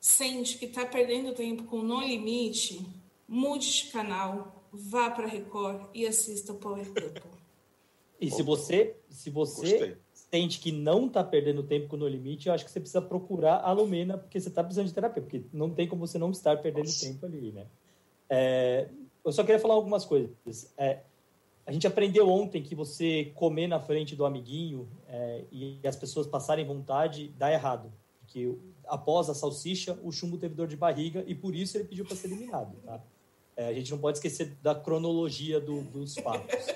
sente 0.00 0.58
que 0.58 0.64
está 0.64 0.84
perdendo 0.84 1.32
tempo 1.36 1.62
com 1.62 1.84
No 1.84 2.00
Limite, 2.00 2.84
mude 3.28 3.70
de 3.70 3.92
canal, 3.92 4.66
vá 4.72 5.08
para 5.08 5.28
Record 5.28 5.86
e 5.94 6.04
assista 6.04 6.52
o 6.52 6.56
Power 6.56 6.84
Couple. 6.86 7.30
E 8.20 8.28
se 8.28 8.42
você, 8.42 8.96
se 9.08 9.30
você 9.30 9.78
Gostei. 9.78 9.96
sente 10.12 10.58
que 10.58 10.72
não 10.72 11.06
está 11.06 11.22
perdendo 11.22 11.62
tempo 11.62 11.86
com 11.86 11.96
No 11.96 12.08
Limite, 12.08 12.48
eu 12.48 12.54
acho 12.54 12.64
que 12.64 12.72
você 12.72 12.80
precisa 12.80 13.00
procurar 13.00 13.60
a 13.60 13.70
Lumena, 13.70 14.18
porque 14.18 14.40
você 14.40 14.48
está 14.48 14.64
precisando 14.64 14.88
de 14.88 14.94
terapia, 14.94 15.22
porque 15.22 15.42
não 15.52 15.70
tem 15.70 15.86
como 15.86 16.04
você 16.04 16.18
não 16.18 16.32
estar 16.32 16.60
perdendo 16.60 16.86
Nossa. 16.86 17.06
tempo 17.06 17.24
ali, 17.24 17.52
né? 17.52 17.68
É, 18.28 18.88
eu 19.24 19.32
só 19.32 19.42
queria 19.42 19.58
falar 19.60 19.74
algumas 19.74 20.04
coisas. 20.04 20.72
É, 20.76 21.00
a 21.66 21.72
gente 21.72 21.86
aprendeu 21.86 22.28
ontem 22.28 22.62
que 22.62 22.74
você 22.74 23.32
comer 23.34 23.68
na 23.68 23.78
frente 23.78 24.16
do 24.16 24.24
amiguinho 24.24 24.88
é, 25.08 25.44
e 25.52 25.78
as 25.84 25.96
pessoas 25.96 26.26
passarem 26.26 26.66
vontade 26.66 27.28
dá 27.38 27.52
errado. 27.52 27.92
Porque 28.20 28.54
após 28.86 29.28
a 29.28 29.34
salsicha, 29.34 29.98
o 30.02 30.10
chumbo 30.10 30.38
teve 30.38 30.54
dor 30.54 30.66
de 30.66 30.76
barriga 30.76 31.24
e 31.26 31.34
por 31.34 31.54
isso 31.54 31.76
ele 31.76 31.84
pediu 31.84 32.04
para 32.04 32.16
ser 32.16 32.28
eliminado. 32.28 32.76
Tá? 32.84 33.00
É, 33.56 33.68
a 33.68 33.72
gente 33.72 33.90
não 33.90 33.98
pode 33.98 34.18
esquecer 34.18 34.56
da 34.62 34.74
cronologia 34.74 35.60
do, 35.60 35.82
dos 35.82 36.14
fatos. 36.14 36.66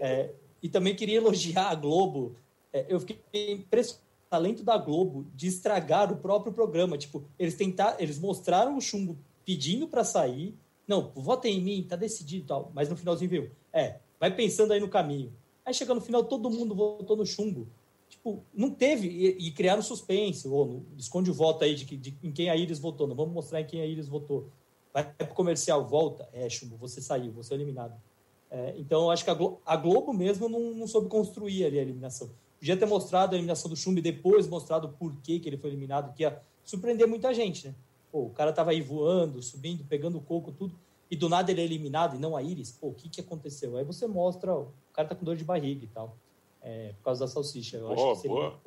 É, 0.00 0.30
e 0.62 0.68
também 0.68 0.94
queria 0.94 1.16
elogiar 1.16 1.70
a 1.70 1.74
Globo. 1.74 2.36
É, 2.72 2.86
eu 2.88 3.00
fiquei 3.00 3.52
impressionado 3.52 4.04
com 4.04 4.26
o 4.26 4.30
talento 4.30 4.62
da 4.62 4.76
Globo 4.76 5.26
de 5.34 5.46
estragar 5.46 6.12
o 6.12 6.16
próprio 6.16 6.52
programa. 6.52 6.96
Tipo, 6.98 7.24
eles 7.38 7.54
tentaram, 7.54 7.98
eles 7.98 8.18
mostraram 8.18 8.76
o 8.76 8.80
chumbo 8.80 9.18
pedindo 9.44 9.88
para 9.88 10.04
sair. 10.04 10.54
Não, 10.86 11.10
votem 11.14 11.58
em 11.58 11.62
mim, 11.62 11.86
tá 11.88 11.96
decidido 11.96 12.44
e 12.44 12.46
tal. 12.46 12.70
Mas 12.74 12.88
no 12.88 12.96
finalzinho 12.96 13.30
viu. 13.30 13.50
É, 13.72 13.96
Vai 14.24 14.34
pensando 14.34 14.72
aí 14.72 14.80
no 14.80 14.88
caminho. 14.88 15.30
Aí 15.66 15.74
chega 15.74 15.94
no 15.94 16.00
final, 16.00 16.24
todo 16.24 16.48
mundo 16.48 16.74
votou 16.74 17.14
no 17.14 17.26
chumbo. 17.26 17.68
Tipo, 18.08 18.42
não 18.54 18.70
teve. 18.70 19.06
E, 19.06 19.48
e 19.48 19.50
criaram 19.50 19.82
suspense, 19.82 20.48
ou 20.48 20.64
no, 20.64 20.86
esconde 20.96 21.30
o 21.30 21.34
voto 21.34 21.62
aí 21.62 21.74
de, 21.74 21.84
de, 21.94 22.16
em 22.22 22.32
quem 22.32 22.48
a 22.48 22.56
Iris 22.56 22.78
votou. 22.78 23.06
Não 23.06 23.14
vamos 23.14 23.34
mostrar 23.34 23.60
em 23.60 23.66
quem 23.66 23.82
a 23.82 23.86
Iris 23.86 24.08
votou. 24.08 24.48
Vai 24.94 25.04
pro 25.04 25.34
comercial, 25.34 25.86
volta. 25.86 26.26
É, 26.32 26.48
chumbo, 26.48 26.76
você 26.76 27.02
saiu, 27.02 27.32
você 27.32 27.52
é 27.52 27.56
eliminado. 27.58 28.00
É, 28.50 28.74
então, 28.78 29.02
eu 29.02 29.10
acho 29.10 29.24
que 29.24 29.30
a, 29.30 29.34
Glo 29.34 29.60
a 29.66 29.76
Globo 29.76 30.10
mesmo 30.14 30.48
não, 30.48 30.72
não, 30.72 30.86
soube 30.86 31.08
construir 31.08 31.66
ali 31.66 31.78
a 31.78 31.82
eliminação. 31.82 32.30
Podia 32.58 32.78
ter 32.78 32.86
mostrado 32.86 33.34
a 33.34 33.36
eliminação 33.36 33.68
do 33.68 33.76
chumbo 33.76 33.98
e 33.98 34.02
depois 34.02 34.46
mostrado 34.46 34.86
o 34.86 34.92
porquê 34.92 35.38
que 35.38 35.50
ele 35.50 35.58
foi 35.58 35.68
eliminado, 35.68 36.14
que 36.14 36.22
ia 36.22 36.40
surpreender 36.64 37.06
muita 37.06 37.34
gente, 37.34 37.68
né? 37.68 37.74
Pô, 38.14 38.26
o 38.26 38.30
cara 38.30 38.52
tava 38.52 38.70
aí 38.70 38.80
voando, 38.80 39.42
subindo, 39.42 39.82
pegando 39.82 40.20
coco, 40.20 40.52
tudo 40.52 40.78
e 41.10 41.16
do 41.16 41.28
nada 41.28 41.50
ele 41.50 41.60
é 41.60 41.64
eliminado 41.64 42.14
e 42.14 42.18
não 42.20 42.36
a 42.36 42.42
Iris, 42.44 42.70
pô, 42.70 42.90
o 42.90 42.94
que, 42.94 43.08
que 43.08 43.20
aconteceu? 43.20 43.76
Aí 43.76 43.84
você 43.84 44.06
mostra, 44.06 44.54
ó, 44.54 44.60
o 44.60 44.72
cara 44.92 45.08
tá 45.08 45.16
com 45.16 45.24
dor 45.24 45.34
de 45.34 45.42
barriga 45.42 45.84
e 45.84 45.88
tal, 45.88 46.16
é, 46.62 46.92
por 46.92 47.06
causa 47.06 47.26
da 47.26 47.28
salsicha. 47.28 47.78
Eu 47.78 47.92
boa, 47.92 48.12
acho 48.12 48.22
que 48.22 48.28
boa. 48.28 48.60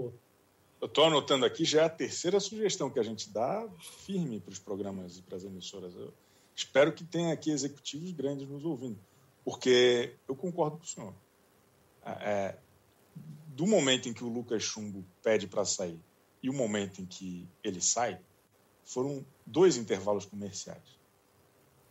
Eu 0.82 0.88
estou 0.88 1.06
anotando 1.06 1.46
aqui 1.46 1.64
já 1.64 1.84
é 1.84 1.86
a 1.86 1.90
terceira 1.90 2.42
sugestão 2.42 2.90
que 2.90 3.00
a 3.00 3.04
gente 3.04 3.30
dá 3.30 3.66
firme 3.80 4.42
para 4.42 4.52
os 4.52 4.60
programas 4.60 5.18
e 5.18 5.22
para 5.22 5.38
as 5.38 5.46
emissoras. 5.46 5.96
Eu 5.96 6.14
espero 6.54 6.92
que 6.92 7.06
tenha 7.06 7.32
aqui 7.32 7.50
executivos 7.50 8.12
grandes 8.12 8.50
nos 8.50 8.66
ouvindo, 8.66 9.00
porque 9.46 10.14
eu 10.28 10.36
concordo 10.36 10.76
com 10.76 10.84
o 10.84 10.88
senhor. 10.88 11.14
É, 12.06 12.12
é 12.12 12.58
do 13.56 13.66
momento 13.66 14.10
em 14.10 14.14
que 14.14 14.26
o 14.26 14.28
Lucas 14.28 14.62
Chumbo 14.62 15.06
pede 15.24 15.48
para 15.48 15.64
sair 15.64 15.98
e 16.44 16.50
o 16.50 16.54
momento 16.54 17.02
em 17.02 17.06
que 17.06 17.48
ele 17.64 17.80
sai, 17.80 18.20
foram 18.88 19.26
dois 19.46 19.78
intervalos 19.78 20.26
comerciais. 20.26 20.98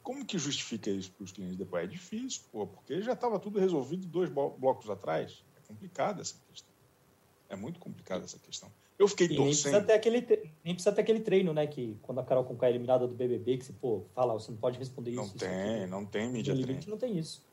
Como 0.03 0.25
que 0.25 0.39
justifica 0.39 0.91
isso 0.91 1.13
para 1.13 1.25
os 1.25 1.33
clientes 1.33 1.57
depois? 1.57 1.85
É 1.85 1.87
difícil, 1.87 2.43
pô, 2.51 2.67
porque 2.67 3.03
já 3.03 3.13
estava 3.13 3.39
tudo 3.39 3.59
resolvido 3.59 4.07
dois 4.07 4.31
blocos 4.31 4.89
atrás. 4.89 5.45
É 5.57 5.61
complicada 5.67 6.23
essa 6.23 6.37
questão. 6.49 6.73
É 7.49 7.57
muito 7.57 7.79
complicada 7.79 8.25
essa 8.25 8.39
questão. 8.39 8.71
Eu 8.99 9.09
fiquei 9.09 9.29
torcendo. 9.29 9.45
Nem 9.45 9.53
precisa, 9.53 9.81
ter 9.83 9.93
aquele, 9.93 10.53
nem 10.65 10.75
precisa 10.75 10.95
ter 10.95 11.03
aquele 11.03 11.21
treino, 11.21 11.53
né? 11.53 11.67
Que 11.67 11.99
quando 12.03 12.21
a 12.21 12.25
Carol 12.25 12.45
Conká 12.45 12.69
é 12.69 12.71
eliminada 12.71 13.07
do 13.07 13.15
BBB, 13.15 13.59
que 13.59 13.67
você, 13.67 13.73
pô, 13.75 14.05
fala, 14.15 14.33
você 14.33 14.51
não 14.51 14.59
pode 14.59 14.79
responder 14.79 15.11
não 15.13 15.25
isso. 15.25 15.37
Tem, 15.37 15.83
isso 15.83 15.87
não 15.89 16.07
tem 16.07 16.31
mídia 16.31 16.55
no 16.55 16.61
limite 16.61 16.89
não 16.89 16.97
tem 16.97 17.19
isso. 17.19 17.45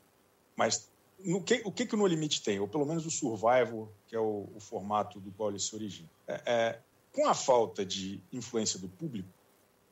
Mas 0.56 0.88
no 1.22 1.42
que, 1.42 1.62
o 1.64 1.72
que, 1.72 1.86
que 1.86 1.96
No 1.96 2.06
Limite 2.06 2.42
tem? 2.42 2.58
Ou 2.60 2.68
pelo 2.68 2.86
menos 2.86 3.04
o 3.04 3.10
Survival, 3.10 3.92
que 4.06 4.16
é 4.16 4.20
o, 4.20 4.48
o 4.54 4.60
formato 4.60 5.20
do 5.20 5.30
qual 5.32 5.50
ele 5.50 5.58
se 5.58 5.74
origina. 5.74 6.08
É, 6.26 6.42
é, 6.46 6.80
com 7.12 7.28
a 7.28 7.34
falta 7.34 7.84
de 7.84 8.20
influência 8.32 8.78
do 8.78 8.88
público, 8.88 9.28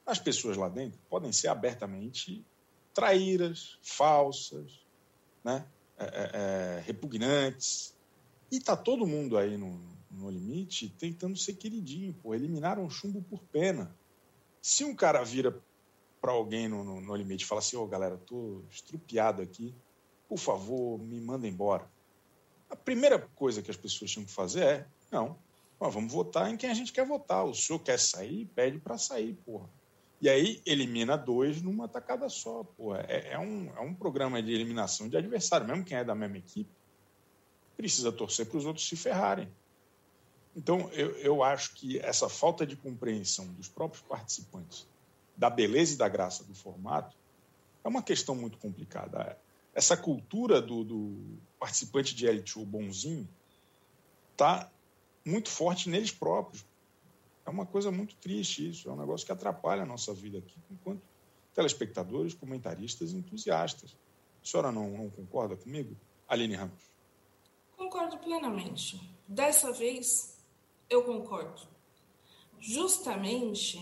as 0.07 0.19
pessoas 0.19 0.57
lá 0.57 0.69
dentro 0.69 0.99
podem 1.09 1.33
ser 1.33 1.49
abertamente 1.49 2.45
traíras, 2.93 3.79
falsas, 3.83 4.81
né? 5.45 5.67
É, 5.99 6.05
é, 6.05 6.31
é, 6.35 6.83
repugnantes. 6.85 7.95
E 8.51 8.61
tá 8.61 8.77
todo 8.77 9.07
mundo 9.07 9.39
aí 9.39 9.57
no, 9.57 9.81
no 10.11 10.31
limite 10.31 10.89
tentando 10.99 11.37
ser 11.39 11.55
queridinho, 11.55 12.13
pô. 12.15 12.35
Eliminaram 12.35 12.85
o 12.85 12.91
chumbo 12.91 13.23
por 13.23 13.41
pena. 13.45 13.95
Se 14.61 14.85
um 14.85 14.95
cara 14.95 15.23
vira 15.23 15.59
para 16.21 16.33
alguém 16.33 16.69
no, 16.69 16.85
no, 16.85 17.01
no, 17.01 17.17
limite 17.17 17.45
e 17.45 17.47
fala 17.47 17.61
assim: 17.61 17.77
Ô 17.77 17.83
oh, 17.83 17.87
galera, 17.87 18.17
tô 18.17 18.63
estrupiado 18.71 19.43
aqui, 19.43 19.75
por 20.29 20.39
favor, 20.39 20.99
me 20.99 21.21
manda 21.21 21.47
embora. 21.47 21.91
A 22.69 22.77
primeira 22.77 23.19
coisa 23.35 23.63
que 23.63 23.71
as 23.71 23.77
pessoas 23.77 24.11
tinham 24.11 24.27
que 24.27 24.33
fazer 24.33 24.65
é: 24.65 24.87
não, 25.11 25.37
vamos 25.79 26.13
votar 26.13 26.51
em 26.51 26.57
quem 26.57 26.71
a 26.71 26.75
gente 26.75 26.93
quer 26.93 27.07
votar. 27.07 27.45
O 27.45 27.55
senhor 27.55 27.79
quer 27.81 27.99
sair, 27.99 28.47
pede 28.55 28.79
para 28.79 28.99
sair, 28.99 29.35
porra. 29.45 29.69
E 30.23 30.29
aí 30.29 30.63
elimina 30.65 31.19
dois 31.19 31.61
numa 31.61 31.89
tacada 31.89 32.29
só. 32.29 32.65
É, 33.09 33.33
é, 33.33 33.39
um, 33.41 33.73
é 33.77 33.81
um 33.81 33.93
programa 33.93 34.41
de 34.41 34.53
eliminação 34.53 35.09
de 35.09 35.17
adversário, 35.17 35.67
mesmo 35.67 35.85
quem 35.85 35.99
é 35.99 36.05
da 36.05 36.15
mesma 36.15 36.39
equipe. 36.39 36.71
Precisa 37.77 38.13
torcer 38.13 38.47
para 38.47 38.57
os 38.57 38.65
outros 38.65 38.89
se 38.89 38.95
ferrarem. 38.95 39.51
Então, 40.55 40.89
eu, 40.93 41.11
eu 41.17 41.43
acho 41.43 41.75
que 41.75 41.99
essa 41.99 42.29
falta 42.29 42.65
de 42.65 42.77
compreensão 42.77 43.47
dos 43.55 43.69
próprios 43.69 44.05
participantes 44.05 44.87
da 45.37 45.51
beleza 45.51 45.95
e 45.95 45.97
da 45.97 46.09
graça 46.09 46.45
do 46.45 46.55
formato 46.55 47.17
é 47.83 47.89
uma 47.89 48.03
questão 48.03 48.37
muito 48.37 48.59
complicada. 48.59 49.37
Essa 49.75 49.97
cultura 49.97 50.63
do, 50.63 50.85
do 50.85 51.39
participante 51.59 52.15
de 52.15 52.29
ou 52.55 52.65
bonzinho 52.65 53.29
está 54.31 54.71
muito 55.25 55.49
forte 55.49 55.89
neles 55.89 56.13
próprios. 56.13 56.65
É 57.45 57.51
uma 57.51 57.67
coisa 57.67 57.91
muito 57.91 58.15
triste 58.17 58.69
isso, 58.69 58.89
é 58.89 58.93
um 58.93 58.97
negócio 58.97 59.27
que 59.27 59.33
atrapalha 59.33 59.83
a 59.83 59.87
nossa 59.87 60.15
vida 60.15 60.39
aqui, 60.39 60.57
enquanto 60.71 61.03
telespectadores, 61.55 62.35
comentaristas 62.35 63.13
entusiastas. 63.13 63.95
A 64.43 64.47
senhora 64.47 64.73
não, 64.73 64.91
não 64.91 65.11
concorda 65.11 65.57
comigo, 65.57 65.97
Aline 66.29 66.55
Ramos? 66.55 66.91
Concordo 67.77 68.17
plenamente. 68.19 69.01
Dessa 69.27 69.73
vez, 69.73 70.37
eu 70.89 71.03
concordo. 71.05 71.63
Justamente 72.59 73.79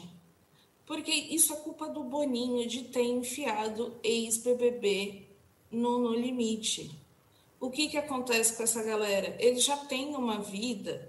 porque 0.91 1.13
isso 1.13 1.53
é 1.53 1.57
culpa 1.57 1.89
do 1.89 2.03
Boninho 2.03 2.69
de 2.69 2.83
ter 2.83 3.05
enfiado 3.05 3.95
ex-BBB 4.03 5.25
no, 5.71 6.01
no 6.01 6.13
limite. 6.13 6.91
O 7.61 7.71
que, 7.71 7.89
que 7.89 7.97
acontece 7.97 8.57
com 8.57 8.65
essa 8.65 8.83
galera? 8.83 9.37
Eles 9.39 9.63
já 9.63 9.77
têm 9.77 10.17
uma 10.17 10.41
vida 10.41 11.09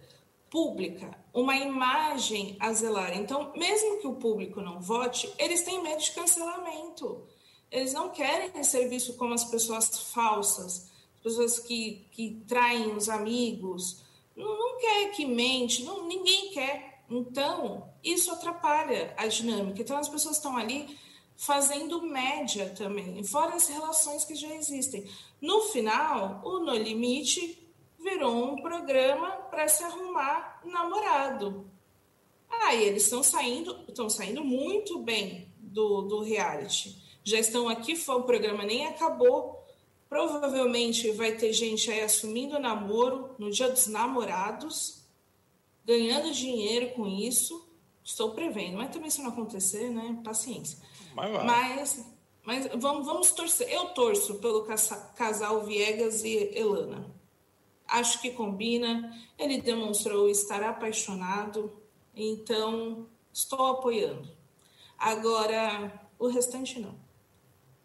pública, 0.51 1.17
uma 1.33 1.55
imagem 1.55 2.57
a 2.59 2.73
zelar. 2.73 3.17
Então, 3.17 3.53
mesmo 3.55 4.01
que 4.01 4.07
o 4.07 4.15
público 4.15 4.59
não 4.59 4.81
vote, 4.81 5.33
eles 5.39 5.63
têm 5.63 5.81
medo 5.81 6.01
de 6.01 6.11
cancelamento. 6.11 7.25
Eles 7.71 7.93
não 7.93 8.09
querem 8.09 8.61
ser 8.61 8.89
vistos 8.89 9.15
como 9.15 9.33
as 9.33 9.45
pessoas 9.45 10.11
falsas, 10.11 10.91
pessoas 11.23 11.57
que, 11.57 12.05
que 12.11 12.43
traem 12.45 12.93
os 12.93 13.07
amigos. 13.07 14.03
Não, 14.35 14.59
não 14.59 14.77
quer 14.77 15.11
que 15.11 15.25
mente, 15.25 15.83
não, 15.83 16.05
ninguém 16.05 16.51
quer. 16.51 17.05
Então, 17.09 17.89
isso 18.03 18.29
atrapalha 18.29 19.13
a 19.17 19.27
dinâmica. 19.27 19.81
Então, 19.81 19.97
as 19.97 20.09
pessoas 20.09 20.35
estão 20.35 20.57
ali 20.57 20.97
fazendo 21.37 22.03
média 22.03 22.69
também, 22.77 23.23
fora 23.23 23.55
as 23.55 23.67
relações 23.67 24.25
que 24.25 24.35
já 24.35 24.53
existem. 24.53 25.09
No 25.41 25.61
final, 25.61 26.41
o 26.43 26.59
No 26.59 26.75
Limite 26.75 27.60
virou 28.01 28.53
um 28.53 28.61
programa 28.61 29.29
para 29.49 29.67
se 29.67 29.83
arrumar 29.83 30.61
namorado. 30.65 31.69
Ah, 32.49 32.75
e 32.75 32.83
eles 32.83 33.03
estão 33.03 33.23
saindo, 33.23 33.79
estão 33.87 34.09
saindo 34.09 34.43
muito 34.43 34.99
bem 34.99 35.47
do, 35.57 36.01
do 36.01 36.21
reality. 36.21 36.97
Já 37.23 37.39
estão 37.39 37.69
aqui, 37.69 37.93
o 37.93 38.23
programa 38.23 38.63
nem 38.63 38.87
acabou. 38.87 39.63
Provavelmente 40.09 41.11
vai 41.11 41.31
ter 41.33 41.53
gente 41.53 41.89
aí 41.89 42.01
assumindo 42.01 42.59
namoro 42.59 43.29
no 43.39 43.49
dia 43.49 43.69
dos 43.69 43.87
namorados, 43.87 45.05
ganhando 45.85 46.33
dinheiro 46.33 46.93
com 46.93 47.07
isso. 47.07 47.69
Estou 48.03 48.31
prevendo, 48.31 48.77
mas 48.77 48.91
também 48.91 49.09
se 49.09 49.21
não 49.21 49.29
acontecer, 49.29 49.89
né? 49.89 50.19
Paciência. 50.23 50.79
Mas, 51.15 51.45
mas, 51.45 52.05
mas 52.43 52.67
vamos, 52.75 53.05
vamos 53.05 53.31
torcer. 53.31 53.71
Eu 53.71 53.89
torço 53.89 54.35
pelo 54.39 54.65
casal 55.15 55.63
Viegas 55.63 56.23
e 56.23 56.51
Elana. 56.55 57.20
Acho 57.91 58.21
que 58.21 58.31
combina. 58.31 59.13
Ele 59.37 59.61
demonstrou 59.61 60.29
estar 60.29 60.63
apaixonado, 60.63 61.71
então 62.15 63.05
estou 63.33 63.65
apoiando. 63.65 64.29
Agora, 64.97 65.91
o 66.17 66.27
restante 66.27 66.79
não. 66.79 66.95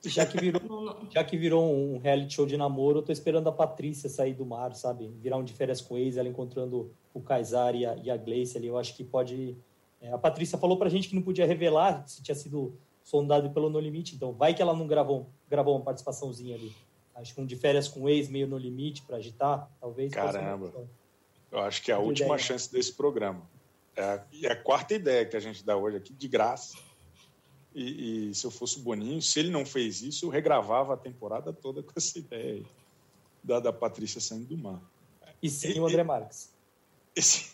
Já 0.05 0.25
que 0.25 0.39
virou, 0.39 0.63
não, 0.63 0.85
não. 0.85 1.11
Já 1.11 1.25
que 1.25 1.37
virou 1.37 1.65
um 1.65 1.99
reality 1.99 2.35
show 2.35 2.47
de 2.47 2.57
namoro, 2.57 2.99
eu 2.99 3.03
tô 3.03 3.11
esperando 3.11 3.49
a 3.49 3.53
Patrícia 3.53 4.09
sair 4.09 4.35
do 4.35 4.47
mar, 4.47 4.75
sabe? 4.77 5.09
Virar 5.21 5.39
um 5.39 5.45
de 5.45 5.53
férias 5.53 5.81
com 5.81 5.99
ex, 5.99 6.17
ela 6.17 6.29
encontrando 6.29 6.93
o 7.13 7.21
Kaysar 7.21 7.75
e 7.75 7.85
a, 7.85 7.97
e 7.97 8.11
a 8.11 8.17
Gleice 8.17 8.57
ali. 8.57 8.69
Eu 8.69 8.79
acho 8.79 8.95
que 8.95 9.03
pode. 9.03 9.57
É, 10.01 10.13
a 10.13 10.19
Patrícia 10.19 10.59
falou 10.59 10.77
pra 10.77 10.89
gente 10.89 11.09
que 11.09 11.15
não 11.15 11.23
podia 11.23 11.47
revelar 11.47 12.07
se 12.07 12.23
tinha 12.23 12.35
sido 12.35 12.79
sondado 13.03 13.51
pelo 13.51 13.71
No 13.71 13.81
Limite, 13.81 14.15
então 14.15 14.33
vai 14.33 14.53
que 14.53 14.61
ela 14.61 14.75
não 14.75 14.87
gravou, 14.87 15.29
gravou 15.49 15.75
uma 15.75 15.85
participação,zinha 15.85 16.57
ali. 16.57 16.73
Acho 17.17 17.35
que 17.35 17.41
um 17.41 17.47
de 17.47 17.57
férias 17.57 17.89
com 17.89 18.09
ex 18.09 18.29
meio 18.29 18.47
no 18.47 18.59
limite 18.59 19.03
para 19.03 19.17
agitar, 19.17 19.71
talvez. 19.81 20.13
Caramba. 20.13 20.73
Eu 21.51 21.61
acho 21.61 21.83
que 21.83 21.91
é 21.91 21.95
a 21.95 21.99
última 21.99 22.35
ideia. 22.35 22.39
chance 22.39 22.71
desse 22.71 22.93
programa. 22.93 23.49
É 23.97 24.03
a, 24.03 24.27
é 24.43 24.53
a 24.53 24.63
quarta 24.63 24.95
ideia 24.95 25.25
que 25.25 25.37
a 25.37 25.41
gente 25.41 25.65
dá 25.65 25.77
hoje 25.77 25.97
aqui, 25.97 26.13
de 26.13 26.29
graça. 26.29 26.77
E, 27.75 28.31
e, 28.31 28.35
se 28.35 28.47
eu 28.47 28.51
fosse 28.51 28.79
o 28.79 28.83
Boninho, 28.83 29.21
se 29.23 29.39
ele 29.41 29.51
não 29.51 29.65
fez 29.65 30.03
isso, 30.03 30.27
eu 30.27 30.31
regravava 30.31 30.95
a 30.95 30.97
temporada 30.97 31.53
toda 31.53 31.83
com 31.83 31.93
essa 31.97 32.19
ideia 32.19 32.55
aí, 32.55 32.67
da, 33.43 33.61
da 33.61 33.73
Patrícia 33.73 34.21
saindo 34.21 34.47
do 34.47 34.57
mar. 34.57 34.81
E 35.43 35.49
sim 35.49 35.73
e, 35.73 35.81
o 35.81 35.87
André 35.87 36.03
Marques. 36.03 36.53
Esse, 37.15 37.51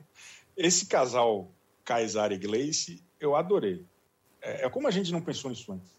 esse 0.56 0.86
casal 0.86 1.50
Kaysar 1.84 2.32
e 2.32 2.38
Gleice, 2.38 3.02
eu 3.20 3.34
adorei. 3.34 3.84
É, 4.40 4.66
é, 4.66 4.70
como 4.70 4.88
a 4.88 4.90
gente 4.90 5.12
não 5.12 5.20
pensou 5.20 5.50
nisso 5.50 5.72
antes. 5.72 5.90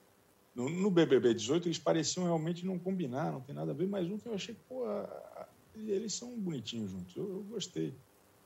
No, 0.56 0.70
no, 0.70 0.92
BBB 0.92 1.34
18, 1.34 1.68
eles 1.68 1.80
pareciam 1.80 2.26
realmente 2.26 2.66
não 2.66 2.78
combinar, 2.78 3.32
não 3.32 3.42
tem 3.42 3.56
nada 3.56 3.72
a 3.72 3.76
ver, 3.76 3.88
mas 3.88 4.08
um 4.08 4.20
que 4.20 4.28
eu 4.28 4.34
achei 4.36 4.56
pô, 4.70 4.86
a, 4.86 5.48
eles 5.76 6.14
são 6.14 6.38
bonitinhos 6.40 6.92
juntos. 6.92 7.16
Eu, 7.16 7.24
eu 7.24 7.44
gostei. 7.44 7.88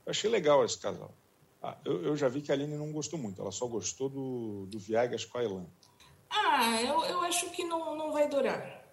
Eu 0.05 0.11
achei 0.11 0.29
legal 0.29 0.63
esse 0.63 0.79
casal. 0.79 1.13
Ah, 1.61 1.77
eu, 1.83 2.03
eu, 2.03 2.15
já 2.15 2.29
vi 2.29 2.41
que 2.41 2.51
a 2.51 2.55
Aline 2.55 2.77
não 2.77 2.91
gostou 2.91 3.19
muito, 3.19 3.41
ela 3.41 3.51
só 3.51 3.67
gostou 3.67 4.09
do, 4.09 4.67
do 4.67 4.79
Viagas 4.79 5.25
com 5.25 5.37
a 5.37 5.43
Elan. 5.43 5.65
Ah, 6.29 6.81
eu, 6.81 7.03
eu 7.05 7.21
acho 7.21 7.49
que 7.51 7.63
não, 7.63 7.95
não 7.95 8.11
vai 8.11 8.29
durar. 8.29 8.85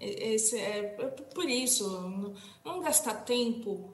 Esse 0.00 0.58
é, 0.58 0.96
é 0.98 1.06
por 1.06 1.48
isso, 1.48 1.88
não 2.64 2.80
gastar 2.80 3.24
tempo 3.24 3.92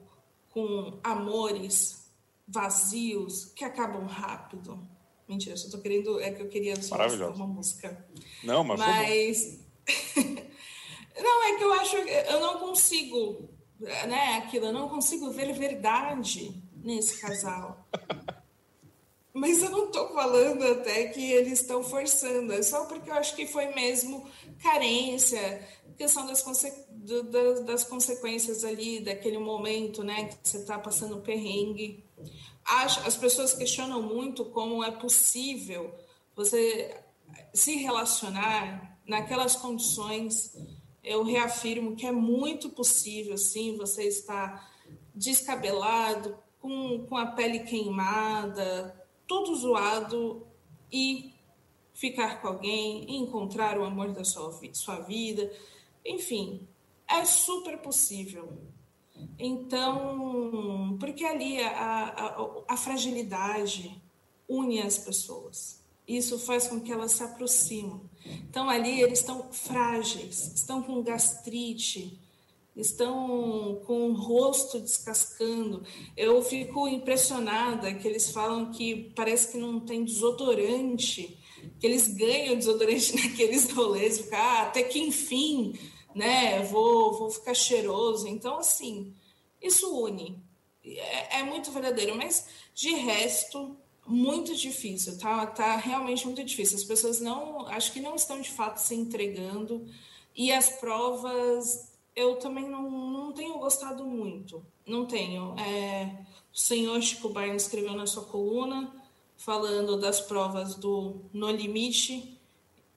com 0.49 0.99
amores 1.03 2.11
vazios 2.47 3.45
que 3.45 3.63
acabam 3.63 4.05
rápido. 4.05 4.79
Mentira, 5.27 5.55
só 5.57 5.69
tô 5.69 5.79
querendo. 5.81 6.19
É 6.19 6.31
que 6.31 6.41
eu 6.41 6.49
queria 6.49 6.81
só 6.81 6.95
uma 6.95 7.47
música. 7.47 8.05
Não, 8.43 8.63
mas. 8.63 8.79
Mas. 8.79 9.59
não, 11.17 11.43
é 11.43 11.57
que 11.57 11.63
eu 11.63 11.73
acho. 11.73 11.95
Eu 11.95 12.39
não 12.39 12.59
consigo. 12.59 13.49
Né, 13.79 14.37
aquilo, 14.37 14.67
eu 14.67 14.73
não 14.73 14.87
consigo 14.87 15.29
ver 15.31 15.51
verdade 15.53 16.61
nesse 16.75 17.19
casal. 17.19 17.85
Mas 19.33 19.63
eu 19.63 19.71
não 19.71 19.85
estou 19.85 20.13
falando 20.13 20.63
até 20.63 21.07
que 21.07 21.31
eles 21.31 21.59
estão 21.59 21.83
forçando, 21.83 22.53
é 22.53 22.61
só 22.61 22.85
porque 22.85 23.09
eu 23.09 23.15
acho 23.15 23.35
que 23.35 23.47
foi 23.47 23.65
mesmo 23.73 24.29
carência, 24.61 25.67
questão 25.97 26.27
das, 26.27 26.43
conse 26.43 26.71
do, 26.91 27.23
das, 27.23 27.65
das, 27.65 27.83
consequências 27.83 28.63
ali, 28.63 28.99
daquele 28.99 29.39
momento, 29.39 30.03
né, 30.03 30.25
que 30.25 30.37
você 30.47 30.57
está 30.57 30.77
passando 30.77 31.17
perrengue. 31.21 32.03
Acho, 32.65 32.99
as 33.07 33.15
pessoas 33.15 33.53
questionam 33.53 34.01
muito 34.01 34.45
como 34.45 34.83
é 34.83 34.91
possível 34.91 35.93
você 36.35 36.95
se 37.53 37.75
relacionar 37.75 38.97
naquelas 39.05 39.55
condições. 39.55 40.55
Eu 41.03 41.23
reafirmo 41.23 41.95
que 41.95 42.05
é 42.05 42.11
muito 42.11 42.69
possível, 42.69 43.37
sim, 43.37 43.75
você 43.77 44.03
estar 44.07 44.71
descabelado, 45.13 46.37
com, 46.59 47.05
com 47.07 47.17
a 47.17 47.27
pele 47.27 47.59
queimada, 47.59 49.05
todo 49.27 49.53
zoado 49.53 50.47
e 50.89 51.33
ficar 51.93 52.41
com 52.41 52.47
alguém, 52.47 53.17
encontrar 53.17 53.77
o 53.77 53.83
amor 53.83 54.13
da 54.13 54.23
sua, 54.23 54.57
sua 54.71 54.99
vida, 55.01 55.51
enfim, 56.05 56.67
é 57.07 57.25
super 57.25 57.77
possível. 57.79 58.57
Então, 59.37 60.97
porque 60.99 61.23
ali 61.23 61.59
a, 61.59 61.69
a, 61.69 62.63
a 62.69 62.77
fragilidade 62.77 64.01
une 64.47 64.81
as 64.81 64.97
pessoas. 64.97 65.81
Isso 66.07 66.37
faz 66.37 66.67
com 66.67 66.79
que 66.79 66.91
elas 66.91 67.13
se 67.13 67.23
aproximem. 67.23 68.01
Então, 68.25 68.69
ali 68.69 69.01
eles 69.01 69.19
estão 69.19 69.51
frágeis, 69.51 70.51
estão 70.53 70.81
com 70.83 71.01
gastrite, 71.01 72.19
estão 72.75 73.81
com 73.85 74.09
o 74.09 74.13
rosto 74.13 74.79
descascando. 74.79 75.83
Eu 76.17 76.41
fico 76.41 76.87
impressionada 76.87 77.93
que 77.93 78.07
eles 78.07 78.31
falam 78.31 78.71
que 78.71 79.11
parece 79.15 79.51
que 79.51 79.57
não 79.57 79.79
tem 79.79 80.03
desodorante, 80.03 81.37
que 81.79 81.87
eles 81.87 82.07
ganham 82.07 82.55
desodorante 82.55 83.15
naqueles 83.21 83.71
rolês, 83.71 84.19
ficar 84.19 84.39
ah, 84.39 84.61
até 84.63 84.83
que 84.83 84.99
enfim, 84.99 85.73
né, 86.15 86.61
vou, 86.63 87.13
vou 87.17 87.29
ficar 87.29 87.53
cheiroso. 87.53 88.27
Então, 88.27 88.57
assim, 88.57 89.13
isso 89.61 89.95
une. 90.03 90.41
É, 90.83 91.39
é 91.39 91.43
muito 91.43 91.71
verdadeiro, 91.71 92.15
mas 92.15 92.47
de 92.73 92.91
resto, 92.91 93.77
muito 94.05 94.55
difícil, 94.55 95.17
tá? 95.17 95.45
Tá 95.45 95.75
realmente 95.77 96.25
muito 96.25 96.43
difícil. 96.43 96.77
As 96.77 96.83
pessoas 96.83 97.19
não, 97.21 97.65
acho 97.67 97.91
que 97.93 98.01
não 98.01 98.15
estão 98.15 98.41
de 98.41 98.49
fato 98.49 98.77
se 98.77 98.95
entregando 98.95 99.85
e 100.35 100.51
as 100.51 100.69
provas 100.69 101.93
eu 102.15 102.35
também 102.35 102.69
não, 102.69 102.89
não 102.89 103.31
tenho 103.31 103.57
gostado 103.57 104.05
muito. 104.05 104.63
Não 104.85 105.05
tenho. 105.05 105.55
É, 105.57 106.25
o 106.53 106.57
senhor 106.57 107.01
Chico 107.01 107.29
Barney 107.29 107.55
escreveu 107.55 107.93
na 107.93 108.05
sua 108.05 108.23
coluna 108.23 108.93
falando 109.37 109.99
das 109.99 110.21
provas 110.21 110.75
do 110.75 111.21
No 111.33 111.49
Limite, 111.49 112.39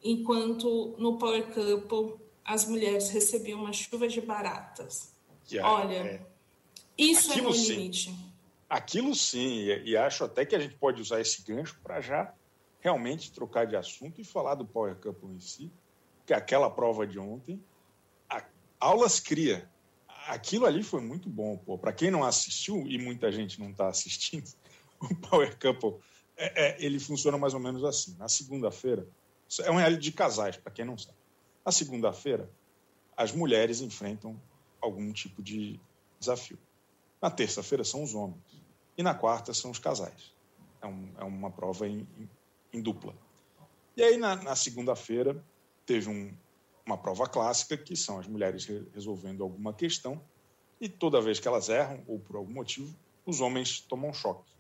enquanto 0.03 0.95
no 0.99 1.19
Power 1.19 1.47
Couple 1.53 2.26
as 2.47 2.65
mulheres 2.65 3.11
recebiam 3.11 3.61
uma 3.61 3.73
chuva 3.73 4.09
de 4.09 4.21
baratas. 4.21 5.13
Yeah, 5.51 5.71
Olha, 5.71 5.97
é. 5.97 6.27
isso 6.97 7.31
Aquilo 7.33 7.51
é 7.51 7.53
sim. 7.53 7.73
Limite. 7.73 8.17
Aquilo 8.69 9.15
sim, 9.15 9.59
e, 9.59 9.91
e 9.91 9.97
acho 9.97 10.25
até 10.25 10.45
que 10.45 10.55
a 10.57 10.59
gente 10.59 10.75
pode 10.75 11.01
usar 11.01 11.21
esse 11.21 11.43
gancho 11.43 11.79
para 11.83 12.01
já 12.01 12.33
realmente 12.81 13.33
trocar 13.33 13.67
de 13.67 13.77
assunto 13.77 14.21
e 14.21 14.25
falar 14.25 14.55
do 14.55 14.65
Power 14.65 14.97
Couple 14.97 15.29
em 15.35 15.41
si, 15.41 15.71
que 16.25 16.33
é 16.33 16.37
aquela 16.37 16.71
prova 16.71 17.07
de 17.07 17.19
ontem 17.19 17.61
aulas 18.81 19.21
cria. 19.21 19.69
Aquilo 20.29 20.67
ali 20.67 20.83
foi 20.83 21.01
muito 21.01 21.29
bom, 21.29 21.57
pô. 21.57 21.79
Para 21.79 21.93
quem 21.93 22.11
não 22.11 22.25
assistiu 22.25 22.87
e 22.87 22.99
muita 22.99 23.31
gente 23.31 23.61
não 23.61 23.71
está 23.71 23.89
assistindo, 23.89 24.49
o 25.01 25.15
Power 25.17 25.57
Couple 25.59 26.01
é, 26.37 26.67
é, 26.67 26.85
ele 26.85 26.99
funciona 26.99 27.39
mais 27.39 27.55
ou 27.55 27.61
menos 27.61 27.85
assim. 27.85 28.17
Na 28.19 28.29
segunda-feira 28.29 29.07
é 29.61 29.71
um 29.71 29.77
reality 29.77 30.03
de 30.03 30.13
casais, 30.13 30.57
para 30.57 30.73
quem 30.73 30.85
não 30.85 30.99
sabe. 30.99 31.16
Na 31.67 31.73
segunda-feira 31.73 32.49
as 33.17 33.33
mulheres 33.33 33.81
enfrentam 33.81 34.41
algum 34.81 35.13
tipo 35.13 35.43
de 35.43 35.81
desafio. 36.21 36.57
Na 37.21 37.29
terça-feira 37.29 37.83
são 37.83 38.05
os 38.05 38.15
homens 38.15 38.63
e 38.97 39.03
na 39.03 39.15
quarta 39.15 39.53
são 39.53 39.73
os 39.73 39.79
casais. 39.81 40.33
É, 40.81 40.87
um, 40.87 41.11
é 41.19 41.25
uma 41.25 41.51
prova 41.51 41.89
em, 41.89 42.07
em, 42.19 42.31
em, 42.73 42.81
dupla. 42.81 43.13
E 43.97 44.03
aí 44.03 44.17
na, 44.17 44.37
na 44.37 44.55
segunda-feira 44.55 45.43
teve 45.85 46.09
um, 46.09 46.33
uma 46.85 46.97
prova 46.97 47.27
clássica, 47.27 47.77
que 47.77 47.97
são 47.97 48.21
as 48.21 48.29
mulheres 48.29 48.67
resolvendo 48.95 49.43
alguma 49.43 49.73
questão, 49.73 50.21
e 50.81 50.89
toda 50.89 51.21
vez 51.21 51.41
que 51.41 51.49
elas 51.49 51.69
erram, 51.69 52.01
ou 52.07 52.21
por 52.21 52.37
algum 52.37 52.53
motivo, 52.53 52.95
os 53.25 53.41
homens 53.41 53.81
tomam 53.81 54.13
choque. 54.13 54.53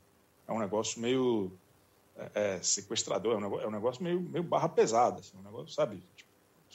É 0.49 0.53
um 0.53 0.59
negócio 0.59 1.01
meio 1.01 1.53
é, 2.17 2.31
é, 2.57 2.63
sequestrador, 2.63 3.35
é 3.35 3.37
um 3.37 3.41
negócio, 3.41 3.65
é 3.65 3.69
um 3.69 3.73
negócio, 3.73 4.03
meio, 4.03 4.21
meio 4.21 4.43
barra 4.43 4.69
pesada, 4.69 5.21
assim, 5.21 5.37
um 5.37 5.43
negócio, 5.43 5.69
sabe? 5.69 6.03
Tipo, 6.17 6.26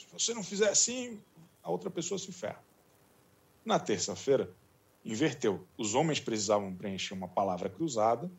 se 0.02 0.06
você 0.12 0.34
não 0.34 0.42
fizer 0.42 0.68
assim, 0.68 1.20
a 1.62 1.70
outra 1.70 1.90
pessoa 1.90 2.18
se 2.18 2.32
ferra. 2.32 2.62
Na 3.64 3.78
terça-feira, 3.78 4.52
inverteu. 5.04 5.66
Os 5.76 5.94
homens 5.94 6.18
precisavam 6.18 6.74
preencher 6.74 7.14
uma 7.14 7.28
palavra 7.28 7.68
cruzada, 7.68 8.30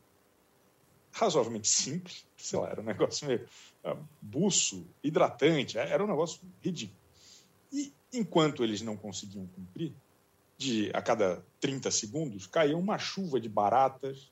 razoavelmente 1.12 1.68
simples, 1.68 2.26
sei 2.36 2.60
lá, 2.60 2.70
era 2.70 2.82
um 2.82 2.86
negócio 2.86 3.28
meio 3.28 3.48
uh, 3.86 3.98
buço, 4.22 4.86
hidratante, 5.04 5.78
era 5.78 6.04
um 6.04 6.08
negócio 6.08 6.42
ridículo. 6.62 7.00
E 7.72 7.94
enquanto 8.12 8.64
eles 8.64 8.82
não 8.82 8.98
conseguiam 8.98 9.48
cumprir, 9.48 9.94
de 10.58 10.92
a 10.94 11.02
cada 11.02 11.44
30 11.60 11.90
segundos 11.90 12.46
caía 12.46 12.78
uma 12.78 12.98
chuva 12.98 13.40
de 13.40 13.50
baratas 13.50 14.32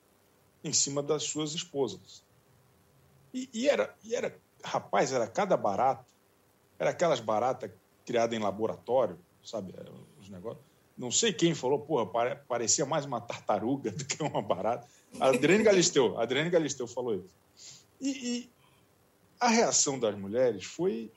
em 0.64 0.72
cima 0.72 1.02
das 1.02 1.24
suas 1.24 1.54
esposas. 1.54 2.24
E, 3.34 3.50
e, 3.54 3.68
era, 3.68 3.96
e 4.04 4.14
era 4.14 4.38
rapaz, 4.64 5.12
era 5.12 5.28
cada 5.28 5.58
barata, 5.58 6.11
era 6.82 6.90
aquelas 6.90 7.20
baratas 7.20 7.70
criadas 8.04 8.36
em 8.36 8.42
laboratório, 8.42 9.20
sabe? 9.44 9.72
Os 10.20 10.28
negócios. 10.30 10.66
Não 10.98 11.12
sei 11.12 11.32
quem 11.32 11.54
falou, 11.54 11.80
porra, 11.80 12.36
parecia 12.48 12.88
mais 12.88 13.06
uma 13.06 13.22
tartaruga 13.22 13.92
do 13.94 14.04
que 14.04 14.22
uma 14.24 14.42
barata. 14.42 14.88
A 15.20 15.28
Adriane 15.28 15.64
Galisteu, 15.64 16.20
Adriane 16.20 16.50
Galisteu 16.50 16.88
falou 16.88 17.14
isso. 17.14 17.36
E, 18.02 18.10
e 18.10 18.50
a 19.40 19.48
reação 19.48 20.00
das 20.00 20.18
mulheres 20.18 20.66
foi 20.66 21.12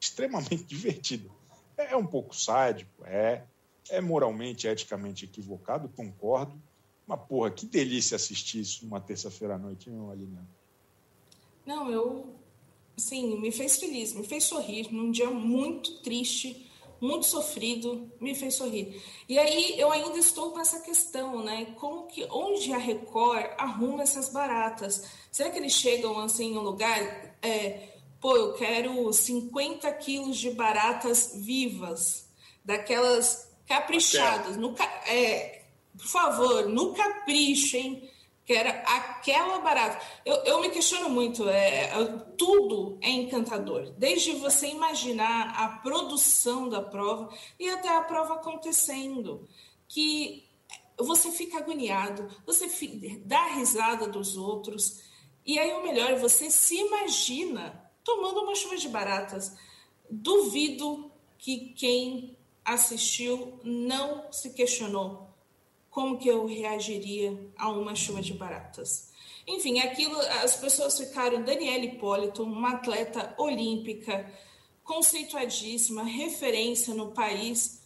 extremamente 0.00 0.64
divertida. 0.64 1.28
É 1.76 1.94
um 1.94 2.06
pouco 2.06 2.34
sádico, 2.34 3.04
é. 3.04 3.44
É 3.90 4.00
moralmente, 4.00 4.66
eticamente 4.66 5.26
equivocado, 5.26 5.86
concordo. 5.90 6.58
Mas, 7.06 7.20
porra, 7.28 7.50
que 7.50 7.66
delícia 7.66 8.16
assistir 8.16 8.60
isso 8.60 8.86
numa 8.86 9.02
terça-feira 9.02 9.56
à 9.56 9.58
noite, 9.58 9.90
não, 9.90 10.10
Aline? 10.10 10.38
Não, 11.66 11.90
eu. 11.90 12.34
Sim, 12.96 13.40
me 13.40 13.50
fez 13.50 13.78
feliz, 13.78 14.12
me 14.12 14.24
fez 14.24 14.44
sorrir 14.44 14.92
num 14.92 15.10
dia 15.10 15.30
muito 15.30 16.00
triste, 16.00 16.70
muito 17.00 17.26
sofrido, 17.26 18.10
me 18.20 18.34
fez 18.34 18.54
sorrir. 18.54 19.02
E 19.28 19.38
aí 19.38 19.78
eu 19.78 19.90
ainda 19.90 20.18
estou 20.18 20.52
com 20.52 20.60
essa 20.60 20.80
questão, 20.80 21.42
né? 21.42 21.74
Como 21.76 22.06
que 22.06 22.24
onde 22.30 22.72
a 22.72 22.78
Record 22.78 23.46
arruma 23.58 24.02
essas 24.02 24.28
baratas? 24.28 25.04
Será 25.30 25.50
que 25.50 25.58
eles 25.58 25.72
chegam 25.72 26.18
assim 26.20 26.52
em 26.52 26.58
um 26.58 26.62
lugar? 26.62 27.36
É, 27.42 27.88
pô, 28.20 28.36
eu 28.36 28.54
quero 28.54 29.12
50 29.12 29.90
quilos 29.94 30.38
de 30.38 30.50
baratas 30.50 31.32
vivas, 31.34 32.28
daquelas 32.64 33.50
caprichadas. 33.66 34.56
No, 34.56 34.74
é, 35.06 35.62
por 35.96 36.06
favor, 36.06 36.68
no 36.68 36.94
capricho, 36.94 37.76
hein? 37.76 38.08
Que 38.44 38.52
era 38.52 38.70
aquela 38.82 39.58
barata. 39.60 40.04
Eu, 40.24 40.36
eu 40.44 40.60
me 40.60 40.70
questiono 40.70 41.08
muito, 41.08 41.48
é, 41.48 41.90
tudo 42.36 42.98
é 43.00 43.10
encantador, 43.10 43.90
desde 43.96 44.32
você 44.32 44.68
imaginar 44.68 45.54
a 45.56 45.68
produção 45.78 46.68
da 46.68 46.82
prova 46.82 47.32
e 47.58 47.68
até 47.70 47.88
a 47.88 48.02
prova 48.02 48.34
acontecendo, 48.34 49.48
que 49.88 50.44
você 50.98 51.30
fica 51.30 51.58
agoniado, 51.58 52.28
você 52.46 52.68
fica, 52.68 53.18
dá 53.24 53.54
risada 53.54 54.06
dos 54.06 54.36
outros, 54.36 55.02
e 55.44 55.58
aí 55.58 55.72
o 55.72 55.82
melhor, 55.82 56.10
é 56.10 56.18
você 56.18 56.50
se 56.50 56.76
imagina 56.76 57.82
tomando 58.02 58.42
uma 58.42 58.54
chuva 58.54 58.76
de 58.76 58.88
baratas. 58.88 59.56
Duvido 60.10 61.10
que 61.38 61.74
quem 61.74 62.36
assistiu 62.64 63.58
não 63.62 64.30
se 64.30 64.54
questionou 64.54 65.23
como 65.94 66.18
que 66.18 66.28
eu 66.28 66.44
reagiria 66.44 67.38
a 67.56 67.68
uma 67.70 67.94
chuva 67.94 68.20
de 68.20 68.34
baratas. 68.34 69.12
Enfim, 69.46 69.78
aquilo, 69.78 70.18
as 70.42 70.56
pessoas 70.56 70.98
ficaram 70.98 71.44
Daniela 71.44 71.84
Hipólito, 71.84 72.42
uma 72.42 72.72
atleta 72.72 73.32
olímpica, 73.38 74.28
conceituadíssima, 74.82 76.02
referência 76.02 76.92
no 76.92 77.12
país, 77.12 77.80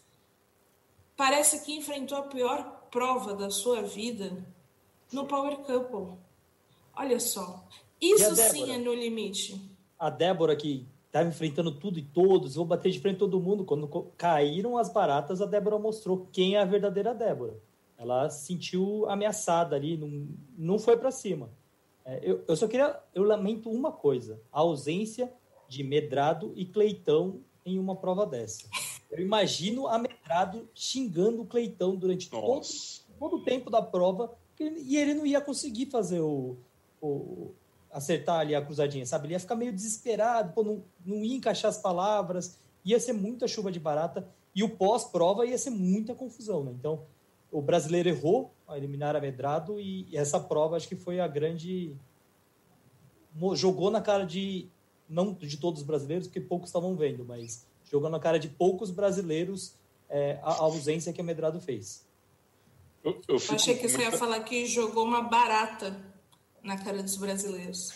parece 1.18 1.62
que 1.66 1.76
enfrentou 1.76 2.16
a 2.16 2.22
pior 2.22 2.88
prova 2.90 3.34
da 3.34 3.50
sua 3.50 3.82
vida 3.82 4.42
no 5.12 5.26
Power 5.26 5.58
Couple. 5.58 6.16
Olha 6.96 7.20
só, 7.20 7.62
isso 8.00 8.34
sim 8.36 8.72
é 8.72 8.78
no 8.78 8.94
limite. 8.94 9.60
A 9.98 10.08
Débora 10.08 10.56
que 10.56 10.86
estava 11.08 11.28
enfrentando 11.28 11.72
tudo 11.72 11.98
e 11.98 12.02
todos, 12.02 12.54
vou 12.54 12.64
bater 12.64 12.90
de 12.90 13.00
frente 13.00 13.18
todo 13.18 13.38
mundo. 13.38 13.66
Quando 13.66 13.86
caíram 14.16 14.78
as 14.78 14.90
baratas, 14.90 15.42
a 15.42 15.46
Débora 15.46 15.78
mostrou 15.78 16.26
quem 16.32 16.54
é 16.54 16.60
a 16.62 16.64
verdadeira 16.64 17.12
Débora. 17.12 17.67
Ela 17.98 18.30
se 18.30 18.46
sentiu 18.46 19.10
ameaçada 19.10 19.74
ali, 19.74 19.96
não, 19.96 20.28
não 20.56 20.78
foi 20.78 20.96
para 20.96 21.10
cima. 21.10 21.50
É, 22.04 22.20
eu, 22.22 22.44
eu 22.46 22.56
só 22.56 22.68
queria, 22.68 22.98
eu 23.12 23.24
lamento 23.24 23.68
uma 23.68 23.90
coisa: 23.92 24.40
a 24.52 24.60
ausência 24.60 25.30
de 25.68 25.82
Medrado 25.82 26.52
e 26.56 26.64
Cleitão 26.64 27.40
em 27.66 27.78
uma 27.78 27.96
prova 27.96 28.24
dessa. 28.24 28.66
Eu 29.10 29.20
imagino 29.20 29.86
a 29.86 29.98
Medrado 29.98 30.68
xingando 30.74 31.42
o 31.42 31.46
Cleitão 31.46 31.96
durante 31.96 32.30
todo, 32.30 32.62
todo, 33.18 33.36
o 33.36 33.44
tempo 33.44 33.70
da 33.70 33.82
prova 33.82 34.34
e 34.60 34.96
ele 34.96 35.14
não 35.14 35.26
ia 35.26 35.40
conseguir 35.40 35.86
fazer 35.86 36.20
o, 36.20 36.56
o 37.00 37.52
acertar 37.92 38.40
ali 38.40 38.54
a 38.54 38.64
cruzadinha, 38.64 39.06
sabe? 39.06 39.26
Ele 39.26 39.34
ia 39.34 39.40
ficar 39.40 39.54
meio 39.54 39.72
desesperado, 39.72 40.52
pô, 40.52 40.62
não, 40.62 40.82
não 41.04 41.24
ia 41.24 41.36
encaixar 41.36 41.68
as 41.68 41.78
palavras, 41.78 42.58
ia 42.84 42.98
ser 42.98 43.12
muita 43.12 43.46
chuva 43.46 43.70
de 43.70 43.78
barata 43.78 44.28
e 44.54 44.62
o 44.62 44.76
pós-prova 44.76 45.46
ia 45.46 45.56
ser 45.56 45.70
muita 45.70 46.14
confusão, 46.14 46.64
né? 46.64 46.72
Então, 46.76 47.02
o 47.50 47.62
brasileiro 47.62 48.08
errou 48.08 48.54
a 48.66 48.76
eliminar 48.76 49.16
a 49.16 49.20
Medrado 49.20 49.80
e 49.80 50.06
essa 50.12 50.38
prova 50.38 50.76
acho 50.76 50.88
que 50.88 50.96
foi 50.96 51.20
a 51.20 51.26
grande 51.26 51.96
jogou 53.54 53.90
na 53.90 54.00
cara 54.00 54.24
de 54.24 54.68
não 55.08 55.32
de 55.32 55.56
todos 55.56 55.80
os 55.80 55.86
brasileiros 55.86 56.26
porque 56.26 56.40
poucos 56.40 56.68
estavam 56.68 56.94
vendo 56.94 57.24
mas 57.24 57.66
jogou 57.90 58.10
na 58.10 58.20
cara 58.20 58.38
de 58.38 58.48
poucos 58.48 58.90
brasileiros 58.90 59.74
é, 60.08 60.38
a, 60.42 60.52
ausência 60.62 61.12
que 61.12 61.20
a 61.20 61.24
Medrado 61.24 61.60
fez. 61.60 62.06
Eu, 63.04 63.20
eu 63.28 63.36
achei 63.36 63.76
que 63.76 63.88
você 63.88 64.00
ia 64.00 64.12
falar 64.12 64.40
que 64.40 64.66
jogou 64.66 65.04
uma 65.04 65.22
barata 65.22 65.94
na 66.62 66.76
cara 66.82 67.02
dos 67.02 67.16
brasileiros. 67.16 67.92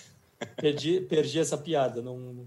Perdi 0.57 1.01
perdi 1.01 1.39
essa 1.39 1.57
piada 1.57 2.03
não 2.03 2.47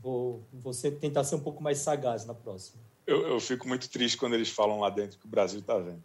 vou, 0.00 0.42
vou 0.52 0.72
ser, 0.72 0.92
tentar 0.92 1.24
ser 1.24 1.36
um 1.36 1.40
pouco 1.40 1.62
mais 1.62 1.78
sagaz 1.78 2.24
na 2.24 2.34
próxima. 2.34 2.80
Eu, 3.06 3.26
eu 3.26 3.40
fico 3.40 3.66
muito 3.66 3.88
triste 3.88 4.16
quando 4.16 4.34
eles 4.34 4.50
falam 4.50 4.80
lá 4.80 4.90
dentro 4.90 5.18
que 5.18 5.26
o 5.26 5.28
Brasil 5.28 5.60
está 5.60 5.76
vendo 5.78 6.02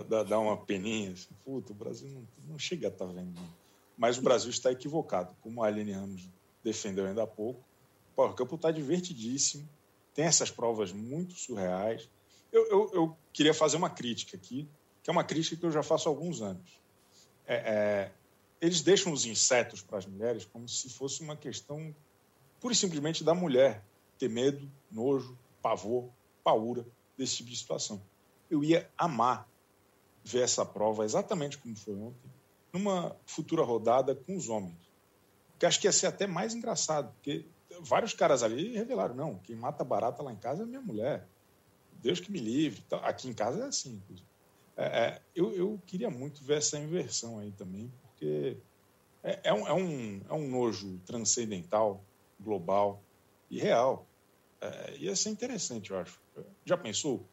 dá, 0.00 0.22
dá 0.22 0.38
uma 0.38 0.56
peninha. 0.56 1.12
Assim, 1.12 1.28
Puta, 1.44 1.72
o 1.72 1.74
Brasil 1.74 2.08
não, 2.08 2.26
não 2.48 2.58
chega 2.58 2.88
a 2.88 2.90
estar 2.90 3.06
tá 3.06 3.12
vendo. 3.12 3.34
Não. 3.34 3.48
Mas 3.96 4.18
o 4.18 4.22
Brasil 4.22 4.50
está 4.50 4.72
equivocado. 4.72 5.36
Como 5.40 5.62
a 5.62 5.66
Aline 5.66 5.92
Ramos 5.92 6.28
defendeu 6.64 7.06
ainda 7.06 7.22
há 7.22 7.26
pouco, 7.26 7.62
o 8.16 8.32
campo 8.34 8.54
está 8.54 8.70
divertidíssimo, 8.70 9.68
tem 10.14 10.24
essas 10.24 10.50
provas 10.50 10.92
muito 10.92 11.34
surreais. 11.34 12.08
Eu, 12.52 12.66
eu, 12.68 12.90
eu, 12.92 13.16
queria 13.32 13.54
fazer 13.54 13.76
uma 13.76 13.90
crítica 13.90 14.36
aqui, 14.36 14.68
que 15.02 15.10
é 15.10 15.12
uma 15.12 15.24
crítica 15.24 15.56
que 15.56 15.64
eu 15.64 15.70
já 15.70 15.82
faço 15.82 16.08
há 16.08 16.12
alguns 16.12 16.42
anos. 16.42 16.80
É, 17.46 17.54
é, 17.54 18.12
eles 18.60 18.82
deixam 18.82 19.12
os 19.12 19.26
insetos 19.26 19.82
para 19.82 19.98
as 19.98 20.06
mulheres 20.06 20.44
como 20.44 20.68
se 20.68 20.88
fosse 20.88 21.22
uma 21.22 21.36
questão 21.36 21.94
pura 22.60 22.72
e 22.72 22.76
simplesmente 22.76 23.24
da 23.24 23.34
mulher 23.34 23.82
ter 24.18 24.28
medo, 24.28 24.70
nojo, 24.90 25.36
pavor, 25.60 26.08
paura 26.44 26.86
desse 27.16 27.38
tipo 27.38 27.50
de 27.50 27.56
situação. 27.56 28.00
Eu 28.50 28.62
ia 28.62 28.88
amar 28.96 29.48
ver 30.24 30.42
essa 30.42 30.64
prova 30.64 31.04
exatamente 31.04 31.58
como 31.58 31.76
foi 31.76 31.94
ontem, 31.94 32.30
numa 32.72 33.16
futura 33.26 33.62
rodada 33.62 34.14
com 34.14 34.36
os 34.36 34.48
homens. 34.48 34.78
Que 35.58 35.66
acho 35.66 35.80
que 35.80 35.86
ia 35.86 35.92
ser 35.92 36.06
até 36.06 36.26
mais 36.26 36.54
engraçado, 36.54 37.12
porque 37.14 37.46
vários 37.80 38.12
caras 38.12 38.42
ali 38.42 38.74
revelaram: 38.74 39.14
não, 39.14 39.38
quem 39.38 39.56
mata 39.56 39.84
barata 39.84 40.22
lá 40.22 40.32
em 40.32 40.36
casa 40.36 40.62
é 40.62 40.66
minha 40.66 40.80
mulher. 40.80 41.26
Deus 42.02 42.18
que 42.18 42.32
me 42.32 42.40
livre. 42.40 42.82
Aqui 43.02 43.28
em 43.28 43.32
casa 43.32 43.64
é 43.64 43.66
assim. 43.66 44.00
É, 44.76 44.84
é, 44.84 45.22
eu, 45.34 45.52
eu 45.52 45.80
queria 45.86 46.10
muito 46.10 46.42
ver 46.42 46.58
essa 46.58 46.78
inversão 46.78 47.38
aí 47.38 47.52
também, 47.52 47.92
porque 48.02 48.56
é, 49.22 49.40
é, 49.44 49.52
um, 49.52 49.68
é, 49.68 49.72
um, 49.72 50.20
é 50.28 50.34
um 50.34 50.48
nojo 50.48 50.98
transcendental, 51.06 52.02
global 52.40 53.02
e 53.50 53.58
real. 53.58 54.06
É, 54.60 54.96
ia 54.96 55.14
ser 55.14 55.30
interessante, 55.30 55.90
eu 55.90 55.98
acho. 55.98 56.20
Já 56.64 56.76
pensou? 56.76 57.24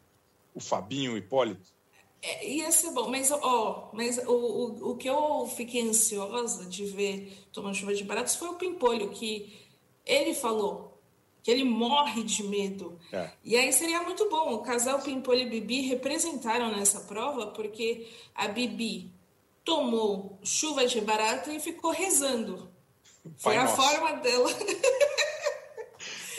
O 0.54 0.60
Fabinho 0.60 1.18
Hipólito 1.18 1.72
é, 2.22 2.50
ia 2.50 2.72
ser 2.72 2.92
bom, 2.92 3.10
mas, 3.10 3.32
ó, 3.32 3.90
mas 3.94 4.18
o, 4.20 4.32
o, 4.32 4.92
o 4.92 4.98
que 4.98 5.10
eu 5.10 5.48
fiquei 5.56 5.82
ansiosa 5.82 6.66
de 6.66 6.86
ver 6.86 7.46
tomando 7.54 7.76
chuva 7.76 7.94
de 7.94 8.04
baratos 8.04 8.36
foi 8.36 8.50
o 8.50 8.56
Pimpolho, 8.56 9.10
que 9.10 9.58
ele 10.06 10.34
falou 10.34 10.90
que 11.42 11.50
ele 11.50 11.64
morre 11.64 12.24
de 12.24 12.44
medo. 12.44 13.00
É. 13.12 13.32
E 13.44 13.56
aí 13.56 13.72
seria 13.72 14.02
muito 14.02 14.30
bom. 14.30 14.54
O 14.54 14.60
casal 14.60 15.00
Pimpolho 15.02 15.42
e 15.42 15.50
Bibi 15.50 15.82
representaram 15.82 16.76
nessa 16.76 17.02
prova, 17.02 17.48
porque 17.48 18.08
a 18.36 18.48
Bibi 18.48 19.12
tomou 19.64 20.38
chuva 20.44 20.86
de 20.86 21.00
barata 21.00 21.54
e 21.54 21.60
ficou 21.60 21.92
rezando. 21.92 22.70
Foi 23.38 23.56
a 23.56 23.68
forma 23.68 24.14
dela. 24.14 24.50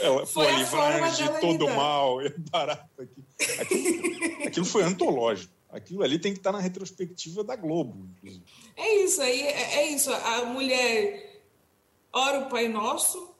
É, 0.00 0.26
foi 0.26 0.48
a 0.48 0.66
forma 0.66 1.10
de 1.10 1.40
todo 1.40 1.68
mal 1.70 2.20
e 2.24 2.28
barata 2.50 2.88
aqui. 2.98 3.24
Aquilo, 3.58 4.46
aquilo 4.46 4.66
foi 4.66 4.82
antológico. 4.82 5.59
Aquilo 5.72 6.02
ali 6.02 6.18
tem 6.18 6.32
que 6.32 6.40
estar 6.40 6.52
na 6.52 6.58
retrospectiva 6.58 7.44
da 7.44 7.54
Globo, 7.54 8.08
inclusive. 8.16 8.44
É 8.76 8.96
isso 8.96 9.22
aí, 9.22 9.40
é, 9.42 9.74
é 9.76 9.90
isso. 9.90 10.12
A 10.12 10.44
mulher 10.46 11.42
ora 12.12 12.40
o 12.40 12.48
Pai 12.48 12.68
Nosso 12.68 13.30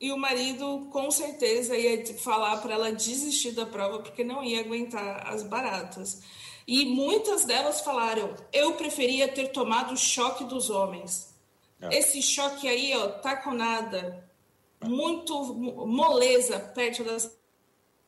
e 0.00 0.12
o 0.12 0.18
marido 0.18 0.88
com 0.92 1.10
certeza 1.10 1.76
ia 1.76 2.04
falar 2.18 2.56
para 2.58 2.74
ela 2.74 2.92
desistir 2.92 3.52
da 3.52 3.66
prova 3.66 4.00
porque 4.00 4.24
não 4.24 4.42
ia 4.42 4.60
aguentar 4.60 5.26
as 5.26 5.42
baratas. 5.42 6.20
E 6.66 6.84
muitas 6.84 7.44
delas 7.44 7.80
falaram: 7.80 8.34
eu 8.52 8.74
preferia 8.74 9.28
ter 9.28 9.48
tomado 9.48 9.94
o 9.94 9.96
choque 9.96 10.44
dos 10.44 10.70
homens. 10.70 11.34
É. 11.80 11.98
Esse 11.98 12.20
choque 12.20 12.68
aí, 12.68 12.92
ó, 12.96 13.08
tá 13.08 13.36
com 13.36 13.52
nada, 13.52 14.28
muito 14.84 15.54
moleza 15.54 16.58
perto 16.58 17.04
das 17.04 17.36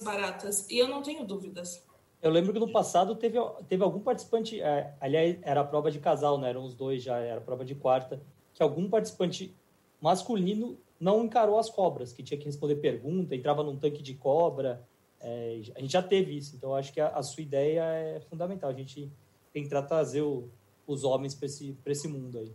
baratas. 0.02 0.68
E 0.68 0.78
eu 0.78 0.88
não 0.88 1.02
tenho 1.02 1.24
dúvidas. 1.24 1.82
Eu 2.22 2.30
lembro 2.30 2.52
que 2.52 2.58
no 2.58 2.70
passado 2.70 3.14
teve, 3.14 3.38
teve 3.66 3.82
algum 3.82 4.00
participante, 4.00 4.60
é, 4.60 4.94
aliás, 5.00 5.38
era 5.42 5.62
a 5.62 5.64
prova 5.64 5.90
de 5.90 5.98
casal, 5.98 6.38
né? 6.38 6.50
Eram 6.50 6.64
os 6.64 6.74
dois 6.74 7.02
já, 7.02 7.18
era 7.18 7.38
a 7.38 7.42
prova 7.42 7.64
de 7.64 7.74
quarta, 7.74 8.20
que 8.52 8.62
algum 8.62 8.88
participante 8.90 9.54
masculino 10.00 10.78
não 10.98 11.24
encarou 11.24 11.58
as 11.58 11.70
cobras, 11.70 12.12
que 12.12 12.22
tinha 12.22 12.38
que 12.38 12.44
responder 12.44 12.76
pergunta, 12.76 13.34
entrava 13.34 13.62
num 13.62 13.76
tanque 13.76 14.02
de 14.02 14.14
cobra. 14.14 14.86
É, 15.18 15.62
a 15.74 15.80
gente 15.80 15.92
já 15.92 16.02
teve 16.02 16.36
isso, 16.36 16.56
então 16.56 16.74
acho 16.74 16.92
que 16.92 17.00
a, 17.00 17.08
a, 17.08 17.22
sua 17.22 17.42
ideia 17.42 17.82
é 17.82 18.20
fundamental. 18.28 18.68
A 18.68 18.74
gente 18.74 19.10
tentar 19.50 19.82
trazer 19.82 20.20
o, 20.20 20.46
os 20.86 21.04
homens 21.04 21.34
para 21.34 21.46
esse, 21.46 21.74
esse 21.86 22.06
mundo 22.06 22.38
aí. 22.38 22.52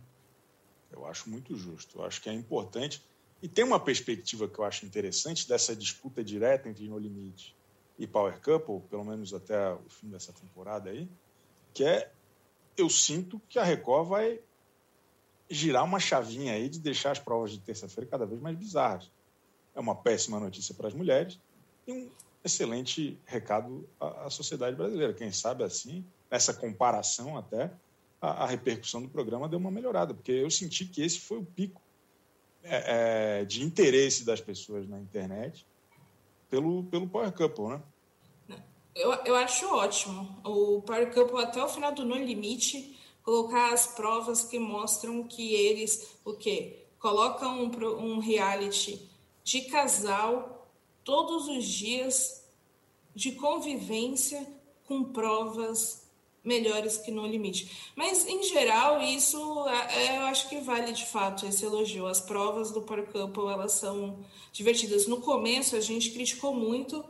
Eu 0.92 1.08
acho 1.08 1.28
muito 1.28 1.56
justo. 1.58 2.00
Eu 2.00 2.06
acho 2.06 2.22
que 2.22 2.30
é 2.30 2.34
importante. 2.34 3.02
E 3.42 3.48
tem 3.48 3.66
uma 3.66 3.80
perspectiva 3.80 4.48
que 4.48 4.60
eu 4.60 4.64
acho 4.64 4.86
interessante 4.86 5.48
dessa 5.48 5.76
disputa 5.76 6.24
direta 6.24 6.70
entre 6.70 6.88
No 6.88 7.00
Limite 7.00 7.56
e 7.98 8.06
Power 8.06 8.40
Couple, 8.42 8.82
pelo 8.90 9.04
menos 9.04 9.34
até 9.34 9.74
o 9.74 9.90
fim 9.90 10.10
dessa 10.10 10.34
temporada 10.34 10.90
aí, 10.90 11.08
que 11.74 11.84
é 11.84 12.12
eu 12.78 12.90
sinto 12.90 13.42
que 13.48 13.58
a 13.58 13.64
Record 13.64 14.10
vai 14.10 14.40
girar 15.50 15.84
uma 15.84 16.00
chavinha 16.00 16.54
aí 16.54 16.68
de 16.68 16.80
deixar 16.80 17.12
as 17.12 17.20
provas 17.20 17.52
de 17.52 17.60
terça-feira 17.60 18.10
cada 18.10 18.26
vez 18.26 18.42
mais 18.42 18.58
bizarras. 18.58 19.10
É 19.74 19.80
uma 19.80 19.96
péssima 19.96 20.40
notícia 20.40 20.74
para 20.74 20.88
as 20.88 20.94
mulheres 20.94 21.40
e 21.88 21.92
um 21.92 22.10
excelente 22.44 23.18
recado 23.26 23.88
à, 24.00 24.26
à 24.26 24.30
sociedade 24.30 24.76
brasileira. 24.76 25.14
Quem 25.14 25.32
sabe 25.32 25.64
assim, 25.64 26.04
nessa 26.30 26.54
comparação 26.54 27.38
até, 27.38 27.72
a, 28.22 28.44
a, 28.44 28.48
repercussão 28.48 29.02
do 29.02 29.10
programa 29.10 29.48
deu 29.48 29.60
uma 29.60 29.72
melhorada, 29.72 30.14
porque 30.14 30.32
eu 30.32 30.50
senti 30.50 30.86
que 30.86 31.02
esse 31.02 31.20
foi 31.20 31.38
o 31.38 31.46
pico 31.46 31.82
é, 32.64 33.40
é, 33.42 33.46
de 33.46 33.64
interesse 33.64 34.26
das 34.26 34.42
pessoas 34.42 34.88
na 34.88 35.00
internet 35.00 35.66
pelo, 36.56 36.84
pelo 36.86 37.08
Power 37.08 37.34
Couple, 37.34 37.68
né? 37.68 37.82
Eu, 38.96 39.12
eu 39.26 39.36
acho 39.36 39.68
ótimo. 39.68 40.40
O 40.46 40.82
Power 40.84 41.14
Couple, 41.14 41.44
até 41.44 41.62
o 41.62 41.68
final 41.68 41.92
do 41.92 42.06
No 42.06 42.16
Limite, 42.16 42.98
colocar 43.24 43.74
as 43.74 43.88
provas 43.88 44.44
que 44.44 44.58
mostram 44.58 45.24
que 45.24 45.54
eles, 45.54 46.18
o 46.24 46.34
quê? 46.34 46.86
Colocam 46.98 47.62
um, 47.62 47.70
um 47.98 48.20
reality 48.20 49.10
de 49.44 49.62
casal 49.64 50.70
todos 51.04 51.50
os 51.50 51.66
dias 51.66 52.50
de 53.14 53.34
convivência 53.34 54.48
com 54.88 55.04
provas 55.04 56.05
melhores 56.46 56.98
que 56.98 57.12
no 57.12 57.26
limite. 57.26 57.92
Mas, 57.96 58.26
em 58.28 58.44
geral, 58.44 59.02
isso 59.02 59.38
é, 59.68 60.18
eu 60.18 60.22
acho 60.28 60.48
que 60.48 60.60
vale 60.62 60.94
de 60.94 61.06
fato 61.06 61.46
esse 61.46 61.66
elogio. 61.66 62.06
As 62.06 62.22
provas 62.22 62.72
do 62.72 62.84
Power 62.84 63.08
Couple, 63.12 63.48
elas 63.48 63.74
são 63.74 64.20
divertidas. 64.54 65.08
No 65.08 65.20
começo, 65.20 65.76
a 65.76 65.82
gente 65.82 66.12
criticou 66.12 66.54
muito 66.54 67.04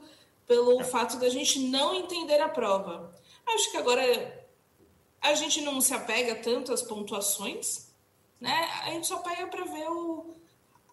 pelo 0.48 0.84
fato 0.86 1.18
da 1.18 1.30
gente 1.30 1.60
não 1.60 1.94
entender 1.94 2.40
a 2.40 2.48
prova. 2.48 3.14
Acho 3.46 3.72
que 3.72 3.78
agora 3.78 4.48
a 5.22 5.34
gente 5.36 5.62
não 5.62 5.82
se 5.82 5.94
apega 5.94 6.36
tanto 6.36 6.72
às 6.72 6.82
pontuações, 6.82 7.92
né? 8.40 8.70
A 8.84 8.92
gente 8.92 9.08
só 9.08 9.18
pega 9.18 9.48
para 9.48 9.66
ver 9.66 9.90
o, 9.90 10.34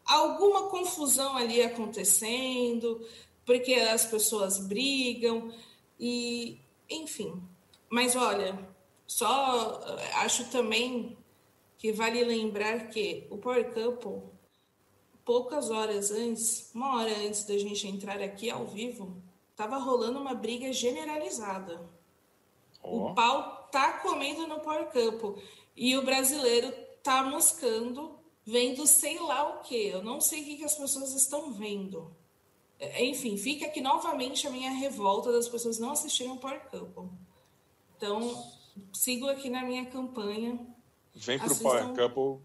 alguma 0.04 0.68
confusão 0.68 1.36
ali 1.36 1.62
acontecendo, 1.62 3.06
porque 3.44 3.74
as 3.74 4.04
pessoas 4.04 4.58
brigam 4.58 5.52
e, 5.98 6.58
enfim. 6.90 7.40
Mas 7.92 8.16
olha, 8.16 8.58
só 9.06 9.78
acho 10.14 10.48
também 10.50 11.14
que 11.76 11.92
vale 11.92 12.24
lembrar 12.24 12.88
que 12.88 13.26
o 13.30 13.36
Power 13.36 13.70
Couple, 13.74 14.22
poucas 15.22 15.68
horas 15.68 16.10
antes, 16.10 16.70
uma 16.74 16.96
hora 16.96 17.14
antes 17.18 17.44
da 17.44 17.58
gente 17.58 17.86
entrar 17.86 18.18
aqui 18.22 18.48
ao 18.48 18.64
vivo, 18.64 19.22
estava 19.50 19.76
rolando 19.76 20.18
uma 20.18 20.32
briga 20.32 20.72
generalizada. 20.72 21.86
Oh. 22.82 23.08
O 23.08 23.14
pau 23.14 23.68
tá 23.70 23.98
comendo 23.98 24.46
no 24.46 24.60
Power 24.60 24.88
Campo. 24.88 25.38
E 25.76 25.94
o 25.94 26.02
brasileiro 26.02 26.72
tá 27.02 27.22
moscando, 27.22 28.18
vendo 28.42 28.86
sei 28.86 29.18
lá 29.18 29.50
o 29.50 29.60
que. 29.64 29.88
Eu 29.88 30.02
não 30.02 30.18
sei 30.18 30.40
o 30.40 30.44
que, 30.46 30.56
que 30.56 30.64
as 30.64 30.78
pessoas 30.78 31.12
estão 31.12 31.52
vendo. 31.52 32.10
É, 32.80 33.04
enfim, 33.04 33.36
fica 33.36 33.66
aqui 33.66 33.82
novamente 33.82 34.46
a 34.46 34.50
minha 34.50 34.70
revolta 34.70 35.30
das 35.30 35.46
pessoas 35.46 35.78
não 35.78 35.90
assistirem 35.90 36.32
o 36.32 36.38
Power 36.38 36.62
Couple. 36.70 37.10
Então, 38.02 38.44
sigo 38.92 39.28
aqui 39.28 39.48
na 39.48 39.62
minha 39.62 39.86
campanha. 39.86 40.58
Vem 41.14 41.38
para 41.38 41.52
o 41.52 41.56
Power 41.56 41.94
Couple 41.94 42.44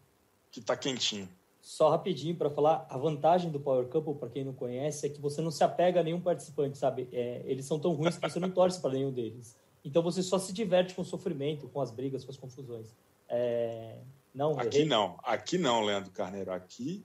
que 0.52 0.62
tá 0.62 0.78
quentinho. 0.78 1.28
Só 1.60 1.90
rapidinho 1.90 2.36
para 2.36 2.48
falar, 2.48 2.86
a 2.88 2.96
vantagem 2.96 3.50
do 3.50 3.60
Power 3.60 3.88
Couple, 3.88 4.14
para 4.14 4.30
quem 4.30 4.46
não 4.46 4.54
conhece, 4.54 5.08
é 5.08 5.10
que 5.10 5.20
você 5.20 5.42
não 5.42 5.50
se 5.50 5.64
apega 5.64 6.00
a 6.00 6.04
nenhum 6.04 6.22
participante, 6.22 6.78
sabe? 6.78 7.10
É, 7.12 7.42
eles 7.44 7.66
são 7.66 7.80
tão 7.80 7.94
ruins 7.94 8.18
que 8.18 8.30
você 8.30 8.40
não 8.40 8.52
torce 8.52 8.80
para 8.80 8.92
nenhum 8.92 9.12
deles. 9.12 9.58
Então 9.84 10.04
você 10.04 10.22
só 10.22 10.38
se 10.38 10.54
diverte 10.54 10.94
com 10.94 11.02
o 11.02 11.06
sofrimento, 11.06 11.68
com 11.70 11.82
as 11.82 11.90
brigas, 11.90 12.24
com 12.24 12.30
as 12.30 12.38
confusões. 12.38 12.96
É... 13.28 13.98
Não, 14.36 14.60
aqui 14.60 14.78
errei. 14.78 14.88
não, 14.88 15.18
aqui 15.24 15.58
não, 15.58 15.82
Leandro 15.82 16.12
Carneiro. 16.12 16.54
Aqui 16.54 17.04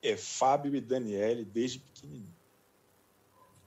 é 0.00 0.16
Fábio 0.16 0.76
e 0.76 0.80
Daniele 0.80 1.44
desde 1.44 1.80
pequenininho. 1.80 2.32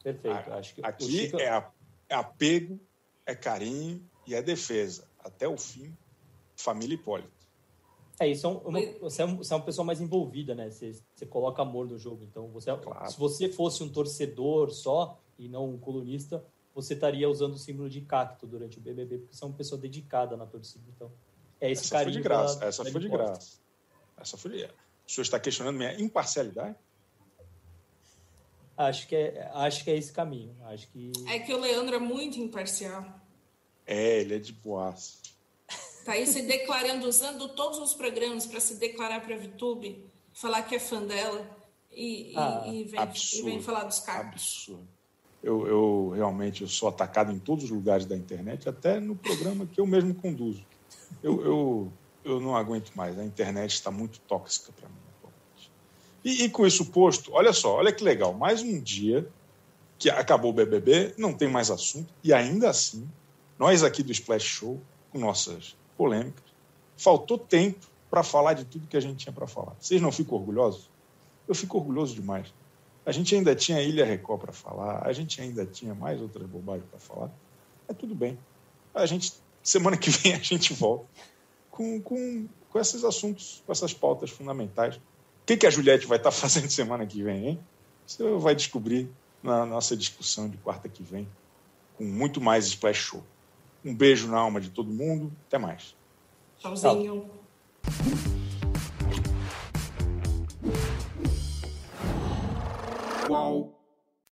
Perfeito. 0.02 0.54
Acho 0.54 0.76
que 0.76 0.86
aqui 0.86 1.04
Chico... 1.04 1.38
é, 1.38 1.70
é 2.08 2.16
apego, 2.16 2.80
é 3.26 3.36
carinho 3.36 4.10
e 4.26 4.36
é 4.36 4.42
defesa. 4.42 5.08
Até 5.20 5.48
o 5.48 5.58
fim, 5.58 5.96
família 6.56 6.96
Hipólito. 6.96 7.42
É, 8.20 8.28
isso 8.28 8.46
é 8.46 8.50
uma, 8.50 8.80
você, 9.00 9.24
é 9.24 9.26
você 9.26 9.54
é 9.54 9.56
uma 9.56 9.66
pessoa 9.66 9.84
mais 9.84 10.00
envolvida, 10.00 10.54
né? 10.54 10.70
Você, 10.70 10.96
você 11.16 11.26
coloca 11.26 11.62
amor 11.62 11.88
no 11.88 11.98
jogo. 11.98 12.24
Então, 12.24 12.48
você, 12.50 12.70
é, 12.70 12.78
claro. 12.78 13.12
se 13.12 13.18
você 13.18 13.50
fosse 13.50 13.82
um 13.84 13.90
torcedor 13.90 14.70
só 14.70 15.20
e 15.40 15.48
não 15.48 15.70
um 15.70 15.78
colunista, 15.78 16.46
você 16.74 16.94
estaria 16.94 17.28
usando 17.28 17.56
o 17.56 17.58
símbolo 17.58 17.90
de 17.90 18.02
cacto 18.02 18.46
durante 18.46 18.78
o 18.78 18.82
BBB, 18.82 19.18
porque 19.18 19.36
você 19.36 19.44
é 19.44 19.48
uma 19.48 19.56
pessoa 19.56 19.82
dedicada 19.82 20.38
na 20.38 20.46
torcida. 20.46 20.84
Então, 20.96 21.12
é 21.60 21.72
esse 21.72 21.84
essa 21.84 21.96
carinho. 21.96 22.14
Foi 22.14 22.22
de 22.22 22.24
graça, 22.24 22.60
da, 22.60 22.66
essa 22.68 22.84
da 22.84 22.92
foi 22.92 23.02
de 23.02 23.10
graça. 23.10 23.60
Essa 24.18 24.38
foi 24.38 24.52
de... 24.52 24.66
O 24.66 25.12
senhor 25.12 25.24
está 25.24 25.40
questionando 25.40 25.78
minha 25.78 26.00
imparcialidade? 26.00 26.76
Acho 28.78 29.08
que 29.08 29.16
é, 29.16 29.52
acho 29.54 29.84
que 29.84 29.92
é 29.92 29.98
esse 29.98 30.14
caminho. 30.14 30.56
Acho 30.66 30.88
que... 30.90 31.12
É 31.28 31.40
que 31.40 31.54
o 31.54 31.60
Leandro 31.60 31.96
é 31.96 32.00
muito 32.00 32.40
imparcial. 32.40 33.21
É, 33.92 34.22
ele 34.22 34.36
é 34.36 34.40
de 34.40 34.54
boas. 34.54 35.20
Tá 36.06 36.14
aí 36.14 36.26
se 36.26 36.42
declarando, 36.44 37.08
usando 37.08 37.50
todos 37.50 37.78
os 37.80 37.94
programas 37.94 38.46
para 38.46 38.60
se 38.60 38.76
declarar 38.76 39.22
para 39.22 39.36
a 39.36 39.38
VTube, 39.38 40.04
falar 40.34 40.64
que 40.64 40.76
é 40.76 40.80
fã 40.80 41.04
dela 41.04 41.46
e, 41.92 42.34
ah, 42.36 42.64
e, 42.66 42.84
vem, 42.86 43.00
e, 43.02 43.42
vem, 43.44 43.62
falar 43.62 43.84
dos 43.84 44.00
carros. 44.00 44.32
Absurdo 44.34 44.88
eu, 45.44 45.68
eu 45.68 46.10
realmente 46.16 46.62
eu 46.62 46.68
sou 46.68 46.88
atacado 46.90 47.32
em 47.32 47.40
todos 47.40 47.66
os 47.66 47.70
lugares 47.72 48.06
da 48.06 48.16
internet, 48.16 48.70
até 48.70 49.00
no 49.00 49.16
programa 49.16 49.66
que 49.66 49.80
eu 49.82 49.88
mesmo 49.88 50.14
conduzo. 50.14 50.64
Eu, 51.22 51.44
eu, 51.44 51.94
eu 52.24 52.40
não 52.40 52.56
aguento 52.56 52.92
mais, 52.94 53.18
a 53.18 53.26
internet 53.26 53.74
está 53.74 53.90
muito 53.90 54.20
tóxica 54.22 54.72
para 54.72 54.88
mim. 54.88 54.96
E, 56.24 56.44
e, 56.44 56.50
com 56.50 56.68
isso 56.68 56.86
posto, 56.86 57.32
olha 57.34 57.52
só, 57.52 57.78
olha 57.78 57.92
que 57.92 58.04
legal, 58.04 58.32
mais 58.32 58.62
um 58.62 58.80
dia 58.80 59.28
que 59.98 60.08
acabou 60.10 60.52
o 60.52 60.54
BBB, 60.54 61.16
não 61.18 61.34
tem 61.34 61.48
mais 61.48 61.72
assunto, 61.72 62.14
e 62.24 62.32
ainda 62.32 62.70
assim, 62.70 63.10
nós 63.62 63.84
aqui 63.84 64.02
do 64.02 64.12
Splash 64.12 64.44
Show, 64.44 64.82
com 65.12 65.20
nossas 65.20 65.78
polêmicas, 65.96 66.44
faltou 66.98 67.38
tempo 67.38 67.86
para 68.10 68.24
falar 68.24 68.54
de 68.56 68.66
tudo 68.66 68.88
que 68.88 68.98
a 68.98 69.00
gente 69.00 69.18
tinha 69.18 69.32
para 69.32 69.46
falar. 69.46 69.76
Vocês 69.80 70.02
não 70.02 70.12
ficam 70.12 70.36
orgulhosos? 70.36 70.90
Eu 71.48 71.54
fico 71.54 71.78
orgulhoso 71.78 72.16
demais. 72.16 72.52
A 73.06 73.12
gente 73.12 73.36
ainda 73.36 73.54
tinha 73.54 73.80
Ilha 73.80 74.04
Record 74.04 74.42
para 74.42 74.52
falar, 74.52 75.06
a 75.06 75.14
gente 75.14 75.40
ainda 75.40 75.64
tinha 75.64 75.94
mais 75.94 76.20
outras 76.20 76.50
bobagens 76.50 76.90
para 76.90 77.00
falar. 77.00 77.30
É 77.88 77.94
tudo 77.94 78.16
bem. 78.16 78.36
A 78.96 79.06
gente, 79.06 79.32
semana 79.62 79.96
que 79.96 80.10
vem, 80.10 80.34
a 80.34 80.40
gente 80.40 80.74
volta 80.74 81.06
com, 81.70 82.02
com, 82.02 82.48
com 82.68 82.80
esses 82.80 83.04
assuntos, 83.04 83.62
com 83.64 83.72
essas 83.72 83.94
pautas 83.94 84.32
fundamentais. 84.32 84.96
O 84.96 85.02
que, 85.46 85.56
que 85.56 85.68
a 85.68 85.70
Juliette 85.70 86.08
vai 86.08 86.18
estar 86.18 86.32
tá 86.32 86.36
fazendo 86.36 86.68
semana 86.68 87.06
que 87.06 87.22
vem, 87.22 87.48
hein? 87.48 87.60
Você 88.08 88.24
vai 88.40 88.56
descobrir 88.56 89.08
na 89.44 89.68
nossa 89.68 89.96
discussão 89.96 90.50
de 90.50 90.58
quarta 90.58 90.90
que 90.90 91.04
vem, 91.04 91.28
com 91.96 92.06
muito 92.06 92.42
mais 92.42 92.66
Splash 92.66 92.98
Show. 92.98 93.24
Um 93.84 93.96
beijo 93.96 94.28
na 94.28 94.38
alma 94.38 94.62
de 94.62 94.70
todo 94.70 94.90
mundo. 94.92 95.32
Até 95.48 95.58
mais. 95.58 95.96
Tchauzinho. 96.60 97.26
Tchau. 103.28 103.71